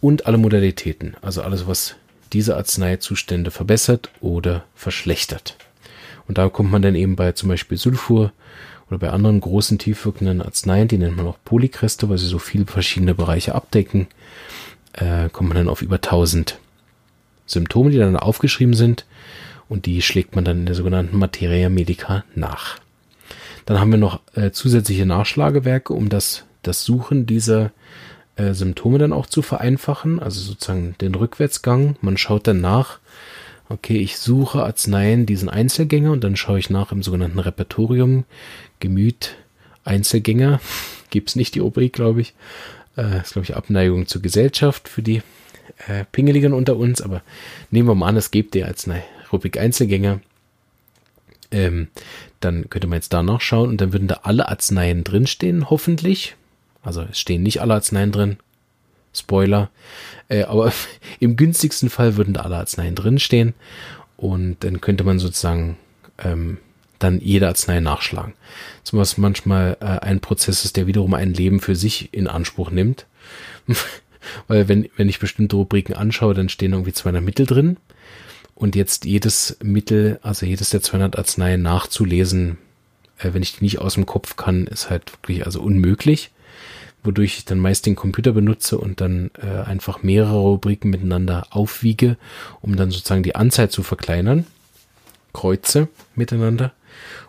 und 0.00 0.26
alle 0.26 0.38
Modalitäten, 0.38 1.16
also 1.22 1.42
alles, 1.42 1.66
was 1.66 1.94
diese 2.32 2.56
Arzneizustände 2.56 3.50
verbessert 3.50 4.10
oder 4.20 4.64
verschlechtert. 4.74 5.56
Und 6.26 6.36
da 6.36 6.48
kommt 6.48 6.70
man 6.70 6.82
dann 6.82 6.94
eben 6.94 7.16
bei 7.16 7.32
zum 7.32 7.48
Beispiel 7.48 7.78
Sulfur 7.78 8.32
oder 8.88 8.98
bei 8.98 9.10
anderen 9.10 9.40
großen 9.40 9.78
tiefwirkenden 9.78 10.42
Arzneien, 10.42 10.88
die 10.88 10.98
nennt 10.98 11.16
man 11.16 11.26
auch 11.26 11.38
Polykreste, 11.44 12.08
weil 12.08 12.18
sie 12.18 12.26
so 12.26 12.38
viele 12.38 12.66
verschiedene 12.66 13.14
Bereiche 13.14 13.54
abdecken, 13.54 14.06
äh, 14.94 15.28
kommt 15.30 15.50
man 15.50 15.58
dann 15.58 15.68
auf 15.68 15.82
über 15.82 15.96
1000 15.96 16.58
Symptome, 17.46 17.90
die 17.90 17.98
dann 17.98 18.16
aufgeschrieben 18.16 18.74
sind 18.74 19.06
und 19.68 19.86
die 19.86 20.02
schlägt 20.02 20.34
man 20.34 20.44
dann 20.44 20.60
in 20.60 20.66
der 20.66 20.74
sogenannten 20.74 21.18
Materia 21.18 21.68
Medica 21.68 22.24
nach. 22.34 22.78
Dann 23.66 23.80
haben 23.80 23.90
wir 23.90 23.98
noch 23.98 24.20
äh, 24.34 24.50
zusätzliche 24.50 25.04
Nachschlagewerke, 25.04 25.92
um 25.92 26.08
das, 26.08 26.44
das 26.62 26.84
Suchen 26.84 27.26
dieser 27.26 27.72
äh, 28.36 28.54
Symptome 28.54 28.98
dann 28.98 29.12
auch 29.12 29.26
zu 29.26 29.42
vereinfachen, 29.42 30.20
also 30.20 30.40
sozusagen 30.40 30.94
den 31.00 31.14
Rückwärtsgang. 31.14 31.96
Man 32.00 32.16
schaut 32.16 32.46
dann 32.46 32.60
nach, 32.60 32.98
okay, 33.68 33.98
ich 33.98 34.18
suche 34.18 34.62
Arzneien 34.62 35.26
diesen 35.26 35.48
Einzelgänger 35.48 36.12
und 36.12 36.24
dann 36.24 36.36
schaue 36.36 36.58
ich 36.58 36.70
nach 36.70 36.92
im 36.92 37.02
sogenannten 37.02 37.38
Repertorium. 37.38 38.24
Gemüt, 38.80 39.36
Einzelgänger, 39.84 40.60
gibt's 41.10 41.36
nicht 41.36 41.54
die 41.54 41.60
Rubrik, 41.60 41.92
glaube 41.92 42.20
ich. 42.20 42.34
Äh, 42.96 43.20
ist, 43.20 43.32
glaube 43.32 43.44
ich, 43.44 43.56
Abneigung 43.56 44.06
zur 44.06 44.22
Gesellschaft 44.22 44.88
für 44.88 45.02
die 45.02 45.22
äh, 45.86 46.04
Pingeligen 46.10 46.52
unter 46.52 46.76
uns, 46.76 47.00
aber 47.00 47.22
nehmen 47.70 47.88
wir 47.88 47.94
mal 47.94 48.08
an, 48.08 48.16
es 48.16 48.30
gibt 48.30 48.54
die 48.54 48.64
als 48.64 48.86
eine 48.86 49.02
Rubrik 49.32 49.58
Einzelgänger. 49.58 50.20
Ähm, 51.50 51.88
dann 52.40 52.68
könnte 52.68 52.86
man 52.86 52.96
jetzt 52.96 53.12
da 53.12 53.22
nachschauen 53.22 53.70
und 53.70 53.80
dann 53.80 53.92
würden 53.92 54.08
da 54.08 54.20
alle 54.22 54.48
Arzneien 54.48 55.04
drinstehen, 55.04 55.70
hoffentlich. 55.70 56.36
Also 56.82 57.02
es 57.02 57.18
stehen 57.18 57.42
nicht 57.42 57.60
alle 57.60 57.74
Arzneien 57.74 58.12
drin. 58.12 58.38
Spoiler. 59.14 59.70
Äh, 60.28 60.44
aber 60.44 60.72
im 61.20 61.36
günstigsten 61.36 61.90
Fall 61.90 62.16
würden 62.16 62.34
da 62.34 62.42
alle 62.42 62.56
Arzneien 62.56 62.94
drinstehen. 62.94 63.54
Und 64.16 64.64
dann 64.64 64.80
könnte 64.80 65.04
man 65.04 65.18
sozusagen 65.18 65.76
ähm, 66.18 66.58
dann 66.98 67.20
jede 67.20 67.48
Arznei 67.48 67.80
nachschlagen. 67.80 68.34
So 68.82 68.98
was 68.98 69.18
manchmal 69.18 69.76
äh, 69.80 69.84
ein 69.84 70.20
Prozess 70.20 70.64
ist, 70.64 70.76
der 70.76 70.86
wiederum 70.86 71.14
ein 71.14 71.32
Leben 71.32 71.60
für 71.60 71.76
sich 71.76 72.12
in 72.12 72.26
Anspruch 72.26 72.70
nimmt. 72.70 73.06
Weil 74.48 74.68
wenn, 74.68 74.88
wenn 74.96 75.08
ich 75.08 75.20
bestimmte 75.20 75.56
Rubriken 75.56 75.94
anschaue, 75.94 76.34
dann 76.34 76.48
stehen 76.48 76.72
irgendwie 76.72 76.92
200 76.92 77.22
Mittel 77.22 77.46
drin. 77.46 77.76
Und 78.54 78.74
jetzt 78.74 79.04
jedes 79.04 79.56
Mittel, 79.62 80.18
also 80.22 80.44
jedes 80.44 80.70
der 80.70 80.82
200 80.82 81.16
Arzneien 81.16 81.62
nachzulesen, 81.62 82.58
äh, 83.18 83.32
wenn 83.32 83.42
ich 83.42 83.56
die 83.56 83.64
nicht 83.64 83.78
aus 83.78 83.94
dem 83.94 84.06
Kopf 84.06 84.36
kann, 84.36 84.66
ist 84.66 84.90
halt 84.90 85.12
wirklich 85.12 85.46
also 85.46 85.60
unmöglich. 85.60 86.30
Wodurch 87.04 87.38
ich 87.38 87.44
dann 87.44 87.60
meist 87.60 87.86
den 87.86 87.94
Computer 87.94 88.32
benutze 88.32 88.76
und 88.76 89.00
dann 89.00 89.30
äh, 89.40 89.62
einfach 89.62 90.02
mehrere 90.02 90.38
Rubriken 90.38 90.90
miteinander 90.90 91.46
aufwiege, 91.50 92.16
um 92.60 92.74
dann 92.74 92.90
sozusagen 92.90 93.22
die 93.22 93.36
Anzahl 93.36 93.70
zu 93.70 93.84
verkleinern. 93.84 94.46
Kreuze 95.32 95.88
miteinander 96.16 96.72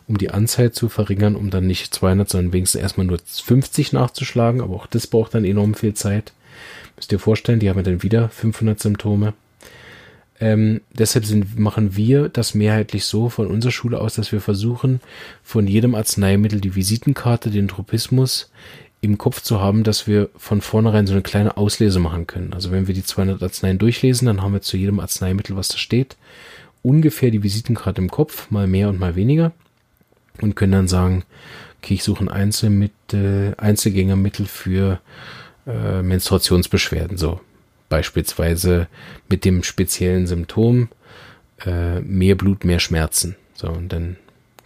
um 0.08 0.18
die 0.18 0.32
Anzahl 0.32 0.72
zu 0.72 0.90
verringern, 0.90 1.36
um 1.36 1.50
dann 1.50 1.68
nicht 1.68 1.94
200, 1.94 2.30
sondern 2.30 2.54
wenigstens 2.54 2.82
erstmal 2.82 3.08
nur 3.08 3.20
50 3.26 3.94
nachzuschlagen. 3.94 4.62
Aber 4.62 4.76
auch 4.76 4.88
das 4.88 5.08
braucht 5.08 5.34
dann 5.34 5.46
enorm 5.46 5.76
viel 5.76 5.94
Zeit. 5.94 6.34
Müsst 6.96 7.12
ihr 7.12 7.20
vorstellen, 7.20 7.60
die 7.60 7.70
haben 7.70 7.84
dann 7.84 8.04
wieder 8.04 8.30
500 8.30 8.80
Symptome. 8.80 9.34
Ähm, 10.42 10.82
deshalb 10.94 11.26
sind, 11.26 11.60
machen 11.60 11.96
wir 11.96 12.30
das 12.30 12.54
mehrheitlich 12.54 13.06
so 13.06 13.30
von 13.30 13.48
unserer 13.48 13.72
Schule 13.72 14.00
aus, 14.00 14.16
dass 14.16 14.32
wir 14.32 14.40
versuchen, 14.40 15.02
von 15.44 15.68
jedem 15.68 15.96
Arzneimittel 15.96 16.62
die 16.62 16.76
Visitenkarte, 16.76 17.50
den 17.50 17.68
Tropismus 17.68 18.50
im 19.02 19.18
Kopf 19.18 19.42
zu 19.42 19.62
haben, 19.62 19.84
dass 19.84 20.08
wir 20.08 20.30
von 20.36 20.62
vornherein 20.62 21.08
so 21.08 21.14
eine 21.14 21.22
kleine 21.22 21.58
Auslese 21.58 22.00
machen 22.00 22.28
können. 22.28 22.54
Also 22.54 22.72
wenn 22.72 22.88
wir 22.88 22.94
die 22.94 23.04
200 23.04 23.42
Arzneien 23.42 23.78
durchlesen, 23.78 24.26
dann 24.26 24.42
haben 24.42 24.54
wir 24.54 24.62
zu 24.62 24.78
jedem 24.78 25.00
Arzneimittel, 25.00 25.56
was 25.56 25.70
da 25.70 25.78
steht, 25.78 26.18
ungefähr 26.82 27.32
die 27.32 27.44
Visitenkarte 27.44 28.02
im 28.02 28.10
Kopf, 28.10 28.50
mal 28.52 28.68
mehr 28.68 28.90
und 28.90 29.00
mal 29.00 29.16
weniger 29.16 29.52
und 30.42 30.56
können 30.56 30.72
dann 30.72 30.88
sagen, 30.88 31.24
okay, 31.82 31.96
ich 31.96 32.04
suche 32.04 32.24
ein 32.24 32.30
Einzelmittel, 32.30 33.56
Einzelgängermittel 33.58 34.46
für 34.46 35.00
äh, 35.68 36.02
Menstruationsbeschwerden, 36.02 37.18
so 37.18 37.40
beispielsweise 37.90 38.88
mit 39.30 39.46
dem 39.46 39.64
speziellen 39.64 40.28
Symptom 40.28 40.90
äh, 41.66 42.00
mehr 42.02 42.36
Blut, 42.36 42.64
mehr 42.64 42.80
Schmerzen. 42.80 43.36
So, 43.54 43.70
und 43.70 43.92
dann 43.92 44.18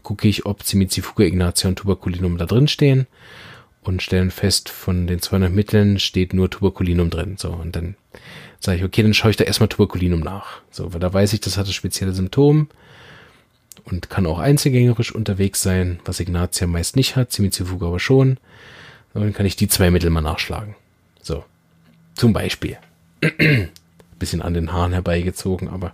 gucke 0.04 0.28
ich, 0.28 0.46
ob 0.46 0.64
Cimizifuga 0.64 1.24
ignatia 1.24 1.70
und 1.70 1.78
Tuberculinum 1.78 2.38
da 2.38 2.46
drin 2.46 2.68
stehen 2.68 3.08
und 3.82 4.02
stellen 4.02 4.32
fest, 4.32 4.70
von 4.70 5.08
den 5.08 5.22
200 5.22 5.52
Mitteln 5.52 6.00
steht 6.00 6.34
nur 6.34 6.50
Tuberculinum 6.50 7.10
drin. 7.10 7.36
So, 7.38 7.52
und 7.52 7.76
dann 7.76 7.96
sage 8.64 8.78
ich, 8.78 8.84
okay, 8.84 9.04
dann 9.04 9.14
schaue 9.14 9.32
ich 9.32 9.38
da 9.38 9.44
erstmal 9.44 9.68
Tuberculinum 9.68 10.22
nach. 10.22 10.62
So, 10.72 10.94
weil 10.94 11.00
da 11.00 11.14
weiß 11.14 11.34
ich, 11.34 11.42
das 11.42 11.58
hat 11.58 11.68
das 11.68 11.74
spezielle 11.74 12.14
Symptom 12.14 12.70
und 13.84 14.10
kann 14.10 14.26
auch 14.26 14.40
einzelgängerisch 14.40 15.14
unterwegs 15.14 15.62
sein, 15.62 16.00
was 16.06 16.20
Ignatia 16.20 16.68
meist 16.68 16.96
nicht 16.96 17.16
hat, 17.16 17.32
Cimizifuga 17.32 17.88
aber 17.88 18.00
schon. 18.00 18.38
Dann 19.14 19.34
kann 19.34 19.46
ich 19.46 19.56
die 19.56 19.68
zwei 19.68 19.92
Mittel 19.92 20.10
mal 20.10 20.22
nachschlagen. 20.22 20.76
So, 21.22 21.44
zum 22.16 22.34
Beispiel. 22.34 22.78
Bisschen 24.20 24.42
an 24.42 24.54
den 24.54 24.72
Haaren 24.72 24.94
herbeigezogen, 24.94 25.68
aber 25.68 25.92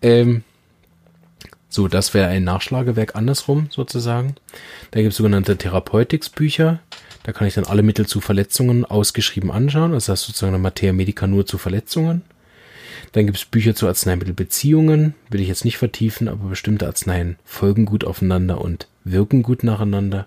ähm, 0.00 0.44
so, 1.68 1.88
das 1.88 2.14
wäre 2.14 2.28
ein 2.28 2.44
Nachschlagewerk 2.44 3.14
andersrum 3.14 3.68
sozusagen. 3.70 4.36
Da 4.90 5.00
gibt 5.00 5.12
es 5.12 5.18
sogenannte 5.18 5.58
Therapeutics-Bücher. 5.58 6.80
Da 7.22 7.32
kann 7.32 7.46
ich 7.46 7.54
dann 7.54 7.64
alle 7.64 7.82
Mittel 7.82 8.06
zu 8.06 8.20
Verletzungen 8.20 8.84
ausgeschrieben 8.84 9.50
anschauen. 9.50 9.92
Das 9.92 10.08
heißt 10.08 10.24
sozusagen 10.24 10.54
eine 10.54 10.62
Materia 10.62 10.92
Medica 10.92 11.26
nur 11.26 11.46
zu 11.46 11.58
Verletzungen. 11.58 12.22
Dann 13.12 13.26
gibt 13.26 13.38
es 13.38 13.44
Bücher 13.44 13.74
zu 13.74 13.86
Arzneimittelbeziehungen, 13.86 15.14
will 15.30 15.40
ich 15.40 15.48
jetzt 15.48 15.64
nicht 15.64 15.78
vertiefen, 15.78 16.28
aber 16.28 16.48
bestimmte 16.48 16.86
Arzneien 16.86 17.36
folgen 17.44 17.86
gut 17.86 18.04
aufeinander 18.04 18.60
und 18.60 18.86
wirken 19.04 19.42
gut 19.42 19.64
nacheinander. 19.64 20.26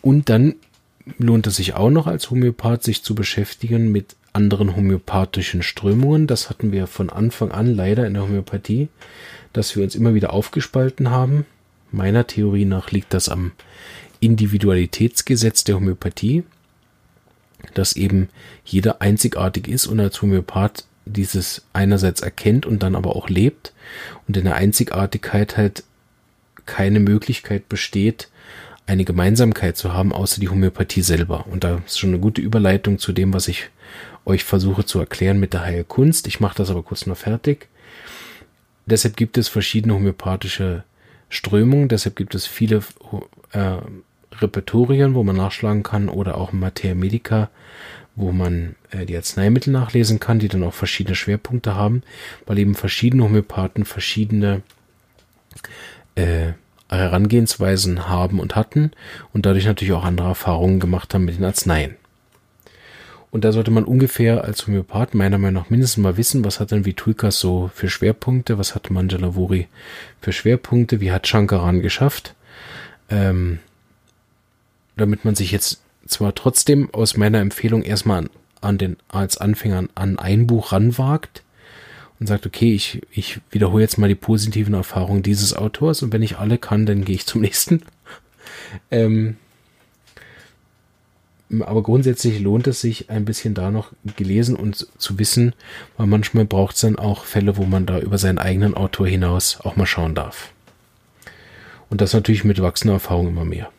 Und 0.00 0.28
dann 0.28 0.54
lohnt 1.18 1.46
es 1.46 1.56
sich 1.56 1.74
auch 1.74 1.90
noch 1.90 2.06
als 2.06 2.30
Homöopath, 2.30 2.82
sich 2.82 3.02
zu 3.02 3.14
beschäftigen 3.14 3.90
mit 3.92 4.16
anderen 4.32 4.76
homöopathischen 4.76 5.62
Strömungen. 5.62 6.26
Das 6.26 6.50
hatten 6.50 6.72
wir 6.72 6.86
von 6.86 7.10
Anfang 7.10 7.50
an 7.50 7.74
leider 7.74 8.06
in 8.06 8.14
der 8.14 8.22
Homöopathie, 8.22 8.88
dass 9.52 9.74
wir 9.74 9.82
uns 9.82 9.94
immer 9.94 10.14
wieder 10.14 10.32
aufgespalten 10.32 11.10
haben. 11.10 11.46
Meiner 11.90 12.26
Theorie 12.26 12.66
nach 12.66 12.90
liegt 12.90 13.14
das 13.14 13.28
am 13.28 13.52
Individualitätsgesetz 14.20 15.64
der 15.64 15.76
Homöopathie, 15.76 16.44
dass 17.74 17.94
eben 17.94 18.28
jeder 18.64 19.00
einzigartig 19.00 19.68
ist 19.68 19.86
und 19.86 20.00
als 20.00 20.20
Homöopath 20.22 20.84
dieses 21.04 21.64
einerseits 21.72 22.20
erkennt 22.20 22.66
und 22.66 22.82
dann 22.82 22.94
aber 22.94 23.16
auch 23.16 23.28
lebt 23.28 23.72
und 24.26 24.36
in 24.36 24.44
der 24.44 24.56
Einzigartigkeit 24.56 25.56
halt 25.56 25.84
keine 26.66 27.00
Möglichkeit 27.00 27.68
besteht, 27.68 28.28
eine 28.86 29.04
Gemeinsamkeit 29.04 29.76
zu 29.76 29.92
haben, 29.92 30.12
außer 30.12 30.40
die 30.40 30.48
Homöopathie 30.48 31.02
selber. 31.02 31.46
Und 31.46 31.64
da 31.64 31.80
ist 31.86 31.98
schon 31.98 32.10
eine 32.10 32.18
gute 32.18 32.40
Überleitung 32.40 32.98
zu 32.98 33.12
dem, 33.12 33.32
was 33.32 33.48
ich 33.48 33.70
euch 34.24 34.44
versuche 34.44 34.84
zu 34.84 34.98
erklären 34.98 35.40
mit 35.40 35.52
der 35.52 35.62
Heilkunst. 35.62 36.26
Ich 36.26 36.40
mache 36.40 36.56
das 36.56 36.70
aber 36.70 36.82
kurz 36.82 37.06
noch 37.06 37.16
fertig. 37.16 37.68
Deshalb 38.86 39.16
gibt 39.16 39.36
es 39.36 39.48
verschiedene 39.48 39.94
homöopathische 39.94 40.84
Strömungen, 41.28 41.88
deshalb 41.88 42.16
gibt 42.16 42.34
es 42.34 42.46
viele 42.46 42.82
äh, 43.52 43.76
Repertorien, 44.40 45.14
wo 45.14 45.22
man 45.22 45.36
nachschlagen 45.36 45.82
kann, 45.82 46.08
oder 46.08 46.36
auch 46.36 46.52
Materia 46.52 46.94
Medica, 46.94 47.50
wo 48.16 48.32
man 48.32 48.74
äh, 48.90 49.06
die 49.06 49.16
Arzneimittel 49.16 49.72
nachlesen 49.72 50.20
kann, 50.20 50.38
die 50.38 50.48
dann 50.48 50.64
auch 50.64 50.74
verschiedene 50.74 51.14
Schwerpunkte 51.14 51.74
haben, 51.74 52.02
weil 52.46 52.58
eben 52.58 52.74
verschiedene 52.74 53.24
Homöopathen 53.24 53.84
verschiedene 53.84 54.62
äh, 56.16 56.52
Herangehensweisen 56.90 58.08
haben 58.08 58.40
und 58.40 58.56
hatten 58.56 58.92
und 59.32 59.46
dadurch 59.46 59.66
natürlich 59.66 59.92
auch 59.92 60.04
andere 60.04 60.28
Erfahrungen 60.28 60.80
gemacht 60.80 61.14
haben 61.14 61.24
mit 61.24 61.36
den 61.36 61.44
Arzneien. 61.44 61.96
Und 63.30 63.44
da 63.44 63.52
sollte 63.52 63.70
man 63.70 63.84
ungefähr 63.84 64.44
als 64.44 64.66
Homöopath 64.66 65.14
meiner 65.14 65.36
Meinung 65.36 65.62
nach 65.62 65.70
mindestens 65.70 66.02
mal 66.02 66.16
wissen, 66.16 66.44
was 66.44 66.60
hat 66.60 66.70
denn 66.70 66.86
Vitulkas 66.86 67.38
so 67.38 67.70
für 67.74 67.90
Schwerpunkte, 67.90 68.56
was 68.56 68.74
hat 68.74 68.90
Manjalavuri 68.90 69.68
für 70.22 70.32
Schwerpunkte, 70.32 71.00
wie 71.00 71.12
hat 71.12 71.26
Shankaran 71.26 71.82
geschafft, 71.82 72.34
ähm, 73.10 73.58
damit 74.98 75.24
man 75.24 75.34
sich 75.34 75.52
jetzt 75.52 75.80
zwar 76.06 76.34
trotzdem 76.34 76.92
aus 76.92 77.16
meiner 77.16 77.40
Empfehlung 77.40 77.82
erstmal 77.82 78.28
an, 78.60 78.78
den, 78.78 78.96
als 79.08 79.38
Anfänger 79.38 79.84
an 79.94 80.18
ein 80.18 80.46
Buch 80.46 80.72
ranwagt, 80.72 81.42
und 82.20 82.26
sagt, 82.26 82.46
okay, 82.46 82.74
ich, 82.74 83.00
ich 83.10 83.40
wiederhole 83.50 83.82
jetzt 83.82 83.98
mal 83.98 84.08
die 84.08 84.14
positiven 84.14 84.74
Erfahrungen 84.74 85.22
dieses 85.22 85.54
Autors 85.54 86.02
und 86.02 86.12
wenn 86.12 86.22
ich 86.22 86.38
alle 86.38 86.58
kann, 86.58 86.86
dann 86.86 87.04
gehe 87.04 87.14
ich 87.14 87.26
zum 87.26 87.40
nächsten. 87.42 87.82
Ähm, 88.90 89.36
aber 91.60 91.82
grundsätzlich 91.82 92.40
lohnt 92.40 92.66
es 92.66 92.82
sich 92.82 93.08
ein 93.08 93.24
bisschen 93.24 93.54
da 93.54 93.70
noch 93.70 93.92
gelesen 94.16 94.54
und 94.54 94.86
zu 94.98 95.18
wissen, 95.18 95.54
weil 95.96 96.06
manchmal 96.06 96.44
braucht 96.44 96.74
es 96.74 96.82
dann 96.82 96.96
auch 96.96 97.24
Fälle, 97.24 97.56
wo 97.56 97.64
man 97.64 97.86
da 97.86 97.98
über 98.00 98.18
seinen 98.18 98.38
eigenen 98.38 98.74
Autor 98.74 99.06
hinaus 99.06 99.58
auch 99.62 99.76
mal 99.76 99.86
schauen 99.86 100.14
darf. 100.14 100.52
Und 101.88 102.02
das 102.02 102.12
natürlich 102.12 102.44
mit 102.44 102.60
wachsender 102.60 102.94
Erfahrung 102.94 103.28
immer 103.28 103.46
mehr. 103.46 103.70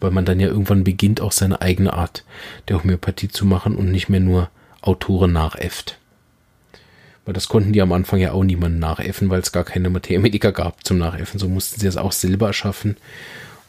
Weil 0.00 0.10
man 0.10 0.24
dann 0.24 0.40
ja 0.40 0.48
irgendwann 0.48 0.84
beginnt, 0.84 1.20
auch 1.20 1.32
seine 1.32 1.60
eigene 1.60 1.92
Art 1.92 2.24
der 2.68 2.82
Homöopathie 2.82 3.28
zu 3.28 3.44
machen 3.44 3.76
und 3.76 3.90
nicht 3.90 4.08
mehr 4.08 4.20
nur 4.20 4.50
Autoren 4.80 5.32
nachäfft. 5.32 5.98
Weil 7.24 7.34
das 7.34 7.48
konnten 7.48 7.72
die 7.72 7.82
am 7.82 7.92
Anfang 7.92 8.18
ja 8.18 8.32
auch 8.32 8.44
niemanden 8.44 8.78
nachäffen, 8.78 9.28
weil 9.28 9.40
es 9.40 9.52
gar 9.52 9.64
keine 9.64 9.90
Materia 9.90 10.50
gab 10.50 10.84
zum 10.84 10.98
Nachäffen. 10.98 11.38
So 11.38 11.48
mussten 11.48 11.80
sie 11.80 11.86
es 11.86 11.96
auch 11.96 12.12
selber 12.12 12.48
erschaffen. 12.48 12.96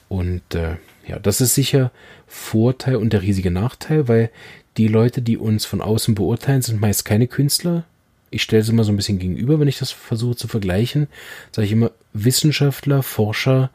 Und 0.07 0.55
äh, 0.55 0.77
ja, 1.07 1.19
das 1.19 1.41
ist 1.41 1.55
sicher 1.55 1.91
Vorteil 2.27 2.95
und 2.95 3.13
der 3.13 3.21
riesige 3.21 3.51
Nachteil, 3.51 4.07
weil 4.07 4.29
die 4.77 4.87
Leute, 4.87 5.21
die 5.21 5.37
uns 5.37 5.65
von 5.65 5.81
außen 5.81 6.15
beurteilen, 6.15 6.61
sind 6.61 6.79
meist 6.79 7.03
keine 7.05 7.27
Künstler. 7.27 7.83
Ich 8.29 8.41
stelle 8.41 8.63
sie 8.63 8.71
immer 8.71 8.85
so 8.85 8.93
ein 8.93 8.95
bisschen 8.95 9.19
gegenüber, 9.19 9.59
wenn 9.59 9.67
ich 9.67 9.79
das 9.79 9.91
versuche 9.91 10.37
zu 10.37 10.47
vergleichen. 10.47 11.07
Sage 11.51 11.65
ich 11.65 11.73
immer, 11.73 11.91
Wissenschaftler, 12.13 13.03
Forscher, 13.03 13.69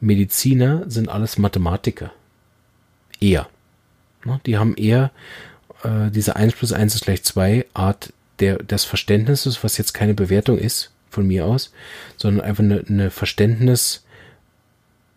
Mediziner 0.00 0.84
sind 0.88 1.08
alles 1.08 1.38
Mathematiker. 1.38 2.12
Eher. 3.20 3.48
Ne? 4.24 4.40
Die 4.46 4.58
haben 4.58 4.74
eher 4.76 5.10
äh, 5.82 6.10
diese 6.10 6.36
1 6.36 6.54
plus 6.54 6.72
1 6.72 6.94
ist 6.94 7.04
gleich 7.04 7.22
2 7.22 7.66
Art 7.74 8.12
der, 8.40 8.58
des 8.58 8.84
Verständnisses, 8.84 9.64
was 9.64 9.78
jetzt 9.78 9.94
keine 9.94 10.14
Bewertung 10.14 10.58
ist 10.58 10.92
von 11.10 11.26
mir 11.26 11.46
aus, 11.46 11.72
sondern 12.16 12.44
einfach 12.44 12.62
eine, 12.62 12.84
eine 12.86 13.10
Verständnis, 13.10 14.04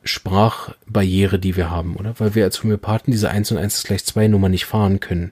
Sprachbarriere, 0.03 1.37
die 1.37 1.55
wir 1.55 1.69
haben, 1.69 1.95
oder? 1.95 2.15
Weil 2.19 2.33
wir 2.33 2.43
als 2.43 2.63
Homöopathen 2.63 3.11
diese 3.11 3.29
1 3.29 3.51
und 3.51 3.59
1 3.59 3.75
ist 3.75 3.85
gleich 3.85 4.03
2 4.03 4.29
Nummer 4.29 4.49
nicht 4.49 4.65
fahren 4.65 4.99
können. 4.99 5.31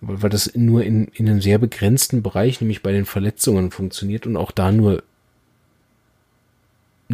Weil, 0.00 0.22
weil 0.22 0.30
das 0.30 0.52
nur 0.56 0.82
in, 0.82 1.06
in 1.14 1.28
einem 1.28 1.40
sehr 1.40 1.58
begrenzten 1.58 2.22
Bereich, 2.22 2.60
nämlich 2.60 2.82
bei 2.82 2.90
den 2.90 3.04
Verletzungen 3.04 3.70
funktioniert 3.70 4.26
und 4.26 4.36
auch 4.36 4.50
da 4.50 4.72
nur 4.72 5.04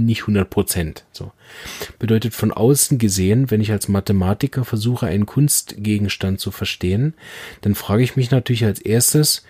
nicht 0.05 0.23
100 0.23 0.49
Prozent. 0.49 1.05
So. 1.13 1.33
Bedeutet 1.99 2.35
von 2.35 2.53
außen 2.53 2.99
gesehen, 2.99 3.51
wenn 3.51 3.61
ich 3.61 3.73
als 3.73 3.89
Mathematiker 3.89 4.65
versuche, 4.65 5.07
einen 5.07 5.27
Kunstgegenstand 5.27 6.41
zu 6.41 6.51
verstehen, 6.51 7.15
dann 7.63 7.75
frage 7.75 8.03
ich 8.03 8.17
mich 8.17 8.31
natürlich 8.31 8.65
als 8.65 8.81
erstes, 8.81 9.45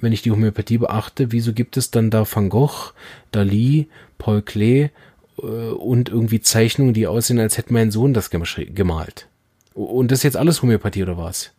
wenn 0.00 0.12
ich 0.12 0.22
die 0.22 0.30
Homöopathie 0.30 0.78
beachte, 0.78 1.32
wieso 1.32 1.52
gibt 1.52 1.76
es 1.76 1.90
dann 1.90 2.10
da 2.10 2.24
Van 2.30 2.48
Gogh, 2.48 2.92
Dali, 3.32 3.88
Paul 4.18 4.42
Klee 4.42 4.90
äh, 5.38 5.42
und 5.42 6.08
irgendwie 6.08 6.40
Zeichnungen, 6.40 6.94
die 6.94 7.06
aussehen, 7.06 7.40
als 7.40 7.58
hätte 7.58 7.72
mein 7.72 7.90
Sohn 7.90 8.14
das 8.14 8.30
gemalt. 8.30 9.28
Und 9.74 10.10
das 10.10 10.20
ist 10.20 10.24
jetzt 10.24 10.36
alles 10.36 10.62
Homöopathie 10.62 11.02
oder 11.02 11.18
was? 11.18 11.52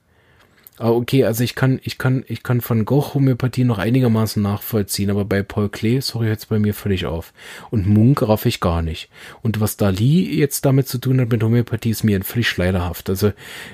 Ah, 0.82 0.92
okay, 0.92 1.26
also 1.26 1.44
ich 1.44 1.56
kann, 1.56 1.82
ich 1.84 1.98
kann, 1.98 2.24
ich 2.30 2.42
kann 2.42 2.62
von 2.62 2.86
Gogh 2.86 3.14
Homöopathie 3.14 3.66
noch 3.66 3.80
einigermaßen 3.80 4.42
nachvollziehen, 4.42 5.10
aber 5.10 5.26
bei 5.26 5.44
Paul 5.44 5.68
Klee, 5.68 6.00
sorry, 6.00 6.28
hört 6.28 6.40
es 6.40 6.46
bei 6.46 6.58
mir 6.58 6.74
völlig 6.74 7.06
auf. 7.06 7.34
Und 7.70 7.86
Munk 7.86 8.22
raff 8.22 8.46
ich 8.46 8.62
gar 8.62 8.82
nicht. 8.82 9.10
Und 9.42 9.60
was 9.60 9.76
Dali 9.76 10.40
jetzt 10.40 10.64
damit 10.64 10.88
zu 10.88 10.98
tun 10.98 11.20
hat 11.20 11.32
mit 11.32 11.44
Homöopathie, 11.44 11.90
ist 11.90 12.06
mir 12.06 12.24
völlig 12.24 12.48
schleiderhaft. 12.48 13.10
Also, 13.10 13.34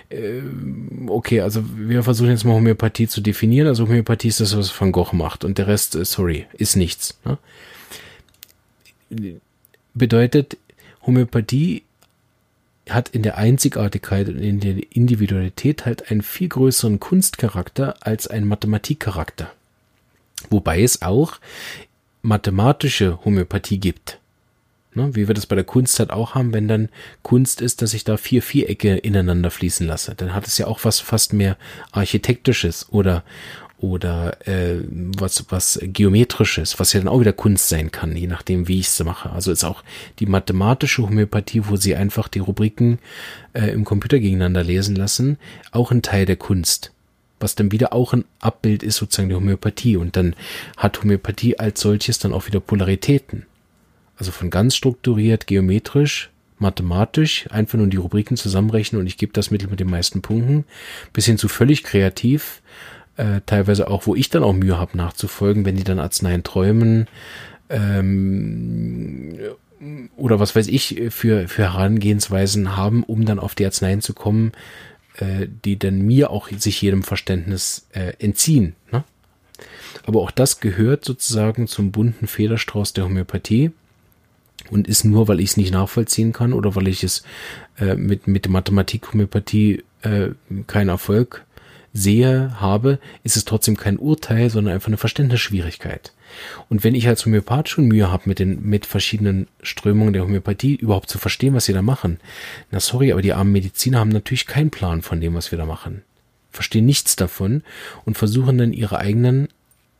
äh, 0.09 0.41
okay, 1.05 1.41
also 1.41 1.63
wir 1.77 2.01
versuchen 2.01 2.31
jetzt 2.31 2.43
mal 2.43 2.55
Homöopathie 2.55 3.07
zu 3.07 3.21
definieren. 3.21 3.67
Also 3.67 3.83
Homöopathie 3.83 4.29
ist 4.29 4.39
das, 4.39 4.57
was 4.57 4.81
Van 4.81 4.91
Gogh 4.91 5.15
macht. 5.15 5.43
Und 5.43 5.59
der 5.59 5.67
Rest, 5.67 5.93
äh, 5.93 6.05
sorry, 6.05 6.47
ist 6.53 6.75
nichts. 6.75 7.19
Ne? 7.23 7.37
Bedeutet, 9.93 10.57
Homöopathie 11.05 11.83
hat 12.89 13.09
in 13.09 13.23
der 13.23 13.37
Einzigartigkeit 13.37 14.27
und 14.29 14.39
in 14.39 14.59
der 14.59 14.75
Individualität 14.95 15.85
halt 15.85 16.11
einen 16.11 16.21
viel 16.21 16.49
größeren 16.49 16.99
Kunstcharakter 16.99 17.95
als 18.01 18.27
ein 18.27 18.45
Mathematikcharakter. 18.47 19.51
Wobei 20.49 20.81
es 20.81 21.01
auch 21.01 21.39
mathematische 22.21 23.23
Homöopathie 23.23 23.79
gibt. 23.79 24.19
Ne, 24.93 25.13
wie 25.13 25.27
wir 25.27 25.35
das 25.35 25.45
bei 25.45 25.55
der 25.55 25.65
Kunst 25.65 25.99
halt 25.99 26.11
auch 26.11 26.35
haben, 26.35 26.53
wenn 26.53 26.69
dann 26.69 26.87
Kunst 27.21 27.59
ist, 27.59 27.81
dass 27.81 27.93
ich 27.93 28.05
da 28.05 28.15
vier 28.15 28.41
Vierecke 28.41 28.95
ineinander 28.95 29.51
fließen 29.51 29.85
lasse, 29.85 30.15
dann 30.15 30.33
hat 30.33 30.47
es 30.47 30.57
ja 30.57 30.67
auch 30.67 30.85
was 30.85 31.01
fast 31.01 31.33
mehr 31.33 31.57
architektisches 31.91 32.87
oder 32.89 33.25
oder 33.77 34.47
äh, 34.47 34.81
was, 34.89 35.45
was 35.49 35.79
geometrisches, 35.81 36.79
was 36.79 36.93
ja 36.93 36.99
dann 36.99 37.09
auch 37.09 37.19
wieder 37.19 37.33
Kunst 37.33 37.69
sein 37.69 37.91
kann, 37.91 38.15
je 38.15 38.27
nachdem, 38.27 38.67
wie 38.67 38.79
ich 38.79 38.87
es 38.87 39.03
mache. 39.03 39.31
Also 39.31 39.51
ist 39.51 39.63
auch 39.63 39.83
die 40.19 40.25
mathematische 40.25 41.03
Homöopathie, 41.03 41.63
wo 41.67 41.75
sie 41.75 41.95
einfach 41.95 42.27
die 42.27 42.39
Rubriken 42.39 42.99
äh, 43.53 43.71
im 43.71 43.83
Computer 43.83 44.19
gegeneinander 44.19 44.63
lesen 44.63 44.95
lassen, 44.95 45.37
auch 45.71 45.91
ein 45.91 46.01
Teil 46.01 46.25
der 46.25 46.37
Kunst. 46.37 46.91
Was 47.39 47.55
dann 47.55 47.73
wieder 47.73 47.91
auch 47.91 48.13
ein 48.13 48.23
Abbild 48.39 48.81
ist, 48.81 48.95
sozusagen 48.95 49.27
der 49.27 49.37
Homöopathie. 49.37 49.97
Und 49.97 50.15
dann 50.15 50.35
hat 50.77 51.01
Homöopathie 51.01 51.59
als 51.59 51.81
solches 51.81 52.17
dann 52.17 52.31
auch 52.31 52.47
wieder 52.47 52.61
Polaritäten. 52.61 53.45
Also 54.17 54.31
von 54.31 54.49
ganz 54.49 54.77
strukturiert, 54.77 55.45
geometrisch, 55.45 56.29
mathematisch, 56.59 57.47
einfach 57.51 57.77
nur 57.77 57.87
die 57.87 57.97
Rubriken 57.97 58.37
zusammenrechnen 58.37 59.01
und 59.01 59.07
ich 59.07 59.17
gebe 59.17 59.33
das 59.33 59.51
Mittel 59.51 59.69
mit 59.69 59.81
den 59.81 59.89
meisten 59.89 60.21
Punkten, 60.21 60.63
bis 61.11 61.25
hin 61.25 61.37
zu 61.37 61.49
völlig 61.49 61.83
kreativ, 61.83 62.61
äh, 63.17 63.41
teilweise 63.45 63.89
auch, 63.89 64.07
wo 64.07 64.15
ich 64.15 64.29
dann 64.29 64.43
auch 64.43 64.53
Mühe 64.53 64.77
habe 64.77 64.97
nachzufolgen, 64.97 65.65
wenn 65.65 65.77
die 65.77 65.83
dann 65.83 65.99
Arzneien 65.99 66.43
träumen 66.43 67.07
ähm, 67.69 69.37
oder 70.15 70.39
was 70.39 70.55
weiß 70.55 70.67
ich 70.67 71.01
für, 71.09 71.47
für 71.47 71.63
Herangehensweisen 71.63 72.75
haben, 72.75 73.03
um 73.03 73.25
dann 73.25 73.39
auf 73.39 73.55
die 73.55 73.65
Arzneien 73.65 74.01
zu 74.01 74.13
kommen, 74.13 74.51
äh, 75.17 75.47
die 75.63 75.77
dann 75.77 76.01
mir 76.01 76.29
auch 76.29 76.49
sich 76.49 76.81
jedem 76.81 77.03
Verständnis 77.03 77.87
äh, 77.93 78.13
entziehen. 78.19 78.75
Ne? 78.91 79.03
Aber 80.05 80.21
auch 80.21 80.31
das 80.31 80.59
gehört 80.59 81.05
sozusagen 81.05 81.67
zum 81.67 81.91
bunten 81.91 82.27
Federstrauß 82.27 82.93
der 82.93 83.05
Homöopathie 83.05 83.71
und 84.69 84.87
ist 84.87 85.03
nur, 85.05 85.27
weil 85.27 85.39
ich 85.39 85.51
es 85.51 85.57
nicht 85.57 85.71
nachvollziehen 85.71 86.33
kann 86.33 86.53
oder 86.53 86.75
weil 86.75 86.87
ich 86.87 87.03
es 87.03 87.23
äh, 87.79 87.95
mit, 87.95 88.27
mit 88.27 88.49
Mathematik 88.49 89.11
Homöopathie 89.13 89.83
äh, 90.01 90.29
keinen 90.67 90.89
Erfolg 90.89 91.45
sehe, 91.95 92.59
habe, 92.59 92.99
ist 93.23 93.37
es 93.37 93.45
trotzdem 93.45 93.77
kein 93.77 93.97
Urteil, 93.97 94.49
sondern 94.49 94.73
einfach 94.73 94.89
eine 94.89 94.97
Verständnisschwierigkeit. 94.97 96.11
Und 96.67 96.83
wenn 96.83 96.93
ich 96.93 97.07
als 97.07 97.25
Homöopath 97.25 97.69
schon 97.69 97.85
Mühe 97.85 98.11
habe, 98.11 98.23
mit 98.27 98.39
den 98.39 98.61
mit 98.67 98.85
verschiedenen 98.85 99.47
Strömungen 99.63 100.11
der 100.11 100.23
Homöopathie 100.23 100.75
überhaupt 100.75 101.09
zu 101.09 101.17
verstehen, 101.17 101.53
was 101.53 101.65
sie 101.65 101.73
da 101.73 101.81
machen, 101.81 102.19
na 102.69 102.81
sorry, 102.81 103.13
aber 103.13 103.21
die 103.21 103.31
armen 103.31 103.53
Mediziner 103.53 103.99
haben 103.99 104.09
natürlich 104.09 104.45
keinen 104.45 104.71
Plan 104.71 105.01
von 105.01 105.21
dem, 105.21 105.35
was 105.35 105.51
wir 105.51 105.57
da 105.57 105.65
machen, 105.65 106.01
verstehen 106.51 106.85
nichts 106.85 107.15
davon 107.15 107.63
und 108.03 108.17
versuchen 108.17 108.57
dann 108.57 108.73
ihre 108.73 108.97
eigenen 108.97 109.47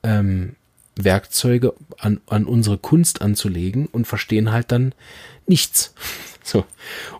ähm, 0.04 0.58
Werkzeuge 0.98 1.74
an, 1.98 2.20
an 2.28 2.44
unsere 2.44 2.78
Kunst 2.78 3.22
anzulegen 3.22 3.86
und 3.86 4.06
verstehen 4.06 4.52
halt 4.52 4.74
dann 4.74 4.94
nichts. 5.48 5.94
So. 6.48 6.64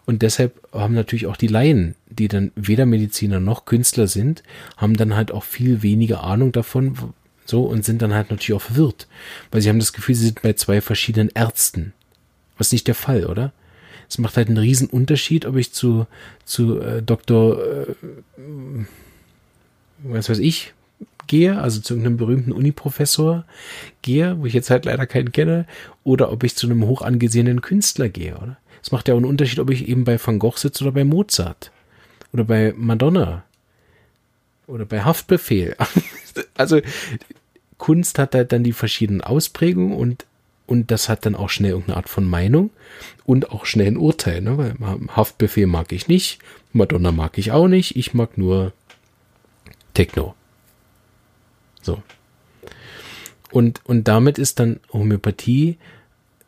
Und 0.06 0.22
deshalb 0.22 0.62
haben 0.72 0.94
natürlich 0.94 1.26
auch 1.26 1.36
die 1.36 1.48
Laien, 1.48 1.96
die 2.08 2.28
dann 2.28 2.52
weder 2.56 2.86
Mediziner 2.86 3.40
noch 3.40 3.66
Künstler 3.66 4.08
sind, 4.08 4.44
haben 4.78 4.96
dann 4.96 5.16
halt 5.16 5.32
auch 5.32 5.44
viel 5.44 5.82
weniger 5.82 6.24
Ahnung 6.24 6.52
davon, 6.52 6.96
so, 7.44 7.64
und 7.64 7.84
sind 7.84 8.04
dann 8.04 8.14
halt 8.14 8.30
natürlich 8.30 8.54
auch 8.54 8.62
verwirrt. 8.62 9.08
Weil 9.52 9.62
sie 9.62 9.70
haben 9.70 9.80
das 9.80 9.94
Gefühl, 9.94 10.14
sie 10.14 10.26
sind 10.26 10.44
bei 10.44 10.54
zwei 10.54 10.80
verschiedenen 10.80 11.30
Ärzten. 11.34 11.94
Was 12.58 12.72
nicht 12.72 12.88
der 12.88 12.96
Fall, 12.96 13.26
oder? 13.26 13.52
Es 14.08 14.20
macht 14.20 14.38
halt 14.38 14.48
einen 14.48 14.58
riesen 14.58 14.88
Unterschied, 14.88 15.48
ob 15.48 15.56
ich 15.56 15.74
zu, 15.74 16.06
zu 16.46 16.80
äh, 16.80 17.02
Dr. 17.02 17.58
Äh, 17.60 17.96
was 20.04 20.30
weiß 20.30 20.40
ich, 20.40 20.74
gehe, 21.26 21.60
also 21.60 21.82
zu 21.82 21.94
irgendeinem 21.96 22.18
berühmten 22.18 22.52
Uniprofessor 22.52 23.46
gehe, 24.04 24.40
wo 24.40 24.46
ich 24.46 24.54
jetzt 24.54 24.70
halt 24.70 24.86
leider 24.86 25.08
keinen 25.08 25.32
kenne, 25.32 25.66
oder 26.04 26.32
ob 26.32 26.44
ich 26.44 26.56
zu 26.56 26.68
einem 26.68 26.86
hoch 26.86 27.02
angesehenen 27.02 27.62
Künstler 27.62 28.10
gehe, 28.10 28.36
oder? 28.38 28.58
Es 28.86 28.92
macht 28.92 29.08
ja 29.08 29.16
auch 29.16 29.18
einen 29.18 29.26
Unterschied, 29.26 29.58
ob 29.58 29.72
ich 29.72 29.88
eben 29.88 30.04
bei 30.04 30.24
Van 30.24 30.38
Gogh 30.38 30.60
sitze 30.60 30.84
oder 30.84 30.92
bei 30.92 31.04
Mozart. 31.04 31.72
Oder 32.32 32.44
bei 32.44 32.72
Madonna. 32.78 33.44
Oder 34.68 34.86
bei 34.86 35.02
Haftbefehl. 35.02 35.76
also 36.54 36.80
Kunst 37.80 38.20
hat 38.20 38.36
halt 38.36 38.52
dann 38.52 38.64
die 38.64 38.74
verschiedenen 38.74 39.22
Ausprägungen 39.22 39.98
und, 39.98 40.28
und 40.68 40.92
das 40.92 41.10
hat 41.10 41.26
dann 41.26 41.34
auch 41.34 41.50
schnell 41.50 41.72
irgendeine 41.72 41.98
Art 41.98 42.10
von 42.10 42.30
Meinung 42.30 42.70
und 43.26 43.50
auch 43.50 43.66
schnell 43.66 43.88
ein 43.88 43.98
Urteil. 43.98 44.42
Ne? 44.42 44.56
Weil 44.60 44.76
Haftbefehl 45.16 45.66
mag 45.66 45.92
ich 45.92 46.08
nicht, 46.08 46.38
Madonna 46.72 47.12
mag 47.12 47.40
ich 47.40 47.52
auch 47.52 47.68
nicht, 47.68 47.96
ich 47.96 48.14
mag 48.14 48.38
nur 48.38 48.72
Techno. 49.96 50.36
So. 51.82 52.04
Und, 53.50 53.84
und 53.86 54.08
damit 54.08 54.38
ist 54.38 54.60
dann 54.60 54.80
Homöopathie 54.94 55.80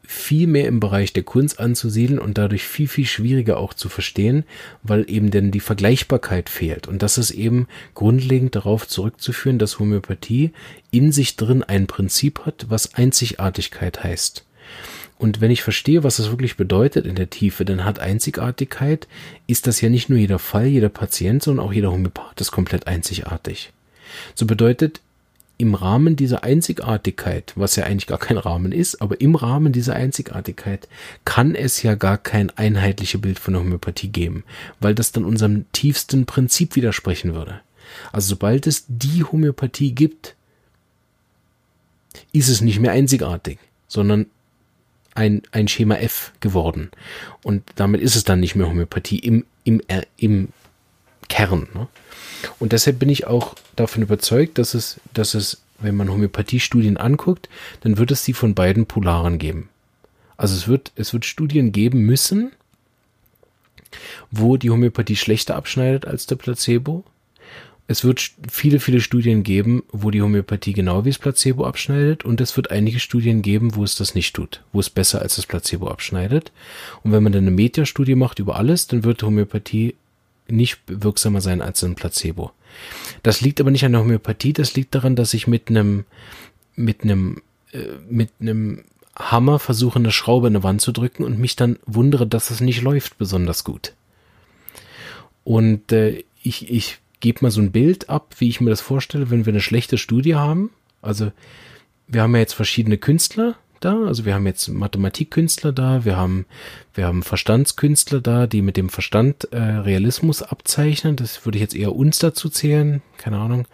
viel 0.09 0.47
mehr 0.47 0.67
im 0.67 0.79
Bereich 0.79 1.11
der 1.11 1.23
Kunst 1.23 1.59
anzusiedeln 1.59 2.17
und 2.17 2.37
dadurch 2.37 2.63
viel, 2.63 2.87
viel 2.87 3.05
schwieriger 3.05 3.57
auch 3.57 3.73
zu 3.73 3.89
verstehen, 3.89 4.45
weil 4.81 5.09
eben 5.09 5.31
denn 5.31 5.51
die 5.51 5.59
Vergleichbarkeit 5.59 6.49
fehlt. 6.49 6.87
Und 6.87 7.03
das 7.03 7.17
ist 7.17 7.31
eben 7.31 7.67
grundlegend 7.93 8.55
darauf 8.55 8.87
zurückzuführen, 8.87 9.59
dass 9.59 9.79
Homöopathie 9.79 10.53
in 10.91 11.11
sich 11.11 11.35
drin 11.35 11.61
ein 11.61 11.87
Prinzip 11.87 12.45
hat, 12.45 12.67
was 12.69 12.93
Einzigartigkeit 12.93 14.01
heißt. 14.01 14.45
Und 15.17 15.41
wenn 15.41 15.51
ich 15.51 15.61
verstehe, 15.61 16.03
was 16.03 16.17
das 16.17 16.29
wirklich 16.29 16.55
bedeutet 16.55 17.05
in 17.05 17.15
der 17.15 17.29
Tiefe, 17.29 17.65
dann 17.65 17.83
hat 17.83 17.99
Einzigartigkeit, 17.99 19.09
ist 19.45 19.67
das 19.67 19.81
ja 19.81 19.89
nicht 19.89 20.09
nur 20.09 20.19
jeder 20.19 20.39
Fall, 20.39 20.67
jeder 20.67 20.89
Patient, 20.89 21.43
sondern 21.43 21.65
auch 21.65 21.73
jeder 21.73 21.91
Homöopath 21.91 22.39
ist 22.39 22.51
komplett 22.51 22.87
einzigartig. 22.87 23.73
So 24.35 24.45
bedeutet, 24.45 25.01
im 25.57 25.73
Rahmen 25.73 26.15
dieser 26.15 26.43
Einzigartigkeit, 26.43 27.53
was 27.55 27.75
ja 27.75 27.85
eigentlich 27.85 28.07
gar 28.07 28.19
kein 28.19 28.37
Rahmen 28.37 28.71
ist, 28.71 29.01
aber 29.01 29.19
im 29.21 29.35
Rahmen 29.35 29.73
dieser 29.73 29.95
Einzigartigkeit 29.95 30.87
kann 31.25 31.55
es 31.55 31.81
ja 31.81 31.95
gar 31.95 32.17
kein 32.17 32.51
einheitliches 32.51 33.21
Bild 33.21 33.39
von 33.39 33.53
der 33.53 33.63
Homöopathie 33.63 34.09
geben, 34.09 34.43
weil 34.79 34.93
das 34.93 35.11
dann 35.11 35.25
unserem 35.25 35.65
tiefsten 35.71 36.25
Prinzip 36.25 36.75
widersprechen 36.75 37.33
würde. 37.33 37.61
Also 38.11 38.29
sobald 38.29 38.67
es 38.67 38.85
die 38.87 39.23
Homöopathie 39.23 39.93
gibt, 39.93 40.35
ist 42.33 42.49
es 42.49 42.61
nicht 42.61 42.79
mehr 42.79 42.91
einzigartig, 42.91 43.57
sondern 43.87 44.27
ein, 45.15 45.41
ein 45.51 45.67
Schema 45.67 45.95
F 45.95 46.33
geworden. 46.39 46.91
Und 47.43 47.63
damit 47.75 48.01
ist 48.01 48.15
es 48.15 48.23
dann 48.23 48.39
nicht 48.39 48.55
mehr 48.55 48.67
Homöopathie 48.67 49.17
im, 49.17 49.45
im, 49.63 49.81
äh, 49.87 50.03
im 50.17 50.49
Kern. 51.27 51.67
Ne? 51.73 51.87
Und 52.59 52.73
deshalb 52.73 52.99
bin 52.99 53.09
ich 53.09 53.27
auch 53.27 53.55
davon 53.75 54.03
überzeugt, 54.03 54.57
dass 54.57 54.73
es, 54.73 54.99
dass 55.13 55.33
es, 55.33 55.61
wenn 55.79 55.95
man 55.95 56.09
Homöopathiestudien 56.09 56.97
anguckt, 56.97 57.49
dann 57.81 57.97
wird 57.97 58.11
es 58.11 58.23
sie 58.23 58.33
von 58.33 58.55
beiden 58.55 58.85
Polaren 58.85 59.37
geben. 59.37 59.69
Also 60.37 60.55
es 60.55 60.67
wird, 60.67 60.91
es 60.95 61.13
wird 61.13 61.25
Studien 61.25 61.71
geben 61.71 62.01
müssen, 62.01 62.51
wo 64.31 64.57
die 64.57 64.69
Homöopathie 64.69 65.15
schlechter 65.15 65.55
abschneidet 65.55 66.05
als 66.05 66.27
der 66.27 66.35
Placebo. 66.35 67.03
Es 67.89 68.03
wird 68.03 68.31
viele, 68.51 68.81
viele 68.81 68.99
Studien 68.99 69.43
geben, 69.43 69.81
wo 69.93 70.11
die 70.11 70.21
Homöopathie 70.21 70.73
genau 70.73 71.05
wie 71.05 71.09
das 71.09 71.17
Placebo 71.17 71.65
abschneidet 71.65 72.25
und 72.25 72.41
es 72.41 72.55
wird 72.57 72.69
einige 72.69 72.99
Studien 72.99 73.41
geben, 73.41 73.75
wo 73.75 73.83
es 73.83 73.95
das 73.95 74.13
nicht 74.13 74.35
tut, 74.35 74.61
wo 74.73 74.81
es 74.81 74.89
besser 74.89 75.21
als 75.21 75.37
das 75.37 75.45
Placebo 75.45 75.87
abschneidet. 75.87 76.51
Und 77.03 77.13
wenn 77.13 77.23
man 77.23 77.31
dann 77.31 77.45
eine 77.45 77.51
Meta-Studie 77.51 78.15
macht 78.15 78.39
über 78.39 78.57
alles, 78.57 78.87
dann 78.87 79.05
wird 79.05 79.23
Homöopathie 79.23 79.95
nicht 80.49 80.79
wirksamer 80.87 81.41
sein 81.41 81.61
als 81.61 81.83
ein 81.83 81.95
Placebo. 81.95 82.51
Das 83.23 83.41
liegt 83.41 83.59
aber 83.59 83.71
nicht 83.71 83.85
an 83.85 83.93
der 83.93 84.01
Homöopathie, 84.01 84.53
das 84.53 84.75
liegt 84.75 84.95
daran, 84.95 85.15
dass 85.15 85.33
ich 85.33 85.47
mit 85.47 85.69
einem 85.69 86.05
mit 86.75 87.03
einem 87.03 87.41
äh, 87.71 87.79
mit 88.09 88.31
einem 88.39 88.83
Hammer 89.17 89.59
versuche, 89.59 89.99
eine 89.99 90.11
Schraube 90.11 90.47
in 90.47 90.55
eine 90.55 90.63
Wand 90.63 90.81
zu 90.81 90.91
drücken 90.91 91.23
und 91.23 91.39
mich 91.39 91.55
dann 91.55 91.79
wundere, 91.85 92.27
dass 92.27 92.51
es 92.51 92.61
nicht 92.61 92.81
läuft 92.81 93.17
besonders 93.17 93.63
gut. 93.63 93.93
Und 95.43 95.91
äh, 95.91 96.23
ich, 96.43 96.69
ich 96.69 96.99
gebe 97.19 97.39
mal 97.41 97.51
so 97.51 97.61
ein 97.61 97.71
Bild 97.71 98.09
ab, 98.09 98.35
wie 98.37 98.49
ich 98.49 98.61
mir 98.61 98.69
das 98.69 98.81
vorstelle, 98.81 99.31
wenn 99.31 99.45
wir 99.45 99.53
eine 99.53 99.61
schlechte 99.61 99.97
Studie 99.97 100.35
haben. 100.35 100.71
Also 101.01 101.31
wir 102.07 102.21
haben 102.21 102.35
ja 102.35 102.41
jetzt 102.41 102.53
verschiedene 102.53 102.97
Künstler, 102.97 103.55
da. 103.79 104.05
Also 104.05 104.25
wir 104.25 104.33
haben 104.33 104.45
jetzt 104.45 104.67
Mathematikkünstler 104.67 105.71
da, 105.71 106.05
wir 106.05 106.17
haben, 106.17 106.45
wir 106.93 107.05
haben 107.05 107.23
Verstandskünstler 107.23 108.21
da, 108.21 108.47
die 108.47 108.61
mit 108.61 108.77
dem 108.77 108.89
Verstand 108.89 109.51
äh, 109.51 109.57
Realismus 109.57 110.41
abzeichnen. 110.41 111.15
Das 111.15 111.45
würde 111.45 111.57
ich 111.57 111.61
jetzt 111.61 111.75
eher 111.75 111.95
uns 111.95 112.19
dazu 112.19 112.49
zählen, 112.49 113.01
keine 113.17 113.37
Ahnung. 113.37 113.67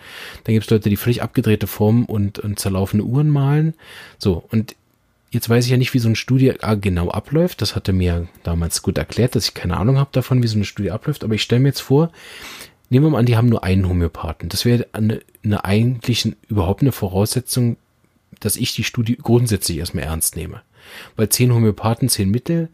Dann 0.43 0.53
gibt 0.53 0.65
es 0.65 0.71
Leute, 0.71 0.89
die 0.89 0.97
völlig 0.97 1.21
abgedrehte 1.21 1.67
Formen 1.67 2.05
und, 2.05 2.39
und 2.39 2.59
zerlaufene 2.59 3.03
Uhren 3.03 3.29
malen. 3.29 3.73
So, 4.17 4.43
und 4.51 4.75
jetzt 5.31 5.49
weiß 5.49 5.65
ich 5.65 5.71
ja 5.71 5.77
nicht, 5.77 5.93
wie 5.93 5.99
so 5.99 6.07
eine 6.07 6.15
Studie 6.15 6.53
ah, 6.61 6.75
genau 6.75 7.09
abläuft. 7.09 7.61
Das 7.61 7.75
hatte 7.75 7.91
mir 7.91 8.27
damals 8.43 8.81
gut 8.81 8.97
erklärt, 8.97 9.35
dass 9.35 9.45
ich 9.45 9.53
keine 9.53 9.77
Ahnung 9.77 9.97
habe 9.97 10.09
davon, 10.11 10.43
wie 10.43 10.47
so 10.47 10.55
eine 10.55 10.65
Studie 10.65 10.91
abläuft. 10.91 11.23
Aber 11.23 11.33
ich 11.33 11.41
stelle 11.41 11.61
mir 11.61 11.69
jetzt 11.69 11.81
vor, 11.81 12.11
nehmen 12.89 13.05
wir 13.05 13.09
mal 13.09 13.19
an, 13.19 13.25
die 13.25 13.35
haben 13.35 13.49
nur 13.49 13.63
einen 13.63 13.89
Homöopathen. 13.89 14.49
Das 14.49 14.63
wäre 14.63 14.87
eine, 14.93 15.21
eine 15.43 15.65
eigentlich 15.65 16.31
überhaupt 16.47 16.81
eine 16.81 16.91
Voraussetzung 16.91 17.77
dass 18.39 18.55
ich 18.55 18.73
die 18.73 18.83
Studie 18.83 19.17
grundsätzlich 19.21 19.77
erstmal 19.77 20.05
ernst 20.05 20.35
nehme. 20.35 20.61
Weil 21.15 21.29
zehn 21.29 21.53
Homöopathen, 21.53 22.09
zehn 22.09 22.29
Mittel, 22.29 22.69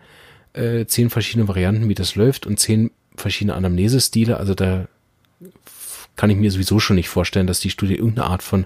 äh, 0.53 0.85
zehn 0.85 1.09
verschiedene 1.09 1.47
Varianten, 1.47 1.89
wie 1.89 1.95
das 1.95 2.15
läuft 2.15 2.45
und 2.45 2.59
zehn 2.59 2.91
verschiedene 3.15 3.55
Anamnesestile, 3.55 4.37
also 4.37 4.55
da 4.55 4.87
kann 6.15 6.29
ich 6.29 6.37
mir 6.37 6.51
sowieso 6.51 6.79
schon 6.79 6.97
nicht 6.97 7.09
vorstellen, 7.09 7.47
dass 7.47 7.61
die 7.61 7.69
Studie 7.69 7.95
irgendeine 7.95 8.27
Art 8.27 8.43
von 8.43 8.65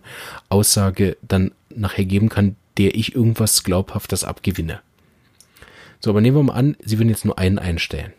Aussage 0.50 1.18
dann 1.22 1.52
nachher 1.70 2.06
geben 2.06 2.30
kann, 2.30 2.56
der 2.78 2.96
ich 2.96 3.14
irgendwas 3.14 3.64
Glaubhaftes 3.64 4.24
abgewinne. 4.24 4.82
So, 6.00 6.10
aber 6.10 6.22
nehmen 6.22 6.38
wir 6.38 6.44
mal 6.44 6.54
an, 6.54 6.76
Sie 6.84 6.98
würden 6.98 7.10
jetzt 7.10 7.26
nur 7.26 7.38
einen 7.38 7.60
einstellen. 7.60 8.12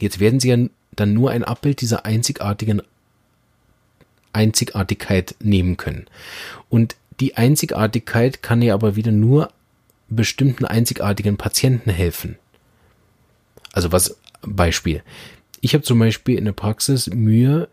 Jetzt 0.00 0.20
werden 0.20 0.40
Sie 0.40 0.70
dann 0.92 1.14
nur 1.14 1.30
ein 1.30 1.44
Abbild 1.44 1.80
dieser 1.80 2.04
einzigartigen 2.04 2.82
Einzigartigkeit 4.32 5.36
nehmen 5.40 5.76
können. 5.76 6.06
Und 6.68 6.96
die 7.20 7.36
Einzigartigkeit 7.36 8.42
kann 8.42 8.62
ja 8.62 8.74
aber 8.74 8.96
wieder 8.96 9.12
nur 9.12 9.50
bestimmten 10.08 10.64
einzigartigen 10.64 11.36
Patienten 11.36 11.90
helfen. 11.90 12.38
Also 13.72 13.92
was 13.92 14.18
Beispiel. 14.42 15.02
Ich 15.60 15.74
habe 15.74 15.84
zum 15.84 15.98
Beispiel 15.98 16.38
in 16.38 16.44
der 16.44 16.52
Praxis 16.52 17.08
Mühe, 17.08 17.68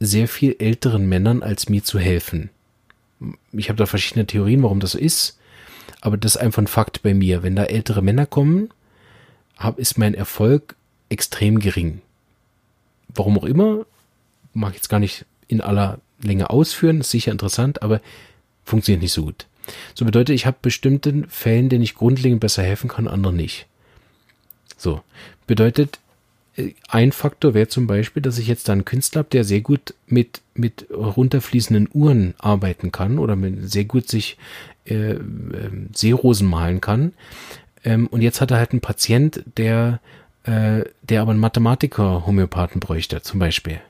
sehr 0.00 0.28
viel 0.28 0.56
älteren 0.58 1.08
Männern 1.08 1.42
als 1.42 1.68
mir 1.68 1.82
zu 1.82 1.98
helfen. 1.98 2.50
Ich 3.52 3.68
habe 3.68 3.76
da 3.76 3.86
verschiedene 3.86 4.26
Theorien, 4.26 4.62
warum 4.62 4.78
das 4.78 4.92
so 4.92 4.98
ist, 4.98 5.38
aber 6.00 6.16
das 6.16 6.36
ist 6.36 6.40
einfach 6.40 6.62
ein 6.62 6.68
Fakt 6.68 7.02
bei 7.02 7.14
mir. 7.14 7.42
Wenn 7.42 7.56
da 7.56 7.64
ältere 7.64 8.02
Männer 8.02 8.26
kommen, 8.26 8.70
hab, 9.56 9.78
ist 9.78 9.98
mein 9.98 10.14
Erfolg 10.14 10.76
extrem 11.08 11.58
gering. 11.58 12.00
Warum 13.08 13.38
auch 13.38 13.44
immer, 13.44 13.86
mag 14.52 14.70
ich 14.70 14.76
jetzt 14.76 14.88
gar 14.88 15.00
nicht 15.00 15.24
in 15.48 15.60
aller 15.60 15.98
Länge 16.22 16.50
ausführen, 16.50 17.00
ist 17.00 17.10
sicher 17.10 17.32
interessant, 17.32 17.82
aber 17.82 18.00
funktioniert 18.68 19.02
nicht 19.02 19.12
so 19.12 19.24
gut. 19.24 19.46
So 19.94 20.04
bedeutet, 20.04 20.34
ich 20.34 20.46
habe 20.46 20.56
bestimmten 20.62 21.28
Fällen, 21.28 21.68
denen 21.68 21.82
ich 21.82 21.94
grundlegend 21.94 22.40
besser 22.40 22.62
helfen 22.62 22.88
kann, 22.88 23.08
anderen 23.08 23.36
nicht. 23.36 23.66
So. 24.76 25.02
Bedeutet, 25.46 25.98
äh, 26.56 26.72
ein 26.88 27.12
Faktor 27.12 27.54
wäre 27.54 27.68
zum 27.68 27.86
Beispiel, 27.86 28.22
dass 28.22 28.38
ich 28.38 28.46
jetzt 28.46 28.68
da 28.68 28.72
einen 28.72 28.84
Künstler 28.84 29.20
habe, 29.20 29.30
der 29.30 29.44
sehr 29.44 29.60
gut 29.60 29.94
mit, 30.06 30.40
mit 30.54 30.86
runterfließenden 30.90 31.88
Uhren 31.92 32.34
arbeiten 32.38 32.92
kann 32.92 33.18
oder 33.18 33.36
mit, 33.36 33.70
sehr 33.70 33.84
gut 33.84 34.08
sich 34.08 34.36
äh, 34.86 35.12
äh, 35.12 35.20
Seerosen 35.92 36.48
malen 36.48 36.80
kann. 36.80 37.12
Ähm, 37.84 38.06
und 38.08 38.22
jetzt 38.22 38.40
hat 38.40 38.50
er 38.50 38.58
halt 38.58 38.72
einen 38.72 38.80
Patient, 38.80 39.42
der, 39.56 40.00
äh, 40.44 40.84
der 41.02 41.22
aber 41.22 41.32
einen 41.32 41.40
Mathematiker-Homöopathen 41.40 42.80
bräuchte, 42.80 43.22
zum 43.22 43.38
Beispiel. 43.38 43.80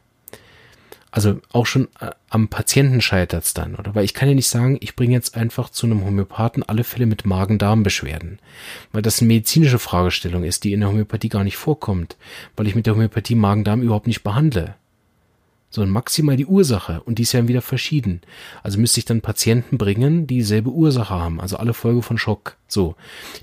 Also 1.11 1.41
auch 1.53 1.65
schon 1.65 1.89
äh, 2.01 2.11
am 2.29 2.49
Patienten 2.49 3.01
scheitert 3.01 3.45
es 3.45 3.55
dann, 3.55 3.77
oder? 3.77 3.95
Weil 3.95 4.05
ich 4.05 4.13
kann 4.13 4.29
ja 4.29 4.35
nicht 4.35 4.49
sagen, 4.49 4.77
ich 4.81 4.95
bringe 4.95 5.15
jetzt 5.15 5.37
einfach 5.37 5.71
zu 5.71 5.87
einem 5.87 6.05
Homöopathen 6.05 6.63
alle 6.63 6.85
Fälle 6.85 7.07
mit 7.07 7.25
Magen-Darm-Beschwerden. 7.25 8.41
Weil 8.93 9.03
das 9.03 9.21
eine 9.21 9.29
medizinische 9.29 9.79
Fragestellung 9.79 10.45
ist, 10.45 10.65
die 10.65 10.73
in 10.73 10.81
der 10.81 10.91
Homöopathie 10.91 11.31
gar 11.31 11.45
nicht 11.45 11.57
vorkommt. 11.57 12.17
Weil 12.57 12.67
ich 12.67 12.75
mit 12.75 12.87
der 12.87 12.95
Homöopathie 12.95 13.37
Magen-Darm 13.37 13.83
überhaupt 13.83 14.07
nicht 14.07 14.23
behandle. 14.23 14.75
Sondern 15.71 15.93
maximal 15.93 16.37
die 16.37 16.47
Ursache. 16.47 17.01
Und 17.03 17.19
die 17.19 17.23
ist 17.23 17.33
ja 17.33 17.49
wieder 17.49 17.63
verschieden. 17.63 18.21
Also 18.63 18.79
müsste 18.79 19.01
ich 19.01 19.07
dann 19.07 19.23
Patienten 19.23 19.79
bringen, 19.79 20.27
die 20.27 20.37
dieselbe 20.37 20.71
Ursache 20.71 21.15
haben. 21.15 21.41
Also 21.41 21.57
alle 21.57 21.73
Folge 21.73 22.03
von 22.03 22.19
Schock. 22.19 22.57
So. 22.67 22.97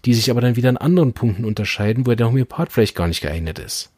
Die 0.06 0.14
sich 0.14 0.30
aber 0.30 0.42
dann 0.42 0.56
wieder 0.56 0.70
an 0.70 0.78
anderen 0.78 1.14
Punkten 1.14 1.46
unterscheiden, 1.46 2.06
wo 2.06 2.14
der 2.14 2.28
Homöopath 2.28 2.72
vielleicht 2.72 2.96
gar 2.96 3.08
nicht 3.08 3.22
geeignet 3.22 3.58
ist. 3.58 3.92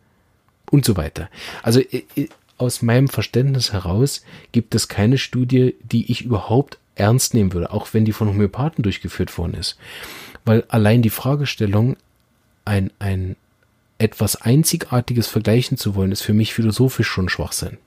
Und 0.71 0.85
so 0.85 0.95
weiter. 0.95 1.29
Also 1.63 1.81
äh, 1.81 2.03
äh, 2.15 2.29
aus 2.57 2.81
meinem 2.81 3.07
Verständnis 3.07 3.73
heraus 3.73 4.23
gibt 4.51 4.75
es 4.75 4.87
keine 4.87 5.17
Studie, 5.17 5.75
die 5.83 6.11
ich 6.11 6.25
überhaupt 6.25 6.77
ernst 6.95 7.33
nehmen 7.33 7.53
würde, 7.53 7.71
auch 7.71 7.93
wenn 7.93 8.05
die 8.05 8.13
von 8.13 8.27
Homöopathen 8.27 8.83
durchgeführt 8.83 9.37
worden 9.37 9.53
ist. 9.53 9.77
Weil 10.45 10.63
allein 10.69 11.01
die 11.01 11.09
Fragestellung, 11.09 11.97
ein, 12.65 12.91
ein 12.99 13.35
etwas 13.97 14.41
Einzigartiges 14.41 15.27
vergleichen 15.27 15.77
zu 15.77 15.95
wollen, 15.95 16.11
ist 16.11 16.21
für 16.21 16.33
mich 16.33 16.53
philosophisch 16.53 17.07
schon 17.07 17.29
Schwachsinn. 17.29 17.77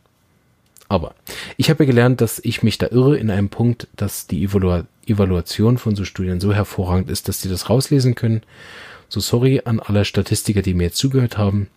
Aber 0.88 1.14
ich 1.56 1.70
habe 1.70 1.84
ja 1.84 1.90
gelernt, 1.90 2.20
dass 2.20 2.40
ich 2.40 2.64
mich 2.64 2.76
da 2.78 2.88
irre 2.88 3.16
in 3.16 3.30
einem 3.30 3.48
Punkt, 3.48 3.86
dass 3.94 4.26
die 4.26 4.42
Evalu 4.42 4.82
Evaluation 5.06 5.78
von 5.78 5.96
so 5.96 6.04
Studien 6.04 6.40
so 6.40 6.52
hervorragend 6.52 7.10
ist, 7.10 7.28
dass 7.28 7.40
die 7.40 7.48
das 7.48 7.68
rauslesen 7.68 8.14
können. 8.14 8.42
So 9.08 9.20
sorry 9.20 9.62
an 9.64 9.80
alle 9.80 10.04
Statistiker, 10.04 10.62
die 10.62 10.74
mir 10.74 10.84
jetzt 10.84 10.98
zugehört 10.98 11.38
haben. 11.38 11.68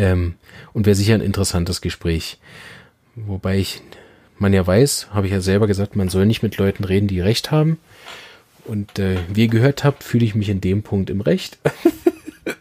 Ähm, 0.00 0.36
und 0.72 0.86
wäre 0.86 0.96
sicher 0.96 1.14
ein 1.14 1.20
interessantes 1.20 1.82
Gespräch. 1.82 2.38
Wobei 3.16 3.58
ich, 3.58 3.82
man 4.38 4.54
ja 4.54 4.66
weiß, 4.66 5.08
habe 5.10 5.26
ich 5.26 5.32
ja 5.32 5.42
selber 5.42 5.66
gesagt, 5.66 5.94
man 5.94 6.08
soll 6.08 6.24
nicht 6.24 6.42
mit 6.42 6.56
Leuten 6.56 6.84
reden, 6.84 7.06
die 7.06 7.20
Recht 7.20 7.50
haben. 7.50 7.78
Und 8.64 8.98
äh, 8.98 9.18
wie 9.32 9.42
ihr 9.42 9.48
gehört 9.48 9.84
habt, 9.84 10.02
fühle 10.02 10.24
ich 10.24 10.34
mich 10.34 10.48
in 10.48 10.62
dem 10.62 10.82
Punkt 10.82 11.10
im 11.10 11.20
Recht. 11.20 11.58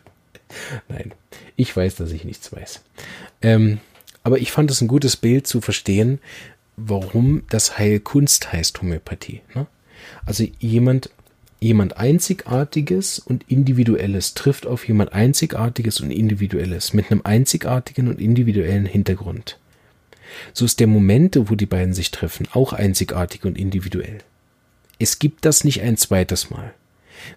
Nein, 0.89 1.13
ich 1.55 1.75
weiß, 1.75 1.95
dass 1.95 2.11
ich 2.11 2.25
nichts 2.25 2.51
weiß. 2.51 2.81
Ähm, 3.41 3.79
aber 4.23 4.39
ich 4.39 4.51
fand 4.51 4.69
es 4.69 4.81
ein 4.81 4.89
gutes 4.89 5.15
Bild 5.15 5.47
zu 5.47 5.61
verstehen, 5.61 6.19
warum 6.75 7.43
das 7.49 7.77
Heilkunst 7.77 8.51
heißt 8.51 8.81
Homöopathie. 8.81 9.41
Ne? 9.55 9.65
Also 10.25 10.45
jemand, 10.59 11.09
jemand 11.59 11.97
Einzigartiges 11.97 13.19
und 13.19 13.43
Individuelles 13.49 14.33
trifft 14.33 14.65
auf 14.65 14.87
jemand 14.87 15.13
Einzigartiges 15.13 15.99
und 15.99 16.11
Individuelles 16.11 16.93
mit 16.93 17.11
einem 17.11 17.21
einzigartigen 17.23 18.07
und 18.07 18.21
individuellen 18.21 18.85
Hintergrund. 18.85 19.57
So 20.53 20.65
ist 20.65 20.79
der 20.79 20.87
Moment, 20.87 21.37
wo 21.49 21.55
die 21.55 21.65
beiden 21.65 21.93
sich 21.93 22.11
treffen, 22.11 22.47
auch 22.53 22.73
einzigartig 22.73 23.45
und 23.45 23.57
individuell. 23.57 24.19
Es 24.99 25.19
gibt 25.19 25.45
das 25.45 25.63
nicht 25.63 25.81
ein 25.81 25.97
zweites 25.97 26.49
Mal. 26.49 26.73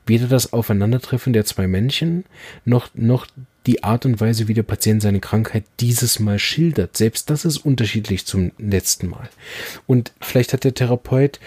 Weder 0.06 0.28
das 0.28 0.52
Aufeinandertreffen 0.52 1.32
der 1.32 1.44
zwei 1.44 1.66
Männchen, 1.66 2.24
noch, 2.64 2.90
noch 2.94 3.26
die 3.66 3.84
Art 3.84 4.04
und 4.04 4.20
Weise, 4.20 4.48
wie 4.48 4.54
der 4.54 4.62
Patient 4.62 5.02
seine 5.02 5.20
Krankheit 5.20 5.64
dieses 5.80 6.18
Mal 6.18 6.38
schildert. 6.38 6.96
Selbst 6.96 7.30
das 7.30 7.44
ist 7.44 7.58
unterschiedlich 7.58 8.26
zum 8.26 8.52
letzten 8.58 9.08
Mal. 9.08 9.28
Und 9.86 10.12
vielleicht 10.20 10.52
hat 10.52 10.64
der 10.64 10.74
Therapeut 10.74 11.40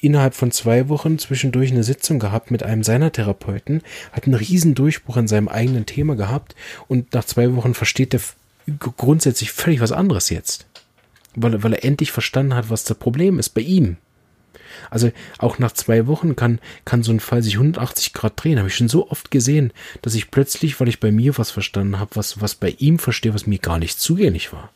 innerhalb 0.00 0.34
von 0.34 0.50
zwei 0.50 0.88
Wochen 0.88 1.18
zwischendurch 1.18 1.70
eine 1.70 1.84
Sitzung 1.84 2.18
gehabt 2.18 2.50
mit 2.50 2.62
einem 2.62 2.82
seiner 2.82 3.12
Therapeuten, 3.12 3.82
hat 4.12 4.24
einen 4.24 4.34
riesen 4.34 4.74
Durchbruch 4.74 5.16
in 5.16 5.28
seinem 5.28 5.48
eigenen 5.48 5.86
Thema 5.86 6.16
gehabt 6.16 6.54
und 6.88 7.14
nach 7.14 7.24
zwei 7.24 7.54
Wochen 7.54 7.74
versteht 7.74 8.14
er 8.14 8.20
grundsätzlich 8.96 9.52
völlig 9.52 9.80
was 9.80 9.92
anderes 9.92 10.30
jetzt. 10.30 10.66
Weil, 11.34 11.62
weil 11.62 11.74
er 11.74 11.84
endlich 11.84 12.10
verstanden 12.10 12.54
hat, 12.54 12.70
was 12.70 12.84
das 12.84 12.98
Problem 12.98 13.38
ist 13.38 13.50
bei 13.50 13.60
ihm. 13.60 13.96
Also 14.90 15.12
auch 15.38 15.58
nach 15.58 15.72
zwei 15.72 16.06
Wochen 16.06 16.36
kann, 16.36 16.60
kann 16.84 17.02
so 17.02 17.12
ein 17.12 17.20
Fall 17.20 17.42
sich 17.42 17.54
180 17.54 18.12
Grad 18.12 18.42
drehen. 18.42 18.58
Habe 18.58 18.68
ich 18.68 18.76
schon 18.76 18.88
so 18.88 19.10
oft 19.10 19.30
gesehen, 19.30 19.72
dass 20.02 20.14
ich 20.14 20.30
plötzlich, 20.30 20.80
weil 20.80 20.88
ich 20.88 21.00
bei 21.00 21.10
mir 21.10 21.36
was 21.38 21.50
verstanden 21.50 21.98
habe, 21.98 22.16
was, 22.16 22.40
was 22.40 22.54
bei 22.54 22.74
ihm 22.78 22.98
verstehe, 22.98 23.34
was 23.34 23.46
mir 23.46 23.58
gar 23.58 23.78
nicht 23.78 24.00
zugänglich 24.00 24.52
war. 24.52 24.70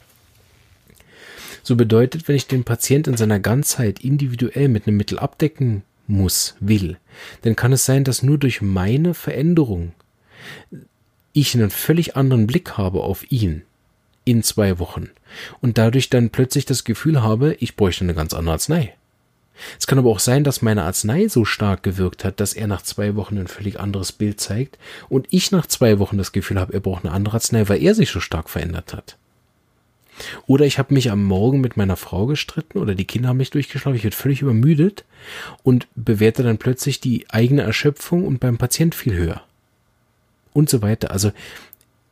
So 1.63 1.77
bedeutet, 1.77 2.29
wenn 2.29 2.37
ich 2.37 2.47
den 2.47 2.65
Patient 2.65 3.07
in 3.07 3.17
seiner 3.17 3.39
Ganzheit 3.39 4.01
individuell 4.01 4.69
mit 4.69 4.87
einem 4.87 4.97
Mittel 4.97 5.19
abdecken 5.19 5.83
muss, 6.07 6.57
will, 6.61 6.99
dann 7.43 7.57
kann 7.57 7.73
es 7.73 7.85
sein, 7.85 8.05
dass 8.05 8.23
nur 8.23 8.39
durch 8.39 8.63
meine 8.63 9.15
Veränderung 9.15 9.93
ich 11.33 11.55
einen 11.55 11.71
völlig 11.71 12.17
anderen 12.17 12.47
Blick 12.47 12.77
habe 12.77 13.03
auf 13.03 13.31
ihn 13.31 13.63
in 14.25 14.43
zwei 14.43 14.79
Wochen 14.79 15.11
und 15.61 15.79
dadurch 15.79 16.11
dann 16.11 16.31
plötzlich 16.31 16.67
das 16.67 16.85
Gefühl 16.85 17.23
habe, 17.23 17.55
ich 17.61 17.77
bräuchte 17.77 18.05
eine 18.05 18.15
ganz 18.15 18.35
andere 18.35 18.55
Arznei. 18.55 18.95
Es 19.79 19.87
kann 19.87 19.99
aber 19.99 20.11
auch 20.11 20.19
sein, 20.19 20.45
dass 20.45 20.63
meine 20.63 20.83
Arznei 20.83 21.29
so 21.29 21.45
stark 21.45 21.83
gewirkt 21.83 22.25
hat, 22.25 22.41
dass 22.41 22.55
er 22.55 22.67
nach 22.67 22.83
zwei 22.83 23.17
Wochen 23.17 23.39
ein 23.39 23.49
völlig 23.49 23.79
anderes 23.79 24.13
Bild 24.13 24.41
zeigt 24.41 24.79
und 25.09 25.27
ich 25.31 25.53
nach 25.53 25.67
zwei 25.67 25.99
Wochen 25.99 26.19
das 26.19 26.33
Gefühl 26.33 26.59
habe, 26.59 26.73
er 26.73 26.81
braucht 26.81 27.05
eine 27.05 27.15
andere 27.15 27.35
Arznei, 27.35 27.69
weil 27.69 27.83
er 27.83 27.95
sich 27.95 28.11
so 28.11 28.21
stark 28.21 28.51
verändert 28.51 28.93
hat. 28.93 29.17
Oder 30.47 30.67
ich 30.67 30.79
habe 30.79 30.95
mich 30.95 31.11
am 31.11 31.25
Morgen 31.25 31.61
mit 31.61 31.77
meiner 31.77 31.97
Frau 31.97 32.27
gestritten 32.27 32.79
oder 32.79 32.95
die 32.95 33.05
Kinder 33.05 33.31
haben 33.31 33.39
mich 33.39 33.51
durchgeschlafen, 33.51 33.97
ich 33.97 34.05
werde 34.05 34.17
völlig 34.17 34.43
übermüdet 34.43 35.05
und 35.63 35.89
bewerte 35.95 36.43
dann 36.43 36.59
plötzlich 36.59 37.01
die 37.01 37.29
eigene 37.31 37.63
Erschöpfung 37.63 38.27
und 38.27 38.39
beim 38.39 38.59
Patient 38.59 38.95
viel 38.95 39.15
höher. 39.15 39.43
Und 40.53 40.69
so 40.69 40.83
weiter. 40.83 41.11
Also 41.11 41.33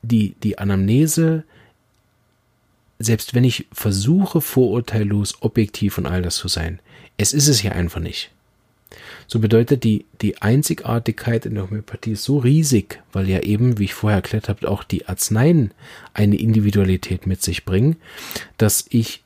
die, 0.03 0.35
die 0.43 0.59
Anamnese, 0.59 1.45
selbst 2.99 3.35
wenn 3.35 3.45
ich 3.45 3.67
versuche, 3.73 4.41
vorurteillos, 4.41 5.43
objektiv 5.43 5.99
und 5.99 6.07
all 6.07 6.23
das 6.23 6.37
zu 6.37 6.49
sein, 6.49 6.81
es 7.17 7.33
ist 7.33 7.49
es 7.49 7.61
hier 7.61 7.75
einfach 7.75 8.01
nicht. 8.01 8.31
So 9.33 9.39
bedeutet 9.39 9.85
die, 9.85 10.07
die 10.23 10.43
Einzigartigkeit 10.43 11.47
in 11.47 11.55
der 11.55 11.63
Homöopathie 11.63 12.17
so 12.17 12.39
riesig, 12.39 13.01
weil 13.13 13.29
ja 13.29 13.39
eben, 13.39 13.79
wie 13.79 13.85
ich 13.85 13.95
vorher 13.95 14.17
erklärt 14.17 14.49
habe, 14.49 14.69
auch 14.69 14.83
die 14.83 15.07
Arzneien 15.07 15.73
eine 16.15 16.35
Individualität 16.35 17.29
mit 17.29 17.41
sich 17.41 17.65
bringen, 17.65 17.95
dass 18.59 18.87
ich, 18.89 19.23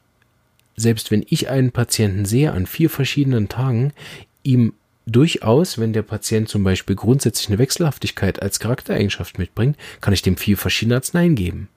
selbst 0.77 1.11
wenn 1.11 1.25
ich 1.27 1.49
einen 1.49 1.73
Patienten 1.73 2.27
sehe 2.27 2.53
an 2.53 2.67
vier 2.67 2.91
verschiedenen 2.91 3.49
Tagen, 3.49 3.95
ihm 4.43 4.75
durchaus, 5.07 5.79
wenn 5.79 5.95
der 5.95 6.03
Patient 6.03 6.51
zum 6.51 6.65
Beispiel 6.65 6.97
grundsätzlich 6.97 7.49
eine 7.49 7.59
Wechselhaftigkeit 7.59 8.43
als 8.43 8.61
Charaktereigenschaft 8.61 9.39
mitbringt, 9.39 9.79
kann 10.03 10.13
ich 10.13 10.21
dem 10.21 10.37
vier 10.37 10.59
verschiedene 10.59 10.97
Arzneien 10.97 11.35
geben. 11.35 11.71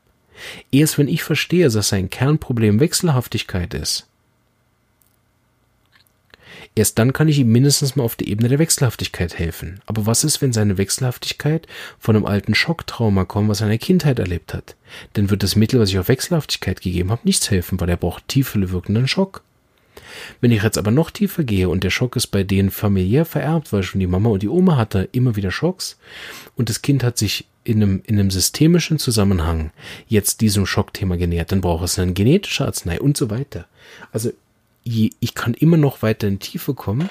Erst 0.69 0.97
wenn 0.97 1.07
ich 1.07 1.23
verstehe, 1.23 1.69
dass 1.69 1.88
sein 1.88 2.09
Kernproblem 2.09 2.82
Wechselhaftigkeit 2.82 3.73
ist, 3.73 4.05
Erst 6.78 6.99
dann 6.99 7.11
kann 7.11 7.28
ich 7.28 7.39
ihm 7.39 7.51
mindestens 7.51 7.95
mal 7.95 8.03
auf 8.03 8.15
der 8.15 8.28
Ebene 8.28 8.49
der 8.49 8.59
Wechselhaftigkeit 8.59 9.39
helfen. 9.39 9.80
Aber 9.88 10.05
was 10.05 10.23
ist, 10.23 10.43
wenn 10.43 10.53
seine 10.53 10.78
Wechselhaftigkeit 10.78 11.65
von 11.97 12.15
einem 12.15 12.28
alten 12.28 12.53
Schocktrauma 12.53 13.25
kommt, 13.25 13.49
was 13.49 13.61
er 13.61 13.65
in 13.65 13.71
der 13.71 13.80
Kindheit 13.80 14.19
erlebt 14.19 14.53
hat? 14.53 14.75
Dann 15.13 15.32
wird 15.32 15.41
das 15.41 15.55
Mittel, 15.55 15.80
was 15.80 15.89
ich 15.89 15.97
auf 15.97 16.07
Wechselhaftigkeit 16.07 16.80
gegeben 16.82 17.09
habe, 17.09 17.21
nichts 17.23 17.49
helfen, 17.49 17.80
weil 17.80 17.89
er 17.89 17.97
braucht 17.97 18.28
tiefer 18.28 18.69
wirkenden 18.69 19.07
Schock. 19.07 19.41
Wenn 20.39 20.51
ich 20.51 20.61
jetzt 20.61 20.78
aber 20.78 20.91
noch 20.91 21.09
tiefer 21.09 21.43
gehe 21.43 21.67
und 21.67 21.84
der 21.84 21.89
Schock 21.89 22.15
ist 22.15 22.28
bei 22.28 22.43
denen 22.43 22.69
familiär 22.69 23.25
vererbt, 23.25 23.73
weil 23.73 23.82
schon 23.82 23.99
die 23.99 24.05
Mama 24.05 24.30
und 24.30 24.43
die 24.43 24.47
Oma 24.47 24.78
hatte 24.78 25.09
immer 25.13 25.36
wieder 25.36 25.49
Schocks 25.49 25.97
und 26.55 26.69
das 26.69 26.84
Kind 26.84 27.03
hat 27.03 27.17
sich 27.17 27.47
in 27.63 27.82
einem, 27.82 28.03
in 28.05 28.19
einem 28.19 28.30
systemischen 28.30 28.99
Zusammenhang 28.99 29.71
jetzt 30.07 30.41
diesem 30.41 30.67
Schockthema 30.67 31.15
genähert, 31.15 31.51
dann 31.51 31.61
braucht 31.61 31.86
es 31.86 31.97
eine 31.97 32.13
genetische 32.13 32.65
Arznei 32.65 33.01
und 33.01 33.17
so 33.17 33.32
weiter. 33.32 33.65
Also 34.11 34.32
ich 34.88 35.35
kann 35.35 35.53
immer 35.53 35.77
noch 35.77 36.01
weiter 36.01 36.27
in 36.27 36.39
Tiefe 36.39 36.73
kommen 36.73 37.09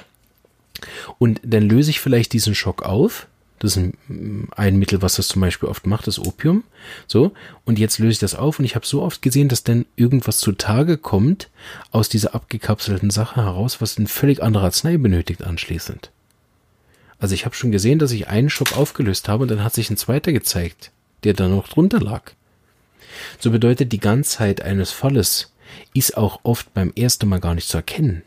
und 1.18 1.41
dann 1.45 1.68
löse 1.68 1.91
ich 1.91 2.01
vielleicht 2.01 2.33
diesen 2.33 2.55
Schock 2.55 2.83
auf. 2.83 3.27
Das 3.59 3.77
ist 3.77 3.79
ein, 4.09 4.49
ein 4.55 4.77
Mittel, 4.77 5.01
was 5.01 5.16
das 5.16 5.29
zum 5.29 5.41
Beispiel 5.41 5.68
oft 5.68 5.87
macht, 5.87 6.07
das 6.07 6.18
Opium. 6.18 6.62
So, 7.07 7.33
und 7.64 7.79
jetzt 7.79 7.99
löse 7.99 8.12
ich 8.12 8.18
das 8.18 8.35
auf 8.35 8.59
und 8.59 8.66
ich 8.66 8.74
habe 8.74 8.87
so 8.87 9.03
oft 9.03 9.22
gesehen, 9.22 9.49
dass 9.49 9.64
dann 9.64 9.87
irgendwas 9.97 10.39
zutage 10.39 10.99
kommt 10.99 11.49
aus 11.91 12.11
dieser 12.11 12.35
abgekapselten 12.35 13.11
Sache 13.11 13.37
heraus, 13.43 13.81
was 13.81 13.99
ein 13.99 14.09
völlig 14.09 14.43
anderer 14.43 14.64
Arznei 14.64 14.99
benötigt 14.99 15.43
anschließend. 15.43 16.11
Also 17.18 17.35
ich 17.35 17.47
habe 17.47 17.55
schon 17.55 17.72
gesehen, 17.72 17.99
dass 17.99 18.12
ich 18.12 18.29
einen 18.29 18.51
Schock 18.51 18.77
aufgelöst 18.77 19.29
habe 19.29 19.43
und 19.43 19.51
dann 19.51 19.64
hat 19.64 19.72
sich 19.72 19.89
ein 19.89 19.97
zweiter 19.97 20.33
gezeigt, 20.33 20.91
der 21.24 21.33
da 21.33 21.49
noch 21.49 21.68
drunter 21.68 22.01
lag. 22.01 22.33
So 23.39 23.51
bedeutet 23.51 23.91
die 23.91 24.01
Ganzheit 24.01 24.61
eines 24.61 24.91
Falles 24.91 25.51
ist 25.95 26.17
auch 26.17 26.41
oft 26.43 26.73
beim 26.75 26.93
ersten 26.97 27.29
Mal 27.29 27.41
gar 27.41 27.55
nicht 27.55 27.69
zu 27.69 27.77
erkennen. 27.77 28.23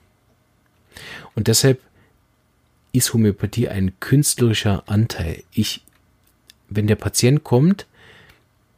Und 1.36 1.48
deshalb 1.48 1.82
ist 2.92 3.14
Homöopathie 3.14 3.70
ein 3.70 3.94
künstlerischer 4.00 4.84
Anteil. 4.88 5.44
Ich, 5.54 5.84
wenn 6.70 6.88
der 6.88 6.96
Patient 6.96 7.44
kommt, 7.44 7.86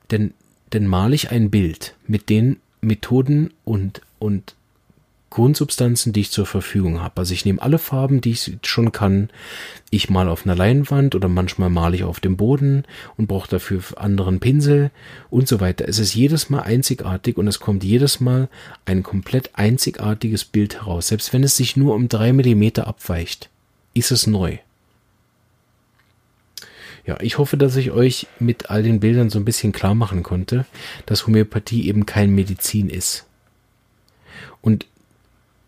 dann, 0.10 0.34
dann 0.70 0.88
male 0.88 1.16
ich 1.16 1.32
ein 1.32 1.50
Bild 1.50 1.96
mit 2.08 2.30
den 2.30 2.60
Methoden 2.82 3.54
und, 3.64 4.02
und 4.20 4.56
Grundsubstanzen, 5.32 6.14
die 6.14 6.20
ich 6.20 6.32
zur 6.32 6.46
Verfügung 6.46 7.02
habe. 7.02 7.18
Also 7.18 7.34
ich 7.34 7.46
nehme 7.46 7.62
alle 7.62 7.80
Farben, 7.80 8.22
die 8.22 8.32
ich 8.32 8.58
schon 8.64 8.92
kann. 8.92 9.30
Ich 9.90 10.10
male 10.10 10.30
auf 10.30 10.46
einer 10.46 10.56
Leinwand 10.56 11.16
oder 11.16 11.30
manchmal 11.30 11.70
male 11.70 11.96
ich 11.96 12.04
auf 12.04 12.20
dem 12.20 12.38
Boden 12.38 12.84
und 13.18 13.28
brauche 13.28 13.50
dafür 13.50 13.82
anderen 13.96 14.42
Pinsel 14.42 14.92
und 15.30 15.48
so 15.48 15.60
weiter. 15.62 15.88
Es 15.88 16.00
ist 16.00 16.14
jedes 16.14 16.50
Mal 16.50 16.60
einzigartig 16.60 17.38
und 17.38 17.48
es 17.48 17.62
kommt 17.62 17.84
jedes 17.84 18.20
Mal 18.20 18.50
ein 18.86 19.04
komplett 19.04 19.52
einzigartiges 19.54 20.44
Bild 20.44 20.82
heraus. 20.82 21.08
Selbst 21.08 21.32
wenn 21.32 21.44
es 21.44 21.56
sich 21.56 21.78
nur 21.78 21.96
um 21.96 22.10
drei 22.10 22.34
Millimeter 22.34 22.86
abweicht, 22.86 23.50
ist 23.94 24.12
es 24.12 24.28
neu. 24.28 24.58
Ja, 27.08 27.18
ich 27.22 27.38
hoffe, 27.38 27.56
dass 27.58 27.78
ich 27.78 27.92
euch 27.92 28.28
mit 28.40 28.70
all 28.70 28.84
den 28.84 29.00
Bildern 29.00 29.30
so 29.30 29.40
ein 29.40 29.46
bisschen 29.46 29.72
klar 29.72 29.96
machen 29.96 30.24
konnte, 30.24 30.66
dass 31.06 31.26
Homöopathie 31.26 31.88
eben 31.88 32.06
kein 32.06 32.36
Medizin 32.36 32.90
ist. 32.90 33.26
Und 34.62 34.86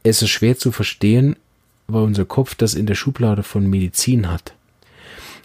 es 0.03 0.21
ist 0.21 0.29
schwer 0.29 0.57
zu 0.57 0.71
verstehen, 0.71 1.35
weil 1.87 2.03
unser 2.03 2.25
Kopf 2.25 2.55
das 2.55 2.75
in 2.75 2.85
der 2.85 2.95
Schublade 2.95 3.43
von 3.43 3.69
Medizin 3.69 4.29
hat. 4.29 4.53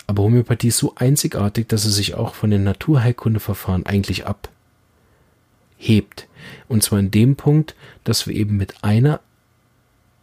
Aber 0.06 0.22
Homöopathie 0.22 0.68
ist 0.68 0.78
so 0.78 0.94
einzigartig, 0.96 1.68
dass 1.68 1.84
es 1.84 1.94
sich 1.94 2.14
auch 2.14 2.34
von 2.34 2.50
den 2.50 2.64
Naturheilkundeverfahren 2.64 3.86
eigentlich 3.86 4.24
abhebt. 4.26 6.26
Und 6.66 6.82
zwar 6.82 6.98
in 6.98 7.10
dem 7.10 7.36
Punkt, 7.36 7.74
dass 8.04 8.26
wir 8.26 8.34
eben 8.34 8.56
mit 8.56 8.82
einer 8.82 9.20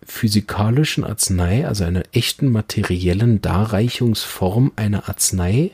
physikalischen 0.04 1.04
Arznei, 1.04 1.68
also 1.68 1.84
einer 1.84 2.04
echten 2.12 2.52
materiellen 2.52 3.42
Darreichungsform 3.42 4.72
einer 4.76 5.10
Arznei, 5.10 5.72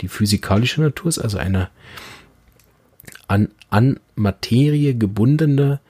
die 0.00 0.08
physikalische 0.08 0.80
Natur 0.80 1.08
ist, 1.08 1.18
also 1.18 1.38
eine 1.38 1.70
an, 3.26 3.48
an 3.70 3.98
Materie 4.14 4.94
gebundene 4.94 5.80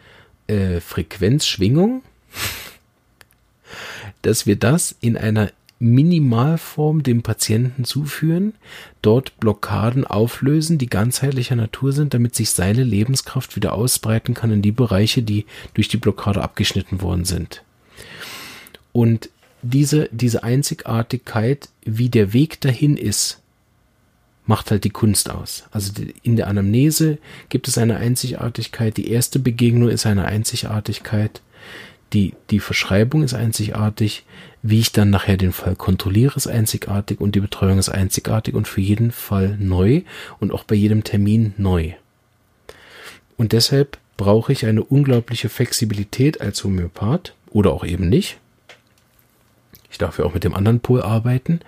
äh, 0.49 0.80
Frequenzschwingung, 0.80 2.03
dass 4.22 4.46
wir 4.46 4.57
das 4.57 4.96
in 5.01 5.16
einer 5.16 5.51
Minimalform 5.80 7.05
dem 7.05 7.22
Patienten 7.22 7.84
zuführen, 7.84 8.55
dort 9.01 9.38
Blockaden 9.38 10.05
auflösen, 10.05 10.76
die 10.76 10.88
ganzheitlicher 10.88 11.55
Natur 11.55 11.92
sind, 11.92 12.14
damit 12.14 12.34
sich 12.34 12.51
seine 12.51 12.82
Lebenskraft 12.82 13.55
wieder 13.55 13.74
ausbreiten 13.74 14.34
kann 14.34 14.51
in 14.51 14.62
die 14.62 14.72
Bereiche, 14.72 15.22
die 15.22 15.46
durch 15.74 15.88
die 15.88 15.96
Blockade 15.96 16.42
abgeschnitten 16.42 17.01
worden 17.01 17.24
sind. 17.24 17.62
Und 18.92 19.30
diese, 19.62 20.09
diese 20.11 20.42
Einzigartigkeit, 20.42 21.68
wie 21.84 22.09
der 22.09 22.32
Weg 22.32 22.61
dahin 22.61 22.96
ist, 22.96 23.40
macht 24.49 24.70
halt 24.70 24.82
die 24.82 24.90
Kunst 24.90 25.30
aus. 25.30 25.64
Also 25.70 25.92
in 26.22 26.36
der 26.36 26.49
Anamnese 26.49 27.18
gibt 27.51 27.68
es 27.68 27.78
eine 27.78 27.99
Einzigartigkeit, 27.99 28.96
die 28.96 29.11
erste 29.11 29.38
Begegnung 29.38 29.90
ist 29.90 30.07
eine 30.07 30.24
Einzigartigkeit, 30.24 31.42
die, 32.14 32.32
die 32.51 32.59
Verschreibung 32.59 33.22
ist 33.22 33.34
einzigartig, 33.34 34.24
wie 34.62 34.80
ich 34.80 34.92
dann 34.92 35.11
nachher 35.11 35.36
den 35.36 35.53
Fall 35.53 35.76
kontrolliere, 35.76 36.36
ist 36.36 36.46
einzigartig 36.46 37.20
und 37.20 37.34
die 37.34 37.40
Betreuung 37.40 37.78
ist 37.78 37.90
einzigartig 37.90 38.55
und 38.55 38.66
für 38.66 38.80
jeden 38.80 39.12
Fall 39.12 39.57
neu 39.61 40.01
und 40.40 40.51
auch 40.51 40.64
bei 40.64 40.74
jedem 40.74 41.05
Termin 41.05 41.53
neu. 41.59 41.92
Und 43.36 43.53
deshalb 43.53 43.99
brauche 44.16 44.53
ich 44.53 44.64
eine 44.64 44.82
unglaubliche 44.82 45.51
Flexibilität 45.51 46.40
als 46.40 46.64
Homöopath 46.64 47.34
oder 47.51 47.72
auch 47.72 47.84
eben 47.84 48.09
nicht. 48.09 48.38
Ich 49.91 49.99
darf 49.99 50.18
ja 50.18 50.24
auch 50.24 50.34
mit 50.34 50.45
dem 50.45 50.55
anderen 50.55 50.80
Pol 50.80 51.03
arbeiten, 51.03 51.61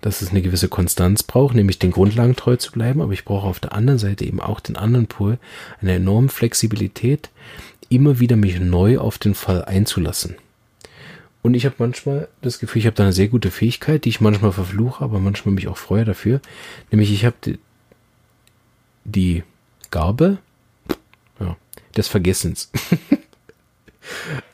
dass 0.00 0.22
es 0.22 0.30
eine 0.30 0.42
gewisse 0.42 0.68
Konstanz 0.68 1.22
braucht, 1.22 1.54
nämlich 1.54 1.78
den 1.78 1.90
Grundlagen 1.90 2.36
treu 2.36 2.56
zu 2.56 2.70
bleiben, 2.72 3.00
aber 3.00 3.12
ich 3.12 3.24
brauche 3.24 3.46
auf 3.46 3.60
der 3.60 3.72
anderen 3.72 3.98
Seite 3.98 4.24
eben 4.24 4.40
auch 4.40 4.60
den 4.60 4.76
anderen 4.76 5.06
Pol, 5.06 5.38
eine 5.80 5.94
enorme 5.94 6.28
Flexibilität, 6.28 7.30
immer 7.88 8.20
wieder 8.20 8.36
mich 8.36 8.60
neu 8.60 8.98
auf 8.98 9.18
den 9.18 9.34
Fall 9.34 9.64
einzulassen. 9.64 10.36
Und 11.42 11.54
ich 11.54 11.64
habe 11.64 11.76
manchmal 11.78 12.28
das 12.42 12.58
Gefühl, 12.58 12.80
ich 12.80 12.86
habe 12.86 12.96
da 12.96 13.04
eine 13.04 13.12
sehr 13.12 13.28
gute 13.28 13.52
Fähigkeit, 13.52 14.04
die 14.04 14.08
ich 14.08 14.20
manchmal 14.20 14.50
verfluche, 14.50 15.04
aber 15.04 15.20
manchmal 15.20 15.54
mich 15.54 15.68
auch 15.68 15.76
freue 15.76 16.04
dafür. 16.04 16.40
Nämlich 16.90 17.12
ich 17.12 17.24
habe 17.24 17.36
die, 17.44 17.58
die 19.04 19.44
Gabe 19.92 20.38
ja, 21.38 21.56
des 21.96 22.08
Vergessens. 22.08 22.70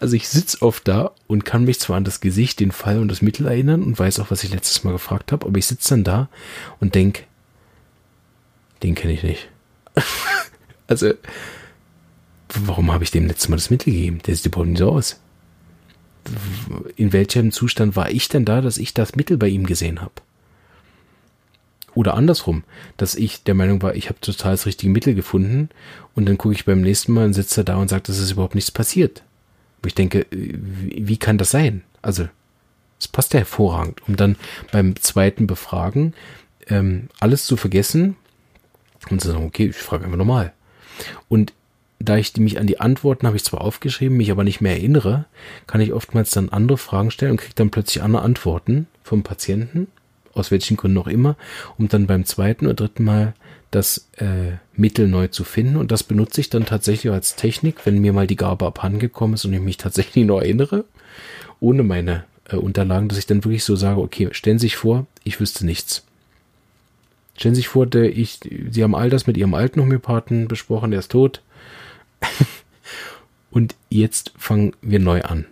also 0.01 0.17
ich 0.17 0.29
sitze 0.29 0.63
oft 0.63 0.87
da 0.89 1.13
und 1.27 1.45
kann 1.45 1.65
mich 1.65 1.81
zwar 1.81 1.97
an 1.97 2.05
das 2.05 2.21
Gesicht, 2.21 2.61
den 2.61 2.73
Fall 2.73 2.99
und 2.99 3.09
das 3.09 3.23
Mittel 3.23 3.47
erinnern 3.47 3.83
und 3.83 3.99
weiß 3.99 4.21
auch, 4.21 4.31
was 4.31 4.45
ich 4.45 4.51
letztes 4.51 4.85
Mal 4.85 4.93
gefragt 4.93 5.33
habe, 5.33 5.47
aber 5.47 5.59
ich 5.59 5.67
sitze 5.67 5.91
dann 5.91 6.05
da 6.05 6.29
und 6.81 6.95
denke, 6.95 7.25
den 8.83 8.95
kenne 8.95 9.13
ich 9.13 9.23
nicht. 9.23 9.49
also 10.87 11.13
warum 12.55 12.93
habe 12.93 13.05
ich 13.05 13.11
dem 13.11 13.27
letztes 13.27 13.49
Mal 13.49 13.57
das 13.57 13.71
Mittel 13.71 13.93
gegeben? 13.93 14.21
Der 14.27 14.35
sieht 14.35 14.47
überhaupt 14.47 14.69
nicht 14.69 14.79
so 14.79 14.91
aus. 14.91 15.21
In 16.97 17.13
welchem 17.13 17.51
Zustand 17.51 17.97
war 17.97 18.11
ich 18.11 18.29
denn 18.29 18.45
da, 18.45 18.61
dass 18.61 18.79
ich 18.79 18.95
das 18.95 19.17
Mittel 19.17 19.37
bei 19.37 19.49
ihm 19.49 19.67
gesehen 19.67 20.01
habe? 20.01 20.15
Oder 21.95 22.15
andersrum, 22.15 22.65
dass 22.97 23.15
ich 23.15 23.43
der 23.43 23.55
Meinung 23.55 23.83
war, 23.83 23.95
ich 23.95 24.09
habe 24.09 24.21
total 24.21 24.53
das 24.53 24.67
richtige 24.67 24.91
Mittel 24.91 25.15
gefunden 25.15 25.69
und 26.15 26.27
dann 26.27 26.39
gucke 26.39 26.55
ich 26.55 26.65
beim 26.65 26.81
nächsten 26.81 27.13
Mal 27.13 27.27
und 27.27 27.35
sitze 27.35 27.65
da 27.65 27.77
und 27.77 27.89
sage, 27.89 28.05
dass 28.05 28.19
es 28.19 28.31
überhaupt 28.31 28.55
nichts 28.55 28.71
passiert. 28.71 29.23
Wo 29.83 29.87
ich 29.87 29.95
denke, 29.95 30.27
wie, 30.31 31.09
wie 31.09 31.17
kann 31.17 31.39
das 31.39 31.51
sein? 31.51 31.83
Also, 32.01 32.29
es 32.99 33.09
passt 33.09 33.35
ja 33.35 33.41
hervorragend, 33.41 34.01
um 34.07 34.17
dann 34.17 34.37
beim 34.71 34.97
zweiten 34.97 35.47
Befragen 35.47 36.15
ähm, 36.69 37.09
alles 37.19 37.47
zu 37.47 37.57
vergessen 37.57 38.17
und 39.11 39.21
zu 39.21 39.29
sagen, 39.29 39.45
okay, 39.45 39.67
ich 39.67 39.77
frage 39.77 40.05
einfach 40.05 40.17
nochmal. 40.17 40.53
Und 41.29 41.53
da 41.99 42.17
ich 42.17 42.37
mich 42.37 42.59
an 42.59 42.67
die 42.67 42.81
Antworten 42.81 43.27
habe 43.27 43.37
ich 43.37 43.45
zwar 43.45 43.61
aufgeschrieben, 43.61 44.17
mich 44.17 44.31
aber 44.31 44.45
nicht 44.45 44.61
mehr 44.61 44.73
erinnere, 44.73 45.27
kann 45.67 45.81
ich 45.81 45.93
oftmals 45.93 46.31
dann 46.31 46.49
andere 46.49 46.79
Fragen 46.79 47.11
stellen 47.11 47.33
und 47.33 47.37
kriege 47.39 47.55
dann 47.55 47.71
plötzlich 47.71 48.03
andere 48.03 48.23
Antworten 48.23 48.87
vom 49.03 49.23
Patienten, 49.23 49.89
aus 50.35 50.51
welchen 50.51 50.77
Gründen 50.77 50.99
auch 50.99 51.07
immer, 51.07 51.37
um 51.79 51.89
dann 51.89 52.07
beim 52.07 52.25
zweiten 52.25 52.67
oder 52.67 52.75
dritten 52.75 53.05
Mal 53.05 53.35
das 53.73 54.09
äh, 54.19 54.59
Mittel 54.75 55.09
neu 55.09 55.29
zu 55.29 55.43
finden. 55.43 55.77
Und 55.77 55.91
das 55.91 56.05
benutze 56.05 56.41
ich 56.41 56.51
dann 56.51 56.67
tatsächlich 56.67 57.13
als 57.13 57.35
Technik, 57.35 57.85
wenn 57.85 57.99
mir 57.99 58.13
mal 58.13 58.29
die 58.29 58.37
Gabe 58.37 58.67
abhandengekommen 58.67 59.35
ist 59.35 59.45
und 59.45 59.53
ich 59.53 59.61
mich 59.61 59.79
tatsächlich 59.79 60.25
noch 60.27 60.41
erinnere, 60.41 60.85
ohne 61.59 61.83
meine 61.83 62.25
äh, 62.49 62.57
Unterlagen, 62.57 63.09
dass 63.09 63.19
ich 63.19 63.27
dann 63.27 63.45
wirklich 63.45 63.65
so 63.65 63.75
sage, 63.75 64.01
okay, 64.01 64.29
stellen 64.33 64.59
Sie 64.59 64.67
sich 64.67 64.77
vor, 64.77 65.07
ich 65.25 65.41
wüsste 65.41 65.67
nichts. 65.67 66.05
Stellen 67.37 67.55
Sie 67.55 67.61
sich 67.61 67.69
vor, 67.69 67.87
der, 67.87 68.17
ich, 68.17 68.41
Sie 68.71 68.83
haben 68.85 68.95
all 68.95 69.11
das 69.11 69.27
mit 69.27 69.37
Ihrem 69.37 69.55
alten 69.55 69.81
Homöopathen 69.81 70.49
besprochen, 70.49 70.91
der 70.91 71.01
ist 71.01 71.11
tot 71.11 71.43
und 73.51 73.75
jetzt 73.89 74.33
fangen 74.37 74.75
wir 74.83 75.01
neu 75.01 75.23
an. 75.23 75.47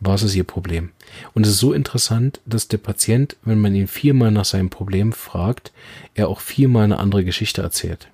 Was 0.00 0.22
ist 0.22 0.34
Ihr 0.34 0.44
Problem? 0.44 0.90
Und 1.34 1.46
es 1.46 1.52
ist 1.52 1.60
so 1.60 1.72
interessant, 1.72 2.40
dass 2.44 2.68
der 2.68 2.78
Patient, 2.78 3.36
wenn 3.44 3.60
man 3.60 3.74
ihn 3.74 3.88
viermal 3.88 4.30
nach 4.30 4.44
seinem 4.44 4.70
Problem 4.70 5.12
fragt, 5.12 5.72
er 6.14 6.28
auch 6.28 6.40
viermal 6.40 6.84
eine 6.84 6.98
andere 6.98 7.24
Geschichte 7.24 7.62
erzählt. 7.62 8.08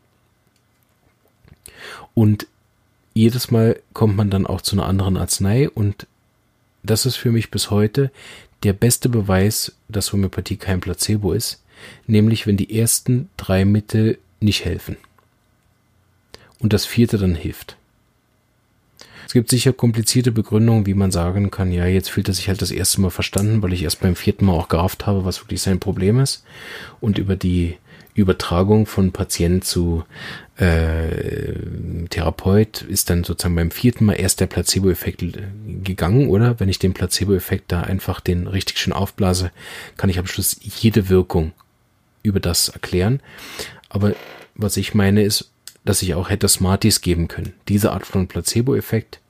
Und 2.15 2.47
jedes 3.15 3.51
Mal 3.51 3.81
kommt 3.93 4.17
man 4.17 4.31
dann 4.31 4.47
auch 4.47 4.61
zu 4.61 4.77
einer 4.77 4.87
anderen 4.87 5.17
Arznei 5.17 5.69
und 5.69 6.07
das 6.83 7.07
ist 7.07 7.17
für 7.17 7.31
mich 7.31 7.51
bis 7.51 7.71
heute 7.71 8.11
der 8.63 8.73
beste 8.73 9.09
Beweis, 9.09 9.73
dass 9.89 10.13
Homöopathie 10.13 10.57
kein 10.57 10.81
Placebo 10.81 11.33
ist, 11.33 11.63
nämlich 12.07 12.47
wenn 12.47 12.57
die 12.57 12.79
ersten 12.79 13.29
drei 13.37 13.65
Mittel 13.65 14.19
nicht 14.41 14.65
helfen 14.65 14.97
und 16.63 16.73
das 16.73 16.87
vierte 16.87 17.19
dann 17.19 17.35
hilft. 17.35 17.77
Es 19.33 19.35
gibt 19.35 19.49
sicher 19.49 19.73
komplizierte 19.73 20.31
Begründungen, 20.31 20.85
wie 20.85 20.93
man 20.93 21.11
sagen 21.11 21.51
kann, 21.51 21.73
ja, 21.73 21.87
jetzt 21.87 22.11
fühlt 22.11 22.29
er 22.29 22.35
sich 22.35 22.49
halt 22.49 22.61
das 22.61 22.71
erste 22.71 23.01
Mal 23.01 23.09
verstanden, 23.09 23.63
weil 23.63 23.73
ich 23.73 23.83
erst 23.83 24.01
beim 24.01 24.15
vierten 24.15 24.45
Mal 24.45 24.53
auch 24.53 24.69
gerafft 24.69 25.07
habe, 25.07 25.25
was 25.25 25.41
wirklich 25.41 25.63
sein 25.63 25.81
Problem 25.81 26.21
ist. 26.21 26.45
Und 27.01 27.17
über 27.17 27.35
die 27.35 27.79
Übertragung 28.15 28.85
von 28.85 29.11
Patient 29.11 29.65
zu 29.65 30.05
äh, 30.59 31.55
Therapeut 32.11 32.83
ist 32.83 33.09
dann 33.09 33.25
sozusagen 33.25 33.55
beim 33.55 33.71
vierten 33.71 34.05
Mal 34.05 34.21
erst 34.21 34.41
der 34.41 34.49
Placebo-Effekt 34.49 35.25
gegangen, 35.83 36.29
oder? 36.29 36.61
Wenn 36.61 36.69
ich 36.69 36.79
den 36.79 36.93
Placebo-Effekt 36.93 37.73
da 37.73 37.81
einfach 37.81 38.21
den 38.21 38.47
richtig 38.47 38.79
schön 38.79 38.93
aufblase, 38.93 39.51
kann 39.97 40.11
ich 40.11 40.19
am 40.19 40.27
Schluss 40.27 40.59
jede 40.61 41.09
Wirkung 41.09 41.53
über 42.23 42.39
das 42.39 42.69
erklären. 42.69 43.21
Aber 43.89 44.13
was 44.55 44.77
ich 44.77 44.93
meine 44.93 45.23
ist, 45.23 45.51
dass 45.87 46.03
ich 46.03 46.13
auch 46.13 46.29
hätte 46.29 46.49
Smarties 46.49 47.01
geben 47.01 47.29
können. 47.29 47.55
Diese 47.69 47.93
Art 47.93 48.07
von 48.07 48.29
Placebo-Effekt 48.29 49.22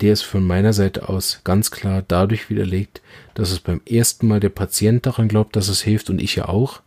der 0.00 0.12
ist 0.12 0.22
von 0.22 0.44
meiner 0.44 0.72
Seite 0.72 1.08
aus 1.08 1.40
ganz 1.44 1.70
klar 1.70 2.02
dadurch 2.06 2.50
widerlegt, 2.50 3.00
dass 3.34 3.50
es 3.50 3.60
beim 3.60 3.80
ersten 3.88 4.26
Mal 4.26 4.40
der 4.40 4.48
Patient 4.48 5.04
daran 5.06 5.28
glaubt, 5.28 5.56
dass 5.56 5.68
es 5.68 5.82
hilft 5.82 6.10
und 6.10 6.20
ich 6.20 6.36
ja 6.36 6.48
auch 6.48 6.80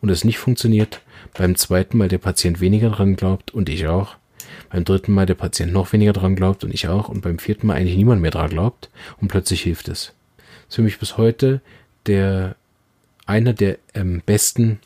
und 0.00 0.10
es 0.10 0.24
nicht 0.24 0.38
funktioniert, 0.38 1.00
beim 1.36 1.56
zweiten 1.56 1.98
Mal 1.98 2.08
der 2.08 2.18
Patient 2.18 2.60
weniger 2.60 2.90
daran 2.90 3.16
glaubt 3.16 3.52
und 3.52 3.68
ich 3.68 3.86
auch, 3.86 4.16
beim 4.70 4.84
dritten 4.84 5.12
Mal 5.12 5.26
der 5.26 5.34
Patient 5.34 5.72
noch 5.72 5.92
weniger 5.92 6.12
daran 6.12 6.36
glaubt 6.36 6.64
und 6.64 6.72
ich 6.72 6.88
auch 6.88 7.08
und 7.08 7.22
beim 7.22 7.38
vierten 7.38 7.66
Mal 7.66 7.74
eigentlich 7.74 7.96
niemand 7.96 8.20
mehr 8.22 8.30
daran 8.30 8.50
glaubt 8.50 8.90
und 9.20 9.28
plötzlich 9.28 9.62
hilft 9.62 9.88
es. 9.88 10.12
Das 10.36 10.68
ist 10.68 10.74
für 10.76 10.82
mich 10.82 10.98
bis 10.98 11.16
heute 11.16 11.60
der 12.06 12.56
einer 13.26 13.52
der 13.52 13.78
ähm, 13.94 14.22
besten 14.24 14.80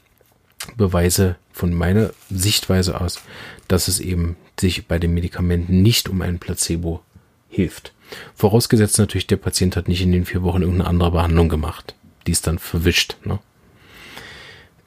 Beweise 0.77 1.37
von 1.53 1.75
meiner 1.75 2.11
Sichtweise 2.31 3.01
aus, 3.01 3.21
dass 3.69 3.89
es 3.89 4.01
eben 4.01 4.37
sich 4.59 4.87
bei 4.87 4.99
den 4.99 5.15
Medikamenten 5.15 5.83
nicht 5.83 6.09
um 6.09 6.23
ein 6.23 6.39
Placebo 6.39 7.03
hilft. 7.49 7.93
Vorausgesetzt 8.35 8.99
natürlich, 8.99 9.27
der 9.27 9.37
Patient 9.37 9.77
hat 9.77 9.89
nicht 9.89 10.03
in 10.03 10.13
den 10.13 10.25
vier 10.25 10.43
Wochen 10.43 10.63
irgendeine 10.63 10.89
andere 10.89 11.11
Behandlung 11.13 11.49
gemacht. 11.49 11.95
Die 12.27 12.33
ist 12.33 12.47
dann 12.47 12.59
verwischt. 12.59 13.17
Ne? 13.25 13.39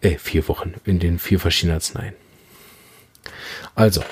Äh, 0.01 0.17
vier 0.17 0.47
Wochen 0.47 0.73
in 0.85 0.99
den 0.99 1.19
vier 1.19 1.39
verschiedenen 1.39 1.75
Arzneien. 1.75 2.13
Also, 3.75 4.03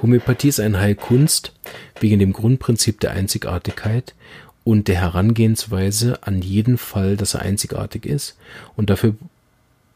Homöopathie 0.00 0.48
ist 0.48 0.60
eine 0.60 0.80
Heilkunst 0.80 1.52
wegen 2.00 2.18
dem 2.18 2.32
Grundprinzip 2.32 2.98
der 3.00 3.12
Einzigartigkeit 3.12 4.14
und 4.64 4.88
der 4.88 4.96
Herangehensweise 4.96 6.22
an 6.22 6.42
jeden 6.42 6.78
Fall, 6.78 7.16
dass 7.16 7.34
er 7.34 7.42
einzigartig 7.42 8.06
ist. 8.06 8.36
Und 8.74 8.90
dafür 8.90 9.14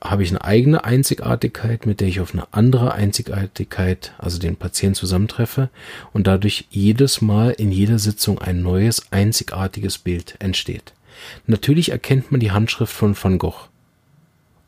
habe 0.02 0.22
ich 0.22 0.30
eine 0.30 0.44
eigene 0.44 0.84
Einzigartigkeit, 0.84 1.86
mit 1.86 2.00
der 2.00 2.08
ich 2.08 2.20
auf 2.20 2.32
eine 2.32 2.46
andere 2.52 2.92
Einzigartigkeit, 2.92 4.12
also 4.18 4.38
den 4.38 4.56
Patienten 4.56 4.94
zusammentreffe 4.94 5.70
und 6.12 6.26
dadurch 6.26 6.66
jedes 6.70 7.22
Mal 7.22 7.50
in 7.50 7.72
jeder 7.72 7.98
Sitzung 7.98 8.38
ein 8.38 8.62
neues, 8.62 9.10
einzigartiges 9.10 9.98
Bild 9.98 10.36
entsteht. 10.38 10.92
Natürlich 11.46 11.90
erkennt 11.92 12.30
man 12.30 12.40
die 12.40 12.50
Handschrift 12.50 12.92
von 12.92 13.16
Van 13.20 13.38
Gogh 13.38 13.68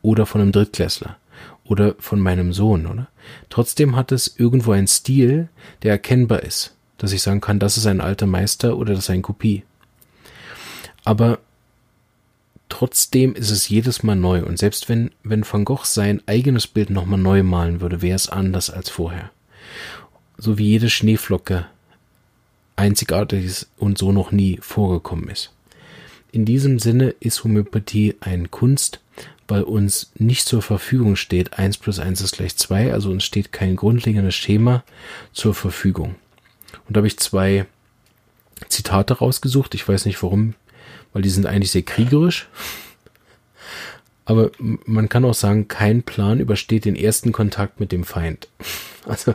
oder 0.01 0.25
von 0.25 0.41
einem 0.41 0.51
Drittklässler 0.51 1.17
oder 1.63 1.95
von 1.99 2.19
meinem 2.19 2.51
Sohn, 2.51 2.87
oder? 2.87 3.07
Trotzdem 3.49 3.95
hat 3.95 4.11
es 4.11 4.35
irgendwo 4.37 4.71
einen 4.71 4.87
Stil, 4.87 5.49
der 5.83 5.91
erkennbar 5.91 6.41
ist, 6.41 6.75
dass 6.97 7.13
ich 7.13 7.21
sagen 7.21 7.41
kann, 7.41 7.59
das 7.59 7.77
ist 7.77 7.85
ein 7.85 8.01
alter 8.01 8.25
Meister 8.25 8.77
oder 8.77 8.95
das 8.95 9.03
ist 9.05 9.09
eine 9.11 9.21
Kopie. 9.21 9.63
Aber 11.05 11.39
Trotzdem 12.69 13.33
ist 13.33 13.49
es 13.49 13.67
jedes 13.67 14.03
Mal 14.03 14.15
neu 14.15 14.43
und 14.43 14.59
selbst 14.59 14.89
wenn, 14.89 15.11
wenn 15.23 15.45
Van 15.49 15.65
Gogh 15.65 15.85
sein 15.85 16.21
eigenes 16.27 16.67
Bild 16.67 16.91
nochmal 16.91 17.19
neu 17.19 17.43
malen 17.43 17.81
würde, 17.81 18.01
wäre 18.01 18.15
es 18.15 18.29
anders 18.29 18.69
als 18.69 18.89
vorher. 18.89 19.31
So 20.37 20.57
wie 20.57 20.67
jede 20.67 20.89
Schneeflocke 20.89 21.65
einzigartig 22.75 23.43
ist 23.43 23.69
und 23.77 23.97
so 23.97 24.11
noch 24.11 24.31
nie 24.31 24.59
vorgekommen 24.61 25.29
ist. 25.29 25.51
in 26.31 26.45
diesem 26.45 26.79
Sinne 26.79 27.15
ist 27.19 27.43
Homöopathie 27.43 28.15
ein 28.21 28.51
Kunst, 28.51 29.01
weil 29.47 29.63
uns 29.63 30.11
nicht 30.15 30.45
zur 30.45 30.61
Verfügung 30.61 31.15
steht, 31.15 31.57
1 31.57 31.77
plus 31.77 31.99
1 31.99 32.21
ist 32.21 32.37
gleich 32.37 32.55
2, 32.55 32.93
also 32.93 33.09
uns 33.09 33.23
steht 33.23 33.51
kein 33.51 33.75
grundlegendes 33.75 34.35
Schema 34.35 34.83
zur 35.33 35.55
Verfügung. 35.55 36.15
Und 36.87 36.95
da 36.95 36.99
habe 36.99 37.07
ich 37.07 37.17
zwei 37.17 37.65
Zitate 38.67 39.15
rausgesucht. 39.15 39.73
Ich 39.73 39.87
weiß 39.87 40.05
nicht 40.05 40.21
warum, 40.21 40.53
weil 41.13 41.21
die 41.21 41.29
sind 41.29 41.45
eigentlich 41.45 41.71
sehr 41.71 41.83
kriegerisch. 41.83 42.47
Aber 44.25 44.51
man 44.59 45.09
kann 45.09 45.25
auch 45.25 45.33
sagen, 45.33 45.67
kein 45.67 46.03
Plan 46.03 46.39
übersteht 46.39 46.85
den 46.85 46.95
ersten 46.95 47.31
Kontakt 47.31 47.79
mit 47.79 47.91
dem 47.91 48.03
Feind. 48.03 48.47
Also 49.05 49.33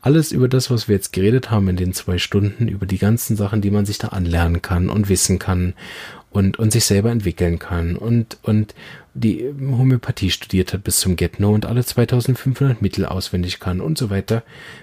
alles 0.00 0.32
über 0.32 0.48
das, 0.48 0.70
was 0.70 0.88
wir 0.88 0.94
jetzt 0.94 1.12
geredet 1.12 1.50
haben 1.50 1.68
in 1.68 1.76
den 1.76 1.92
zwei 1.92 2.16
Stunden, 2.16 2.68
über 2.68 2.86
die 2.86 2.98
ganzen 2.98 3.36
Sachen, 3.36 3.60
die 3.60 3.70
man 3.70 3.84
sich 3.84 3.98
da 3.98 4.08
anlernen 4.08 4.62
kann 4.62 4.88
und 4.88 5.08
wissen 5.08 5.38
kann 5.38 5.74
und, 6.30 6.58
und 6.58 6.72
sich 6.72 6.84
selber 6.84 7.10
entwickeln 7.10 7.58
kann 7.58 7.96
und, 7.96 8.38
und 8.42 8.74
die 9.14 9.44
Homöopathie 9.60 10.30
studiert 10.30 10.72
hat 10.72 10.82
bis 10.82 10.98
zum 10.98 11.16
Get-No 11.16 11.52
und 11.52 11.66
alle 11.66 11.84
2500 11.84 12.82
Mittel 12.82 13.06
auswendig 13.06 13.60
kann 13.60 13.80
und 13.80 13.96
so 13.96 14.10
weiter, 14.10 14.42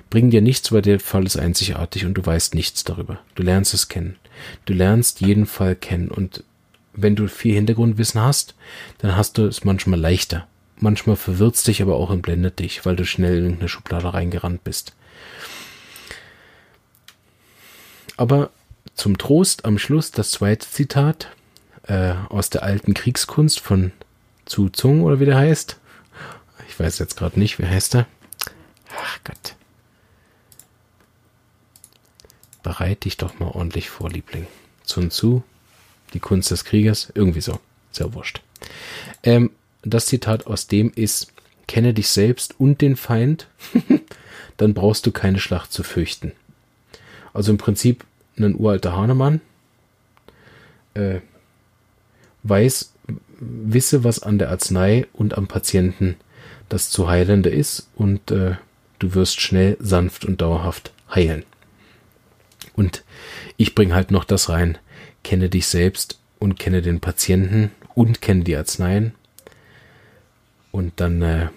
bringen 0.09 0.31
dir 0.31 0.41
nichts, 0.41 0.71
weil 0.71 0.81
der 0.81 0.99
Fall 0.99 1.25
ist 1.25 1.37
einzigartig 1.37 2.05
und 2.05 2.13
du 2.13 2.25
weißt 2.25 2.55
nichts 2.55 2.85
darüber. 2.85 3.19
Du 3.35 3.43
lernst 3.43 3.73
es 3.73 3.89
kennen. 3.89 4.15
Du 4.65 4.73
lernst 4.73 5.21
jeden 5.21 5.45
Fall 5.45 5.75
kennen 5.75 6.09
und 6.09 6.43
wenn 6.93 7.15
du 7.15 7.27
viel 7.27 7.55
Hintergrundwissen 7.55 8.21
hast, 8.21 8.55
dann 8.99 9.15
hast 9.15 9.37
du 9.37 9.45
es 9.45 9.63
manchmal 9.63 9.99
leichter. 9.99 10.47
Manchmal 10.77 11.15
verwirrt's 11.15 11.63
dich 11.63 11.81
aber 11.81 11.95
auch 11.95 12.09
und 12.09 12.21
blendet 12.21 12.59
dich, 12.59 12.85
weil 12.85 12.95
du 12.95 13.05
schnell 13.05 13.37
in 13.37 13.43
irgendeine 13.43 13.69
Schublade 13.69 14.13
reingerannt 14.13 14.63
bist. 14.63 14.93
Aber 18.17 18.49
zum 18.95 19.17
Trost 19.17 19.65
am 19.65 19.77
Schluss 19.77 20.11
das 20.11 20.31
zweite 20.31 20.67
Zitat 20.67 21.29
äh, 21.83 22.13
aus 22.29 22.49
der 22.49 22.63
alten 22.63 22.93
Kriegskunst 22.93 23.59
von 23.59 23.91
Zu 24.45 24.69
Zung 24.69 25.03
oder 25.03 25.19
wie 25.19 25.25
der 25.25 25.37
heißt. 25.37 25.77
Ich 26.67 26.79
weiß 26.79 26.99
jetzt 26.99 27.15
gerade 27.15 27.39
nicht, 27.39 27.59
wie 27.59 27.67
heißt 27.67 27.95
er. 27.95 28.07
Ach 28.95 29.19
Gott. 29.23 29.55
Bereit 32.63 33.05
dich 33.05 33.17
doch 33.17 33.39
mal 33.39 33.49
ordentlich 33.49 33.89
vor, 33.89 34.09
Liebling. 34.09 34.47
Sun 34.83 35.09
Tzu, 35.09 35.43
die 36.13 36.19
Kunst 36.19 36.51
des 36.51 36.65
Kriegers, 36.65 37.11
irgendwie 37.15 37.41
so. 37.41 37.59
Sehr 37.91 38.13
wurscht. 38.13 38.41
Ähm, 39.23 39.51
das 39.83 40.05
Zitat 40.05 40.47
aus 40.47 40.67
dem 40.67 40.91
ist, 40.95 41.31
kenne 41.67 41.93
dich 41.93 42.09
selbst 42.09 42.55
und 42.59 42.81
den 42.81 42.95
Feind, 42.95 43.47
dann 44.57 44.73
brauchst 44.73 45.05
du 45.05 45.11
keine 45.11 45.39
Schlacht 45.39 45.71
zu 45.71 45.83
fürchten. 45.83 46.31
Also 47.33 47.51
im 47.51 47.57
Prinzip 47.57 48.05
ein 48.37 48.55
uralter 48.55 48.95
Hahnemann, 48.95 49.41
äh, 50.93 51.19
weiß, 52.43 52.93
wisse, 53.39 54.03
was 54.03 54.21
an 54.21 54.37
der 54.37 54.49
Arznei 54.49 55.07
und 55.13 55.37
am 55.37 55.47
Patienten 55.47 56.15
das 56.69 56.89
zu 56.89 57.09
heilende 57.09 57.49
ist 57.49 57.89
und 57.95 58.31
äh, 58.31 58.55
du 58.99 59.13
wirst 59.13 59.41
schnell, 59.41 59.77
sanft 59.79 60.25
und 60.25 60.41
dauerhaft 60.41 60.91
heilen. 61.13 61.43
Und 62.75 63.03
ich 63.57 63.75
bringe 63.75 63.93
halt 63.93 64.11
noch 64.11 64.23
das 64.23 64.49
rein, 64.49 64.77
kenne 65.23 65.49
dich 65.49 65.67
selbst 65.67 66.19
und 66.39 66.57
kenne 66.57 66.81
den 66.81 66.99
Patienten 66.99 67.71
und 67.93 68.21
kenne 68.21 68.43
die 68.43 68.55
Arzneien. 68.55 69.13
Und 70.71 70.93
dann 70.99 71.21
äh, 71.21 71.47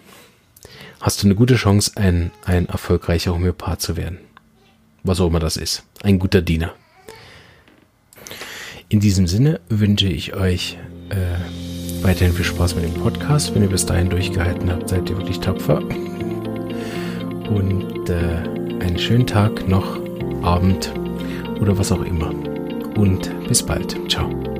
hast 1.01 1.23
du 1.23 1.27
eine 1.27 1.35
gute 1.35 1.55
Chance, 1.57 1.93
ein, 1.97 2.31
ein 2.45 2.67
erfolgreicher 2.69 3.33
Homöopath 3.33 3.81
zu 3.81 3.97
werden. 3.97 4.19
Was 5.03 5.21
auch 5.21 5.29
immer 5.29 5.41
das 5.41 5.57
ist. 5.57 5.85
Ein 6.03 6.19
guter 6.19 6.43
Diener. 6.43 6.75
In 8.89 9.01
diesem 9.01 9.27
Sinne 9.27 9.61
wünsche 9.69 10.09
ich 10.09 10.35
euch 10.35 10.79
äh, 11.11 12.03
weiterhin 12.03 12.35
viel 12.35 12.45
Spaß 12.45 12.75
mit 12.75 12.85
dem 12.85 12.95
Podcast. 12.95 13.55
Wenn 13.55 13.63
ihr 13.63 13.69
bis 13.69 13.87
dahin 13.87 14.11
durchgehalten 14.11 14.71
habt, 14.71 14.89
seid 14.89 15.09
ihr 15.09 15.17
wirklich 15.17 15.41
tapfer. 15.41 15.79
Und 17.49 18.09
äh, 18.09 18.43
einen 18.81 18.99
schönen 18.99 19.27
Tag 19.27 19.69
noch, 19.69 19.99
Abend 20.43 20.93
oder 21.61 21.77
was 21.79 21.93
auch 21.93 22.03
immer. 22.03 22.31
Und 22.97 23.31
bis 23.49 23.63
bald. 23.63 23.97
Ciao. 24.11 24.54